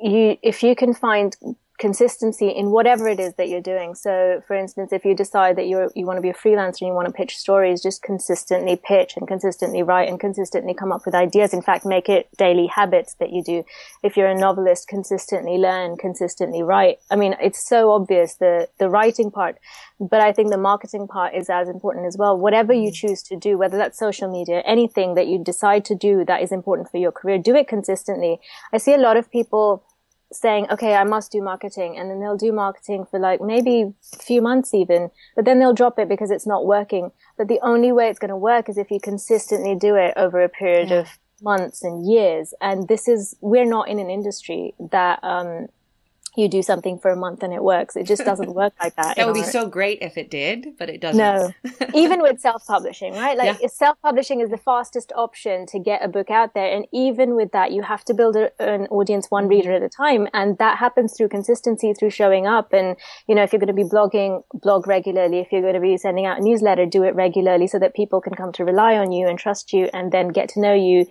you, 0.00 0.36
if 0.42 0.62
you 0.62 0.74
can 0.74 0.94
find 0.94 1.36
consistency 1.78 2.48
in 2.48 2.70
whatever 2.70 3.08
it 3.08 3.20
is 3.20 3.34
that 3.34 3.48
you're 3.48 3.60
doing. 3.60 3.94
So, 3.94 4.42
for 4.46 4.54
instance, 4.56 4.92
if 4.92 5.04
you 5.04 5.14
decide 5.14 5.56
that 5.56 5.66
you 5.66 5.90
you 5.94 6.06
want 6.06 6.16
to 6.16 6.22
be 6.22 6.30
a 6.30 6.34
freelancer 6.34 6.80
and 6.80 6.88
you 6.88 6.94
want 6.94 7.06
to 7.06 7.12
pitch 7.12 7.36
stories, 7.36 7.82
just 7.82 8.02
consistently 8.02 8.76
pitch 8.76 9.14
and 9.16 9.28
consistently 9.28 9.82
write 9.82 10.08
and 10.08 10.18
consistently 10.18 10.74
come 10.74 10.92
up 10.92 11.04
with 11.04 11.14
ideas. 11.14 11.52
In 11.52 11.62
fact, 11.62 11.84
make 11.84 12.08
it 12.08 12.28
daily 12.36 12.66
habits 12.66 13.14
that 13.14 13.30
you 13.30 13.42
do. 13.42 13.64
If 14.02 14.16
you're 14.16 14.28
a 14.28 14.38
novelist, 14.38 14.88
consistently 14.88 15.58
learn, 15.58 15.96
consistently 15.96 16.62
write. 16.62 16.98
I 17.10 17.16
mean, 17.16 17.36
it's 17.40 17.66
so 17.66 17.90
obvious 17.92 18.34
the 18.34 18.68
the 18.78 18.88
writing 18.88 19.30
part, 19.30 19.56
but 20.00 20.20
I 20.20 20.32
think 20.32 20.50
the 20.50 20.58
marketing 20.58 21.08
part 21.08 21.34
is 21.34 21.50
as 21.50 21.68
important 21.68 22.06
as 22.06 22.16
well. 22.16 22.38
Whatever 22.38 22.72
you 22.72 22.90
mm. 22.90 22.94
choose 22.94 23.22
to 23.24 23.36
do, 23.36 23.58
whether 23.58 23.76
that's 23.76 23.98
social 23.98 24.30
media, 24.30 24.62
anything 24.64 25.14
that 25.14 25.26
you 25.26 25.42
decide 25.42 25.84
to 25.86 25.94
do 25.94 26.24
that 26.24 26.42
is 26.42 26.52
important 26.52 26.90
for 26.90 26.98
your 26.98 27.12
career, 27.12 27.38
do 27.38 27.54
it 27.54 27.68
consistently. 27.68 28.40
I 28.72 28.78
see 28.78 28.94
a 28.94 28.98
lot 28.98 29.16
of 29.16 29.30
people 29.30 29.84
saying, 30.40 30.66
okay, 30.70 30.94
I 30.94 31.04
must 31.04 31.32
do 31.32 31.42
marketing. 31.42 31.96
And 31.96 32.10
then 32.10 32.20
they'll 32.20 32.36
do 32.36 32.52
marketing 32.52 33.06
for 33.10 33.18
like 33.18 33.40
maybe 33.40 33.92
a 34.14 34.16
few 34.16 34.42
months 34.42 34.74
even, 34.74 35.10
but 35.34 35.44
then 35.44 35.58
they'll 35.58 35.74
drop 35.74 35.98
it 35.98 36.08
because 36.08 36.30
it's 36.30 36.46
not 36.46 36.66
working. 36.66 37.12
But 37.36 37.48
the 37.48 37.60
only 37.62 37.92
way 37.92 38.08
it's 38.08 38.18
going 38.18 38.30
to 38.30 38.36
work 38.36 38.68
is 38.68 38.78
if 38.78 38.90
you 38.90 39.00
consistently 39.00 39.74
do 39.74 39.96
it 39.96 40.14
over 40.16 40.42
a 40.42 40.48
period 40.48 40.90
yeah. 40.90 41.00
of 41.00 41.18
months 41.42 41.82
and 41.82 42.06
years. 42.06 42.54
And 42.60 42.88
this 42.88 43.08
is, 43.08 43.36
we're 43.40 43.66
not 43.66 43.88
in 43.88 43.98
an 43.98 44.10
industry 44.10 44.74
that, 44.90 45.18
um, 45.22 45.68
you 46.36 46.48
do 46.48 46.62
something 46.62 46.98
for 46.98 47.10
a 47.10 47.16
month 47.16 47.42
and 47.42 47.52
it 47.52 47.62
works. 47.62 47.96
It 47.96 48.06
just 48.06 48.24
doesn't 48.24 48.54
work 48.54 48.74
like 48.82 48.96
that. 48.96 49.16
that 49.16 49.26
would 49.26 49.34
be 49.34 49.42
so 49.42 49.66
great 49.66 49.98
if 50.02 50.16
it 50.18 50.30
did, 50.30 50.74
but 50.78 50.88
it 50.90 51.00
doesn't. 51.00 51.18
No, 51.18 51.52
even 51.94 52.20
with 52.22 52.40
self-publishing, 52.40 53.14
right? 53.14 53.36
Like 53.36 53.60
yeah. 53.60 53.68
self-publishing 53.68 54.40
is 54.40 54.50
the 54.50 54.58
fastest 54.58 55.12
option 55.16 55.66
to 55.66 55.78
get 55.78 56.04
a 56.04 56.08
book 56.08 56.30
out 56.30 56.54
there. 56.54 56.74
And 56.74 56.86
even 56.92 57.36
with 57.36 57.52
that, 57.52 57.72
you 57.72 57.82
have 57.82 58.04
to 58.04 58.14
build 58.14 58.36
a, 58.36 58.50
an 58.60 58.86
audience 58.88 59.26
one 59.30 59.48
reader 59.48 59.72
at 59.72 59.82
a 59.82 59.88
time. 59.88 60.28
And 60.32 60.58
that 60.58 60.78
happens 60.78 61.16
through 61.16 61.28
consistency, 61.28 61.94
through 61.94 62.10
showing 62.10 62.46
up. 62.46 62.72
And, 62.72 62.96
you 63.26 63.34
know, 63.34 63.42
if 63.42 63.52
you're 63.52 63.60
going 63.60 63.68
to 63.68 63.72
be 63.72 63.84
blogging, 63.84 64.42
blog 64.54 64.86
regularly. 64.86 65.38
If 65.38 65.52
you're 65.52 65.62
going 65.62 65.74
to 65.74 65.80
be 65.80 65.96
sending 65.96 66.26
out 66.26 66.38
a 66.38 66.42
newsletter, 66.42 66.86
do 66.86 67.02
it 67.04 67.14
regularly 67.14 67.66
so 67.66 67.78
that 67.78 67.94
people 67.94 68.20
can 68.20 68.34
come 68.34 68.52
to 68.52 68.64
rely 68.64 68.96
on 68.96 69.12
you 69.12 69.28
and 69.28 69.38
trust 69.38 69.72
you 69.72 69.88
and 69.92 70.12
then 70.12 70.28
get 70.28 70.48
to 70.50 70.60
know 70.60 70.74
you 70.74 71.06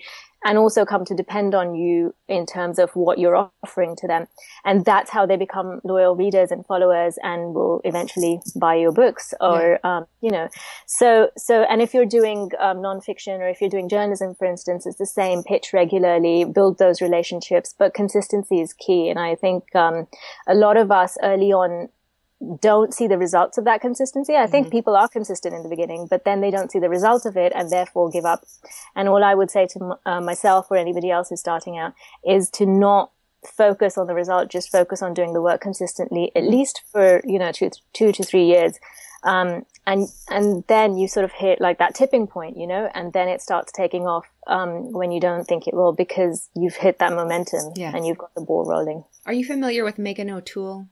and 0.46 0.60
also 0.60 0.86
come 0.86 1.04
to 1.04 1.16
depend 1.16 1.56
on 1.56 1.74
you 1.76 2.14
in 2.28 2.46
terms 2.46 2.78
of 2.78 2.92
what 2.96 3.18
you're 3.18 3.50
offering 3.64 3.96
to 3.98 4.08
them. 4.08 4.28
And 4.64 4.86
that's 4.86 5.10
how 5.10 5.26
they 5.26 5.38
become 5.38 5.82
loyal 5.84 6.16
readers 6.16 6.52
and 6.52 6.66
followers 6.66 7.18
and 7.24 7.56
will 7.56 7.82
eventually 7.84 8.40
buy 8.56 8.76
your 8.76 8.92
books 8.92 9.34
or, 9.42 9.80
yeah. 9.84 9.98
um, 9.98 10.06
you 10.22 10.30
know, 10.30 10.48
so, 10.86 11.32
so, 11.36 11.64
and 11.64 11.82
if 11.82 11.94
you're 11.96 12.06
doing 12.06 12.52
um, 12.60 12.78
nonfiction 12.78 13.40
or 13.40 13.50
if 13.50 13.60
you're 13.60 13.72
doing 13.72 13.90
journalism, 13.90 14.36
for 14.36 14.46
instance, 14.46 14.86
it's 14.86 15.00
the 15.00 15.06
same 15.06 15.44
pitch 15.44 15.74
regularly, 15.74 16.46
build 16.46 16.78
those 16.78 17.02
relationships, 17.02 17.74
but 17.78 17.96
consistency 17.96 18.62
is 18.62 18.72
key. 18.74 19.10
And 19.10 19.20
I 19.20 19.34
think, 19.36 19.76
um, 19.76 20.08
a 20.48 20.54
lot 20.54 20.78
of 20.78 20.92
us 20.92 21.18
early 21.24 21.52
on 21.52 21.90
don't 22.62 22.94
see 22.94 23.08
the 23.08 23.18
results 23.18 23.58
of 23.58 23.66
that 23.66 23.82
consistency. 23.82 24.36
I 24.36 24.48
think 24.48 24.68
mm-hmm. 24.68 24.78
people 24.78 24.96
are 24.96 25.08
consistent 25.08 25.56
in 25.56 25.64
the 25.64 25.70
beginning, 25.70 26.08
but 26.10 26.26
then 26.26 26.42
they 26.42 26.52
don't 26.52 26.72
see 26.72 26.80
the 26.80 26.90
result 26.90 27.26
of 27.26 27.38
it 27.38 27.52
and 27.56 27.70
therefore 27.70 28.10
give 28.10 28.26
up. 28.26 28.46
And 28.96 29.08
all 29.08 29.24
I 29.24 29.36
would 29.36 29.52
say 29.52 29.68
to 29.68 29.96
uh, 30.06 30.22
myself 30.22 30.68
or 30.70 30.78
anybody 30.78 31.12
else 31.12 31.30
who's 31.30 31.40
starting 31.40 31.78
out 31.78 31.94
is 32.26 32.50
to 32.52 32.66
not 32.66 33.12
focus 33.46 33.98
on 33.98 34.08
the 34.08 34.14
result, 34.14 34.50
just 34.50 34.72
focus 34.72 35.02
on 35.02 35.14
doing 35.14 35.34
the 35.34 35.42
work 35.42 35.62
consistently, 35.62 36.32
at 36.36 36.44
least 36.44 36.84
for, 36.92 37.22
you 37.26 37.40
know, 37.40 37.52
two, 37.52 37.70
two 37.94 38.12
to 38.12 38.24
three 38.24 38.46
years. 38.46 38.80
Um, 39.24 39.66
and, 39.88 40.08
and 40.30 40.64
then 40.68 40.98
you 40.98 41.08
sort 41.08 41.24
of 41.24 41.32
hit 41.32 41.60
like 41.62 41.80
that 41.80 41.96
tipping 41.96 42.28
point, 42.28 42.58
you 42.58 42.68
know, 42.68 42.90
and 42.94 43.14
then 43.14 43.28
it 43.28 43.42
starts 43.42 43.72
taking 43.72 44.04
off, 44.04 44.26
um, 44.48 44.92
when 44.92 45.12
you 45.12 45.20
don't 45.20 45.46
think 45.46 45.68
it 45.68 45.74
will 45.74 45.94
because 45.94 46.50
you've 46.56 46.76
hit 46.76 47.00
that 47.00 47.14
momentum 47.14 47.74
Yeah. 47.76 47.92
and 47.96 48.06
you've 48.06 48.18
got 48.18 48.34
the 48.36 48.42
ball 48.42 48.66
rolling. 48.66 49.04
Are 49.26 49.34
you 49.34 49.46
familiar 49.46 49.84
with 49.84 49.98
Megan 49.98 50.30
O'Toole? 50.30 50.88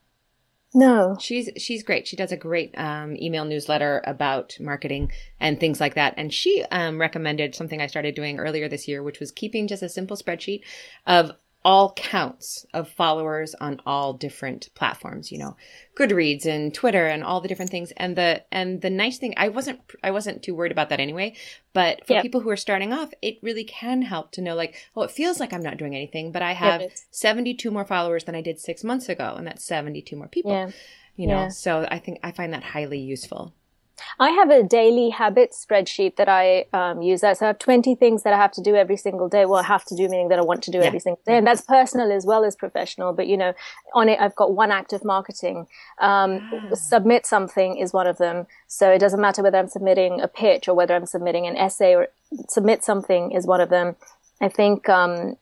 No. 0.73 1.15
She's 1.19 1.49
she's 1.57 1.83
great. 1.83 2.07
She 2.07 2.15
does 2.15 2.31
a 2.31 2.37
great 2.37 2.73
um, 2.77 3.15
email 3.17 3.45
newsletter 3.45 4.01
about 4.05 4.57
marketing 4.59 5.11
and 5.39 5.59
things 5.59 5.79
like 5.79 5.93
that. 5.95 6.15
And 6.17 6.33
she 6.33 6.63
um, 6.71 6.99
recommended 6.99 7.53
something 7.53 7.79
I 7.79 7.87
started 7.87 8.15
doing 8.15 8.39
earlier 8.39 8.67
this 8.67 8.87
year, 8.87 9.03
which 9.03 9.19
was 9.19 9.31
keeping 9.31 9.67
just 9.67 9.83
a 9.83 9.89
simple 9.89 10.17
spreadsheet 10.17 10.61
of 11.05 11.31
all 11.65 11.93
counts 11.93 12.65
of 12.73 12.89
followers 12.89 13.55
on 13.61 13.79
all 13.85 14.13
different 14.13 14.69
platforms. 14.75 15.31
You 15.31 15.37
know, 15.39 15.55
Goodreads 15.95 16.45
and 16.45 16.73
Twitter 16.73 17.05
and 17.07 17.23
all 17.23 17.39
the 17.41 17.47
different 17.47 17.71
things. 17.71 17.91
And 17.97 18.15
the 18.15 18.43
and 18.51 18.81
the 18.81 18.89
nice 18.89 19.17
thing, 19.17 19.33
I 19.37 19.49
wasn't 19.49 19.79
I 20.03 20.11
wasn't 20.11 20.43
too 20.43 20.55
worried 20.55 20.71
about 20.71 20.89
that 20.89 20.99
anyway. 20.99 21.35
But 21.73 22.05
for 22.05 22.13
Yep. 22.13 22.21
people 22.23 22.41
who 22.41 22.49
are 22.49 22.57
starting 22.57 22.91
off, 22.93 23.11
it 23.21 23.37
really 23.41 23.63
can 23.63 24.01
help 24.03 24.31
to 24.33 24.41
know 24.41 24.55
like, 24.55 24.75
oh, 24.95 25.03
it 25.03 25.11
feels 25.11 25.39
like 25.39 25.53
I'm 25.53 25.63
not 25.63 25.77
doing 25.77 25.95
anything, 25.95 26.31
but 26.31 26.41
I 26.41 26.51
have 26.53 26.81
it's- 26.81 27.05
72 27.11 27.71
more 27.71 27.85
followers 27.85 28.25
than 28.25 28.35
I 28.35 28.41
did 28.41 28.59
six 28.59 28.83
months 28.83 29.07
ago, 29.09 29.35
and 29.37 29.47
that's 29.47 29.63
72 29.65 30.15
more 30.15 30.27
people 30.27 30.51
Yeah. 30.51 30.69
you 31.15 31.27
know 31.27 31.41
Yeah. 31.43 31.47
so 31.49 31.87
i 31.91 31.99
think 31.99 32.19
i 32.23 32.31
find 32.31 32.51
that 32.53 32.63
highly 32.63 32.97
useful 32.99 33.53
I 34.19 34.29
have 34.31 34.49
a 34.49 34.63
daily 34.63 35.09
habits 35.09 35.65
spreadsheet 35.65 36.15
that 36.17 36.29
I 36.29 36.65
um, 36.73 37.01
use. 37.01 37.21
That 37.21 37.37
so 37.37 37.45
I 37.45 37.47
have 37.47 37.59
twenty 37.59 37.95
things 37.95 38.23
that 38.23 38.33
I 38.33 38.37
have 38.37 38.51
to 38.53 38.61
do 38.61 38.75
every 38.75 38.97
single 38.97 39.27
day. 39.29 39.45
Well, 39.45 39.59
I 39.59 39.63
have 39.63 39.85
to 39.85 39.95
do 39.95 40.07
meaning 40.09 40.29
that 40.29 40.39
I 40.39 40.41
want 40.43 40.63
to 40.63 40.71
do 40.71 40.79
Yeah. 40.79 40.85
every 40.85 40.99
single 40.99 41.21
day, 41.25 41.37
and 41.37 41.45
that's 41.47 41.61
personal 41.61 42.11
as 42.11 42.25
well 42.25 42.43
as 42.43 42.55
professional. 42.55 43.13
But 43.13 43.27
you 43.27 43.37
know, 43.37 43.53
on 43.93 44.09
it 44.09 44.19
I've 44.19 44.35
got 44.35 44.53
one 44.53 44.71
act 44.71 44.93
of 44.93 45.03
marketing. 45.03 45.67
Um, 45.99 46.31
Ah. 46.53 46.75
Submit 46.75 47.25
something 47.25 47.77
is 47.77 47.93
one 47.93 48.07
of 48.07 48.17
them. 48.17 48.47
So 48.67 48.89
it 48.91 48.99
doesn't 48.99 49.21
matter 49.21 49.41
whether 49.43 49.57
I'm 49.57 49.67
submitting 49.67 50.21
a 50.21 50.27
pitch 50.27 50.67
or 50.67 50.73
whether 50.75 50.95
I'm 50.95 51.05
submitting 51.05 51.47
an 51.47 51.55
essay 51.57 51.95
or 51.95 52.07
submit 52.49 52.83
something 52.83 53.31
is 53.31 53.45
one 53.45 53.61
of 53.61 53.69
them. 53.69 53.95
I 54.41 54.49
think 54.49 54.89
um, 54.89 55.37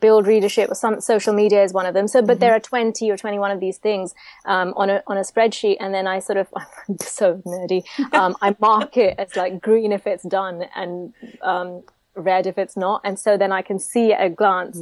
build 0.00 0.26
readership 0.26 0.70
or 0.70 0.74
some 0.74 1.00
social 1.00 1.32
media 1.32 1.62
is 1.62 1.72
one 1.72 1.86
of 1.86 1.94
them. 1.94 2.08
So, 2.08 2.22
but 2.22 2.40
there 2.40 2.52
are 2.52 2.60
20 2.60 3.10
or 3.10 3.16
21 3.16 3.50
of 3.50 3.60
these 3.60 3.78
things, 3.78 4.14
um, 4.44 4.74
on 4.76 4.90
a, 4.90 5.02
on 5.06 5.16
a 5.16 5.20
spreadsheet. 5.22 5.76
And 5.80 5.94
then 5.94 6.06
I 6.06 6.18
sort 6.18 6.38
of, 6.38 6.48
I'm 6.56 6.98
so 6.98 7.42
nerdy. 7.46 7.84
Um, 8.12 8.36
I 8.42 8.56
mark 8.60 8.96
it 8.96 9.18
as 9.18 9.36
like 9.36 9.60
green 9.60 9.92
if 9.92 10.06
it's 10.06 10.24
done 10.24 10.64
and, 10.74 11.12
um, 11.42 11.82
red 12.16 12.46
if 12.46 12.58
it's 12.58 12.76
not. 12.76 13.00
And 13.04 13.18
so 13.18 13.36
then 13.36 13.52
I 13.52 13.62
can 13.62 13.78
see 13.78 14.12
at 14.12 14.24
a 14.24 14.30
glance, 14.30 14.78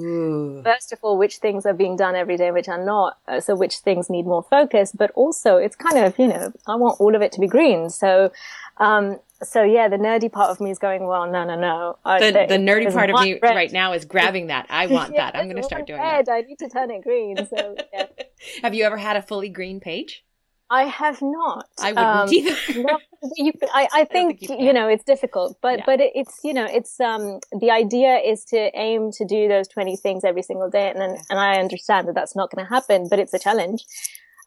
first 0.65 0.93
of 0.93 0.99
all, 1.03 1.17
which 1.17 1.39
things 1.39 1.65
are 1.65 1.73
being 1.73 1.97
done 1.97 2.15
every 2.15 2.37
day, 2.37 2.51
which 2.51 2.69
are 2.69 2.83
not. 2.83 3.19
Uh, 3.27 3.41
so 3.41 3.55
which 3.57 3.79
things 3.79 4.11
need 4.11 4.27
more 4.27 4.43
focus, 4.43 4.93
but 4.93 5.11
also 5.13 5.57
it's 5.57 5.77
kind 5.77 5.99
of, 5.99 6.19
you 6.19 6.29
know, 6.29 6.53
I 6.67 6.75
want 6.77 7.01
all 7.01 7.15
of 7.15 7.23
it 7.23 7.33
to 7.33 7.41
be 7.41 7.47
green. 7.47 7.91
So, 7.91 8.33
um, 8.79 9.19
so 9.43 9.63
yeah, 9.63 9.89
the 9.89 9.97
nerdy 9.97 10.31
part 10.31 10.51
of 10.51 10.61
me 10.61 10.71
is 10.71 10.79
going, 10.79 11.07
well, 11.07 11.31
no, 11.31 11.45
no, 11.45 11.57
no. 11.59 11.99
I- 12.05 12.21
the, 12.21 12.33
the 12.49 12.57
nerdy 12.59 12.93
part 12.93 13.11
of 13.11 13.21
me 13.21 13.39
red. 13.43 13.55
right 13.55 13.73
now 13.73 13.93
is 13.93 14.05
grabbing 14.05 14.47
that 14.49 14.67
i 14.71 14.87
want 14.97 15.13
Yeah, 15.13 15.31
that 15.31 15.37
i'm 15.39 15.47
going 15.47 15.57
to 15.57 15.63
start 15.63 15.87
doing 15.87 16.01
red. 16.01 16.27
that 16.27 16.33
I 16.33 16.41
need 16.43 16.59
to 16.61 16.69
turn 16.69 16.91
it 16.91 17.03
green. 17.03 17.37
So 17.49 17.75
yeah. 17.93 18.07
have 18.63 18.75
you 18.75 18.85
ever 18.85 18.97
had 18.97 19.17
a 19.17 19.23
fully 19.23 19.49
green 19.49 19.81
page 19.81 20.25
I 20.71 20.85
have 20.85 21.21
not. 21.21 21.67
i 21.79 21.93
wouldn't 21.93 22.09
Um, 22.09 22.29
either 22.33 22.57
no, 22.89 22.99
you, 23.37 23.53
I, 23.75 23.89
I 23.93 24.05
think, 24.05 24.41
think 24.41 24.51
you 24.61 24.67
you, 24.69 24.73
know 24.73 24.89
it's 24.89 25.05
difficult, 25.05 25.59
but 25.61 25.79
Yeah. 25.81 25.85
but 25.85 26.01
it, 26.01 26.13
it's 26.15 26.39
you 26.43 26.55
know 26.55 26.65
it's 26.65 26.99
um 26.99 27.41
the 27.61 27.71
idea 27.71 28.17
is 28.17 28.45
to 28.47 28.71
aim 28.75 29.11
to 29.19 29.25
do 29.27 29.49
those 29.49 29.69
twenty 29.69 29.97
things 29.97 30.25
every 30.25 30.41
single 30.43 30.71
day, 30.71 30.89
and 30.89 30.99
then, 30.99 31.17
and 31.29 31.39
I 31.39 31.59
understand 31.59 32.09
that 32.09 32.15
that's 32.15 32.35
not 32.35 32.51
going 32.51 32.65
to 32.65 32.71
happen, 32.77 33.09
but 33.11 33.19
it's 33.19 33.35
a 33.35 33.39
challenge. 33.39 33.85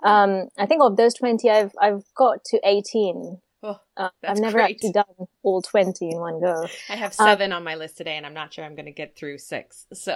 Um, 0.04 0.48
I 0.58 0.66
think 0.66 0.82
of 0.82 0.98
those 0.98 1.14
twenty, 1.14 1.48
I've 1.52 1.74
I've 1.80 2.04
got 2.18 2.44
to 2.46 2.60
eighteen. 2.66 3.38
Oh, 3.68 3.80
Uh, 3.98 4.10
I've 4.24 4.40
never 4.40 4.58
great. 4.60 4.76
actually 4.76 4.92
done 4.94 5.28
all 5.44 5.62
twenty 5.62 6.10
in 6.12 6.20
one 6.20 6.40
go. 6.42 6.68
i 6.90 6.96
have 6.96 7.14
Um, 7.20 7.26
seven 7.28 7.52
on 7.54 7.64
my 7.64 7.76
list 7.76 7.98
today 7.98 8.16
and 8.18 8.26
i'm 8.26 8.34
not 8.42 8.54
sure 8.54 8.64
i'm 8.66 8.76
going 8.76 8.86
to 8.94 8.98
get 9.04 9.16
through 9.18 9.38
six 9.40 9.86
so 9.94 10.14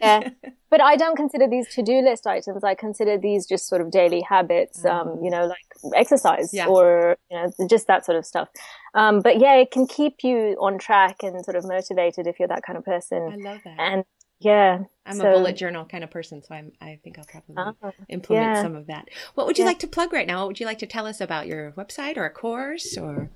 Yeah. 0.00 0.30
But 0.70 0.82
I 0.82 0.96
don't 0.96 1.16
consider 1.16 1.48
these 1.48 1.66
to-do 1.74 2.02
list 2.02 2.26
items. 2.26 2.62
I 2.62 2.74
consider 2.74 3.16
these 3.16 3.46
just 3.46 3.66
sort 3.68 3.80
of 3.80 3.90
daily 3.90 4.20
habits, 4.20 4.84
um, 4.84 5.18
you 5.24 5.30
know, 5.30 5.46
like 5.46 5.64
exercise 5.96 6.50
Mm. 6.52 6.56
Yeah. 6.58 6.66
or, 6.66 7.16
you 7.30 7.36
know, 7.38 7.66
just 7.66 7.86
that 7.86 8.04
sort 8.04 8.18
of 8.18 8.26
stuff. 8.26 8.48
Um, 8.94 9.20
but 9.20 9.40
yeah, 9.40 9.54
it 9.54 9.70
can 9.70 9.86
keep 9.86 10.16
you 10.22 10.36
on 10.60 10.76
track 10.76 11.22
and 11.22 11.42
sort 11.42 11.56
of 11.56 11.64
motivated 11.66 12.26
if 12.26 12.38
you're 12.38 12.48
that 12.48 12.64
kind 12.66 12.76
of 12.76 12.84
person. 12.84 13.22
i 13.32 13.36
love 13.50 13.60
that 13.64 13.76
And 13.78 14.04
yeah. 14.40 14.78
i'm 15.06 15.16
so- 15.16 15.28
a 15.28 15.32
bullet 15.32 15.56
journal 15.56 15.84
kind 15.84 16.04
of 16.04 16.10
person 16.10 16.42
so 16.42 16.54
i'm 16.54 16.72
i 16.80 16.98
think 17.02 17.18
i'll 17.18 17.24
probably 17.24 17.54
Ah, 17.56 17.72
implement 18.08 18.54
yeah. 18.56 18.62
some 18.62 18.74
of 18.76 18.86
that 18.86 19.08
what 19.34 19.46
would 19.46 19.58
you 19.58 19.64
Yeah. 19.64 19.68
like 19.70 19.78
to 19.80 19.86
plug 19.88 20.12
right 20.12 20.26
now 20.26 20.38
what 20.40 20.48
would 20.48 20.60
you 20.60 20.66
like 20.66 20.78
to 20.78 20.86
tell 20.86 21.06
us 21.06 21.20
about 21.20 21.46
your 21.46 21.72
website 21.72 22.16
or 22.16 22.24
a 22.24 22.30
course 22.30 22.96
or 22.96 23.30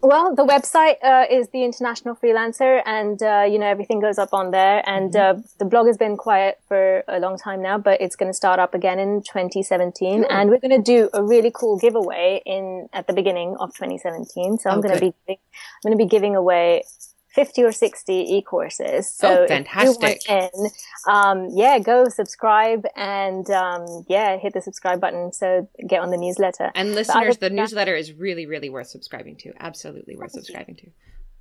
Well, 0.00 0.32
the 0.36 0.44
website 0.46 0.98
uh, 1.02 1.26
is 1.28 1.48
the 1.48 1.64
International 1.64 2.14
Freelancer, 2.14 2.82
and 2.86 3.20
uh, 3.20 3.44
you 3.50 3.58
know 3.58 3.66
everything 3.66 3.98
goes 3.98 4.16
up 4.16 4.32
on 4.32 4.52
there. 4.52 4.80
And 4.88 5.12
Mm-hmm. 5.12 5.40
uh, 5.40 5.42
the 5.58 5.64
blog 5.64 5.88
has 5.88 5.96
been 5.96 6.16
quiet 6.16 6.54
for 6.68 7.02
a 7.08 7.18
long 7.18 7.36
time 7.36 7.60
now, 7.62 7.78
but 7.78 8.00
it's 8.00 8.14
going 8.14 8.30
to 8.30 8.38
start 8.42 8.60
up 8.60 8.74
again 8.74 9.00
in 9.00 9.22
2017. 9.22 10.24
And 10.30 10.50
we're 10.50 10.60
going 10.60 10.76
to 10.82 10.86
do 10.94 11.10
a 11.12 11.20
really 11.24 11.50
cool 11.52 11.78
giveaway 11.80 12.40
in 12.46 12.88
at 12.92 13.08
the 13.08 13.12
beginning 13.12 13.56
of 13.58 13.74
2017. 13.74 14.58
So 14.58 14.70
I'm 14.70 14.78
Oh, 14.78 14.82
going 14.82 14.94
to 14.94 15.00
be 15.00 15.12
giving, 15.26 15.38
I'm 15.74 15.82
going 15.90 15.98
to 15.98 16.04
be 16.04 16.08
giving 16.08 16.36
away 16.36 16.84
50 17.38 17.62
or 17.62 17.70
60 17.70 18.12
e-courses. 18.12 19.08
So 19.08 19.28
Oh, 19.28 19.42
if 19.44 19.50
you 19.50 19.56
fantastic. 19.56 20.28
want 20.28 20.52
in, 20.54 20.70
um, 21.08 21.48
yeah, 21.54 21.78
go 21.78 22.08
subscribe 22.08 22.84
and 22.96 23.48
um, 23.50 24.04
yeah, 24.08 24.36
hit 24.38 24.54
the 24.54 24.60
subscribe 24.60 25.00
button. 25.00 25.32
So 25.32 25.68
get 25.86 26.00
on 26.00 26.10
the 26.10 26.16
newsletter. 26.16 26.72
and 26.74 26.96
listeners 26.96 27.36
the 27.38 27.50
newsletter 27.50 27.94
is 27.94 28.12
really 28.12 28.46
really 28.46 28.70
worth 28.70 28.88
subscribing 28.88 29.36
to 29.36 29.52
absolutely 29.60 30.16
worth 30.16 30.32
subscribing 30.32 30.74
to 30.82 30.86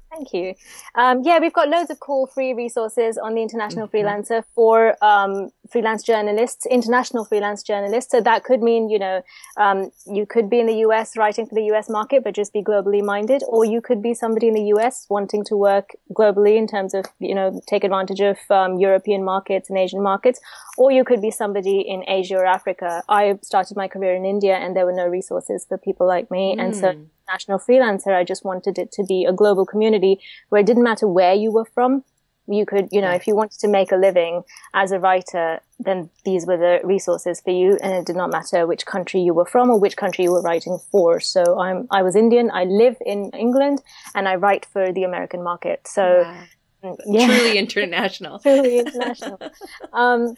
Thank 0.10 0.34
you. 0.34 0.56
Um, 0.96 1.22
yeah, 1.24 1.40
we've 1.40 1.54
got 1.54 1.68
loads 1.68 1.92
of 1.92 2.00
cool 2.00 2.28
free 2.28 2.54
resources 2.54 3.18
on 3.18 3.36
the 3.36 3.42
International 3.42 3.88
Mm-hmm. 3.88 4.08
Freelancer 4.08 4.44
for 4.56 4.96
um, 5.04 5.50
freelance 5.70 6.04
journalists, 6.04 6.66
international 6.66 7.26
freelance 7.26 7.62
journalists. 7.64 8.12
So 8.12 8.22
that 8.22 8.44
could 8.44 8.62
mean, 8.62 8.90
you 8.90 9.00
know, 9.00 9.22
um, 9.58 9.92
you 10.06 10.26
could 10.26 10.50
be 10.50 10.60
in 10.60 10.66
the 10.66 10.78
US 10.88 11.18
writing 11.18 11.46
for 11.46 11.56
the 11.56 11.64
US 11.74 11.90
market, 11.90 12.24
but 12.24 12.34
just 12.34 12.54
be 12.54 12.64
globally 12.64 13.04
minded, 13.04 13.44
or 13.48 13.66
you 13.66 13.82
could 13.82 14.02
be 14.02 14.14
somebody 14.14 14.48
in 14.48 14.54
the 14.54 14.74
US 14.76 15.06
wanting 15.10 15.44
to 15.46 15.56
work 15.56 15.92
globally 16.14 16.58
in 16.58 16.68
terms 16.68 16.94
of, 16.94 17.06
you 17.20 17.36
know, 17.36 17.62
take 17.68 17.84
advantage 17.84 18.22
of 18.22 18.38
um, 18.50 18.78
European 18.78 19.24
markets 19.24 19.70
and 19.70 19.78
Asian 19.78 20.02
markets, 20.02 20.40
or 20.78 20.92
you 20.92 21.04
could 21.04 21.22
be 21.22 21.32
somebody 21.32 21.82
in 21.82 22.04
Asia 22.08 22.36
or 22.36 22.46
Africa. 22.46 23.04
I 23.10 23.38
started 23.42 23.78
my 23.78 23.88
career 23.88 24.16
in 24.16 24.26
India, 24.26 24.56
and 24.56 24.76
there 24.76 24.86
were 24.86 24.94
no 24.94 25.08
resources 25.08 25.66
for 25.68 25.78
people 25.78 26.08
like 26.08 26.32
me, 26.32 26.56
and 26.58 26.76
so 26.76 26.96
Mm. 27.28 27.34
national 27.34 27.60
freelancer, 27.60 28.16
I 28.16 28.24
just 28.24 28.44
wanted 28.46 28.78
it 28.78 28.92
to 28.94 29.04
be 29.04 29.26
a 29.26 29.34
global 29.34 29.66
community 29.66 30.20
where 30.50 30.62
it 30.62 30.66
didn't 30.68 30.84
matter 30.84 31.08
where 31.08 31.34
you 31.34 31.52
were 31.52 31.66
from. 31.66 32.04
You 32.50 32.66
could, 32.66 32.88
you 32.94 33.02
know, 33.02 33.12
if 33.12 33.28
you 33.28 33.36
wanted 33.36 33.60
to 33.60 33.68
make 33.68 33.92
a 33.92 33.98
living 33.98 34.44
as 34.74 34.94
a 34.94 35.00
writer, 35.00 35.60
then 35.80 36.10
these 36.24 36.46
were 36.48 36.56
the 36.56 36.80
resources 36.82 37.42
for 37.42 37.52
you. 37.52 37.78
And 37.84 37.94
it 37.94 38.06
did 38.06 38.16
not 38.16 38.32
matter 38.32 38.66
which 38.66 38.86
country 38.86 39.20
you 39.20 39.34
were 39.34 39.46
from 39.46 39.70
or 39.70 39.78
which 39.78 39.98
country 39.98 40.24
you 40.24 40.32
were 40.32 40.42
writing 40.42 40.80
for. 40.90 41.20
So 41.20 41.60
I'm, 41.60 41.88
I 41.92 42.04
was 42.04 42.16
Indian. 42.16 42.50
I 42.54 42.64
live 42.64 42.96
in 43.06 43.32
England 43.32 43.82
and 44.16 44.30
I 44.30 44.36
write 44.36 44.66
for 44.66 44.94
the 44.94 45.04
American 45.04 45.44
market. 45.44 45.88
So 45.88 46.24
Wow. 46.24 46.98
yeah 47.06 47.26
truly 47.28 47.58
international 47.64 48.40
truly 48.40 48.80
international. 48.80 49.40
um, 49.94 50.36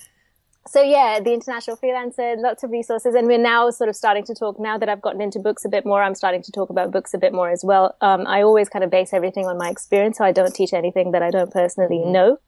so 0.67 0.81
yeah, 0.81 1.19
the 1.19 1.33
international 1.33 1.77
freelancer, 1.77 2.37
lots 2.37 2.63
of 2.63 2.71
resources, 2.71 3.15
and 3.15 3.27
we're 3.27 3.37
now 3.37 3.69
sort 3.69 3.89
of 3.89 3.95
starting 3.95 4.23
to 4.25 4.33
talk. 4.33 4.59
Now 4.59 4.77
that 4.77 4.89
I've 4.89 5.01
gotten 5.01 5.21
into 5.21 5.39
books 5.39 5.65
a 5.65 5.69
bit 5.69 5.85
more, 5.85 6.03
I'm 6.03 6.15
starting 6.15 6.43
to 6.43 6.51
talk 6.51 6.69
about 6.69 6.91
books 6.91 7.13
a 7.13 7.17
bit 7.17 7.33
more 7.33 7.49
as 7.49 7.63
well. 7.63 7.95
Um, 8.01 8.27
I 8.27 8.41
always 8.41 8.69
kind 8.69 8.83
of 8.83 8.91
base 8.91 9.13
everything 9.13 9.45
on 9.47 9.57
my 9.57 9.69
experience, 9.69 10.17
so 10.17 10.25
I 10.25 10.31
don't 10.31 10.53
teach 10.53 10.73
anything 10.73 11.11
that 11.11 11.23
I 11.23 11.31
don't 11.31 11.51
personally 11.51 11.99
know. 11.99 12.39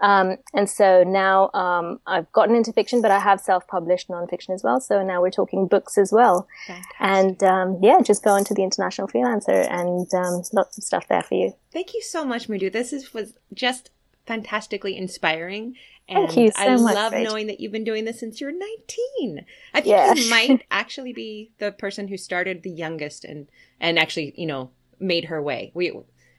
Um, 0.00 0.36
and 0.54 0.70
so 0.70 1.02
now 1.02 1.50
um, 1.54 2.00
I've 2.06 2.30
gotten 2.32 2.54
into 2.54 2.72
fiction, 2.72 3.02
but 3.02 3.10
I 3.10 3.18
have 3.18 3.40
self-published 3.40 4.08
nonfiction 4.08 4.54
as 4.54 4.62
well. 4.62 4.80
So 4.80 5.02
now 5.02 5.20
we're 5.20 5.30
talking 5.30 5.66
books 5.66 5.98
as 5.98 6.12
well. 6.12 6.46
Fantastic. 6.66 6.94
And 7.00 7.42
um, 7.42 7.78
yeah, 7.82 8.00
just 8.00 8.22
go 8.22 8.30
onto 8.30 8.54
the 8.54 8.62
international 8.62 9.08
freelancer, 9.08 9.68
and 9.70 10.12
um, 10.14 10.42
lots 10.52 10.78
of 10.78 10.84
stuff 10.84 11.08
there 11.08 11.22
for 11.22 11.34
you. 11.34 11.52
Thank 11.72 11.94
you 11.94 12.02
so 12.02 12.24
much, 12.24 12.48
Mridu. 12.48 12.72
This 12.72 12.92
is, 12.92 13.12
was 13.12 13.34
just 13.52 13.90
fantastically 14.26 14.96
inspiring. 14.96 15.74
And 16.08 16.26
Thank 16.26 16.38
you 16.38 16.50
so 16.52 16.60
I 16.62 16.76
much, 16.76 16.94
love 16.94 17.12
Rach. 17.12 17.22
knowing 17.22 17.46
that 17.48 17.60
you've 17.60 17.72
been 17.72 17.84
doing 17.84 18.04
this 18.06 18.18
since 18.18 18.40
you're 18.40 18.50
19. 18.50 19.44
I 19.74 19.80
think 19.82 19.86
Yeah. 19.86 20.14
you 20.14 20.30
might 20.30 20.64
actually 20.70 21.12
be 21.12 21.52
the 21.58 21.70
person 21.70 22.08
who 22.08 22.16
started 22.16 22.62
the 22.62 22.70
youngest 22.70 23.24
and, 23.24 23.48
and 23.78 23.98
actually, 23.98 24.32
you 24.36 24.46
know, 24.46 24.70
made 24.98 25.26
her 25.26 25.42
way. 25.42 25.70
We, 25.74 25.92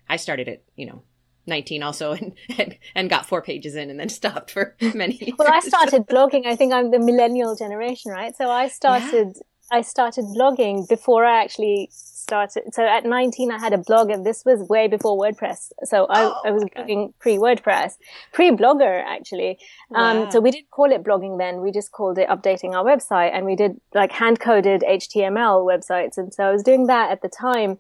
I 0.09 0.15
started 0.17 0.47
at, 0.49 0.63
you 0.75 0.87
know, 0.87 1.03
19 1.45 1.83
also 1.83 2.11
and, 2.19 2.33
and, 2.57 2.77
and 2.95 3.09
got 3.11 3.27
four 3.27 3.41
pages 3.43 3.75
in 3.75 3.91
and 3.91 3.99
then 3.99 4.09
stopped 4.21 4.49
for 4.51 4.75
many 4.95 5.15
years. 5.15 5.33
Well, 5.37 5.51
I 5.53 5.59
started 5.59 6.07
blogging. 6.07 6.47
I 6.47 6.55
think 6.55 6.73
I'm 6.73 6.89
the 6.89 6.99
millennial 6.99 7.55
generation, 7.55 8.11
right? 8.11 8.35
So 8.35 8.49
I 8.49 8.69
started, 8.69 9.37
I 9.71 9.81
started 9.81 10.25
blogging 10.35 10.89
before 10.89 11.25
I 11.25 11.43
actually 11.43 11.89
started. 12.29 12.73
So 12.73 12.85
at 12.85 13.05
19, 13.05 13.51
I 13.51 13.59
had 13.59 13.73
a 13.73 13.77
blog, 13.77 14.09
and 14.09 14.25
this 14.25 14.43
was 14.45 14.67
way 14.69 14.87
before 14.87 15.17
WordPress. 15.17 15.71
So 15.83 16.05
I, 16.05 16.23
oh, 16.23 16.41
I 16.45 16.51
was 16.51 16.63
okay. 16.63 16.81
blogging 16.81 17.13
pre 17.19 17.37
WordPress, 17.37 17.93
pre 18.31 18.51
blogger 18.51 19.03
actually. 19.15 19.57
Um, 19.95 20.29
so 20.31 20.39
we 20.39 20.51
didn't 20.51 20.69
call 20.71 20.91
it 20.91 21.03
blogging 21.03 21.37
then. 21.37 21.61
We 21.61 21.71
just 21.71 21.91
called 21.91 22.17
it 22.17 22.29
updating 22.29 22.71
our 22.75 22.85
website, 22.85 23.31
and 23.33 23.45
we 23.45 23.55
did 23.55 23.79
like 23.93 24.11
hand 24.11 24.39
coded 24.39 24.83
HTML 24.87 25.65
websites. 25.65 26.17
And 26.17 26.33
so 26.33 26.43
I 26.43 26.51
was 26.51 26.63
doing 26.63 26.87
that 26.87 27.11
at 27.11 27.21
the 27.21 27.29
time. 27.29 27.79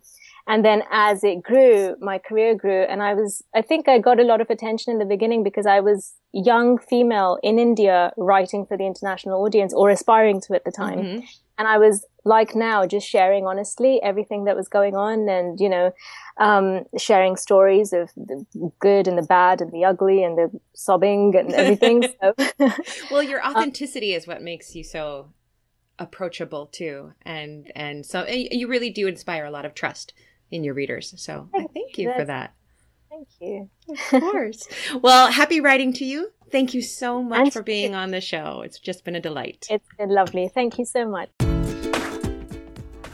And 0.49 0.65
then 0.65 0.81
as 0.89 1.23
it 1.23 1.43
grew, 1.43 1.95
my 2.01 2.17
career 2.17 2.55
grew 2.55 2.81
and 2.81 3.03
I 3.03 3.13
was, 3.13 3.43
I 3.53 3.61
think 3.61 3.87
I 3.87 3.99
got 3.99 4.19
a 4.19 4.23
lot 4.23 4.41
of 4.41 4.49
attention 4.49 4.91
in 4.91 4.97
the 4.97 5.05
beginning 5.05 5.43
because 5.43 5.67
I 5.67 5.79
was 5.79 6.15
young 6.33 6.79
female 6.79 7.37
in 7.43 7.59
India 7.59 8.11
writing 8.17 8.65
for 8.65 8.75
the 8.75 8.87
international 8.87 9.43
audience 9.43 9.75
or 9.75 9.91
aspiring 9.91 10.41
to 10.41 10.55
at 10.55 10.65
the 10.65 10.71
time. 10.71 10.99
Mm-hmm. 10.99 11.25
And 11.59 11.67
I 11.67 11.77
was 11.77 12.05
like 12.23 12.55
now, 12.55 12.85
just 12.85 13.05
sharing 13.05 13.45
honestly 13.45 13.99
everything 14.01 14.45
that 14.45 14.55
was 14.55 14.69
going 14.69 14.95
on 14.95 15.27
and, 15.27 15.59
you 15.59 15.67
know, 15.67 15.91
um, 16.37 16.85
sharing 16.97 17.35
stories 17.35 17.91
of 17.91 18.09
the 18.15 18.45
good 18.79 19.09
and 19.09 19.17
the 19.17 19.23
bad 19.23 19.59
and 19.59 19.69
the 19.73 19.83
ugly 19.83 20.23
and 20.23 20.37
the 20.37 20.49
sobbing 20.73 21.35
and 21.35 21.53
everything. 21.53 22.07
so, 22.21 22.33
well, 23.11 23.21
your 23.21 23.41
uh, 23.43 23.49
authenticity 23.49 24.13
is 24.13 24.25
what 24.25 24.41
makes 24.41 24.73
you 24.73 24.85
so 24.85 25.33
approachable 25.99 26.67
too. 26.67 27.11
And, 27.23 27.69
and 27.75 28.05
so 28.05 28.25
you 28.25 28.69
really 28.69 28.89
do 28.89 29.07
inspire 29.07 29.43
a 29.43 29.51
lot 29.51 29.65
of 29.65 29.75
trust 29.75 30.13
in 30.49 30.63
your 30.63 30.73
readers. 30.73 31.13
So 31.17 31.49
thank, 31.51 31.73
thank 31.73 31.97
you 31.97 32.13
for 32.13 32.23
that. 32.23 32.53
Thank 33.09 33.27
you. 33.41 33.69
of 33.89 34.21
course. 34.21 34.65
Well, 35.01 35.29
happy 35.29 35.59
writing 35.59 35.91
to 35.93 36.05
you. 36.05 36.31
Thank 36.51 36.73
you 36.73 36.81
so 36.81 37.21
much 37.21 37.39
and 37.39 37.53
for 37.53 37.63
being 37.63 37.95
on 37.95 38.11
the 38.11 38.21
show. 38.21 38.61
It's 38.61 38.79
just 38.79 39.03
been 39.03 39.15
a 39.15 39.19
delight. 39.19 39.67
It's 39.69 39.87
been 39.97 40.09
lovely. 40.09 40.47
Thank 40.47 40.79
you 40.79 40.85
so 40.85 41.05
much. 41.07 41.29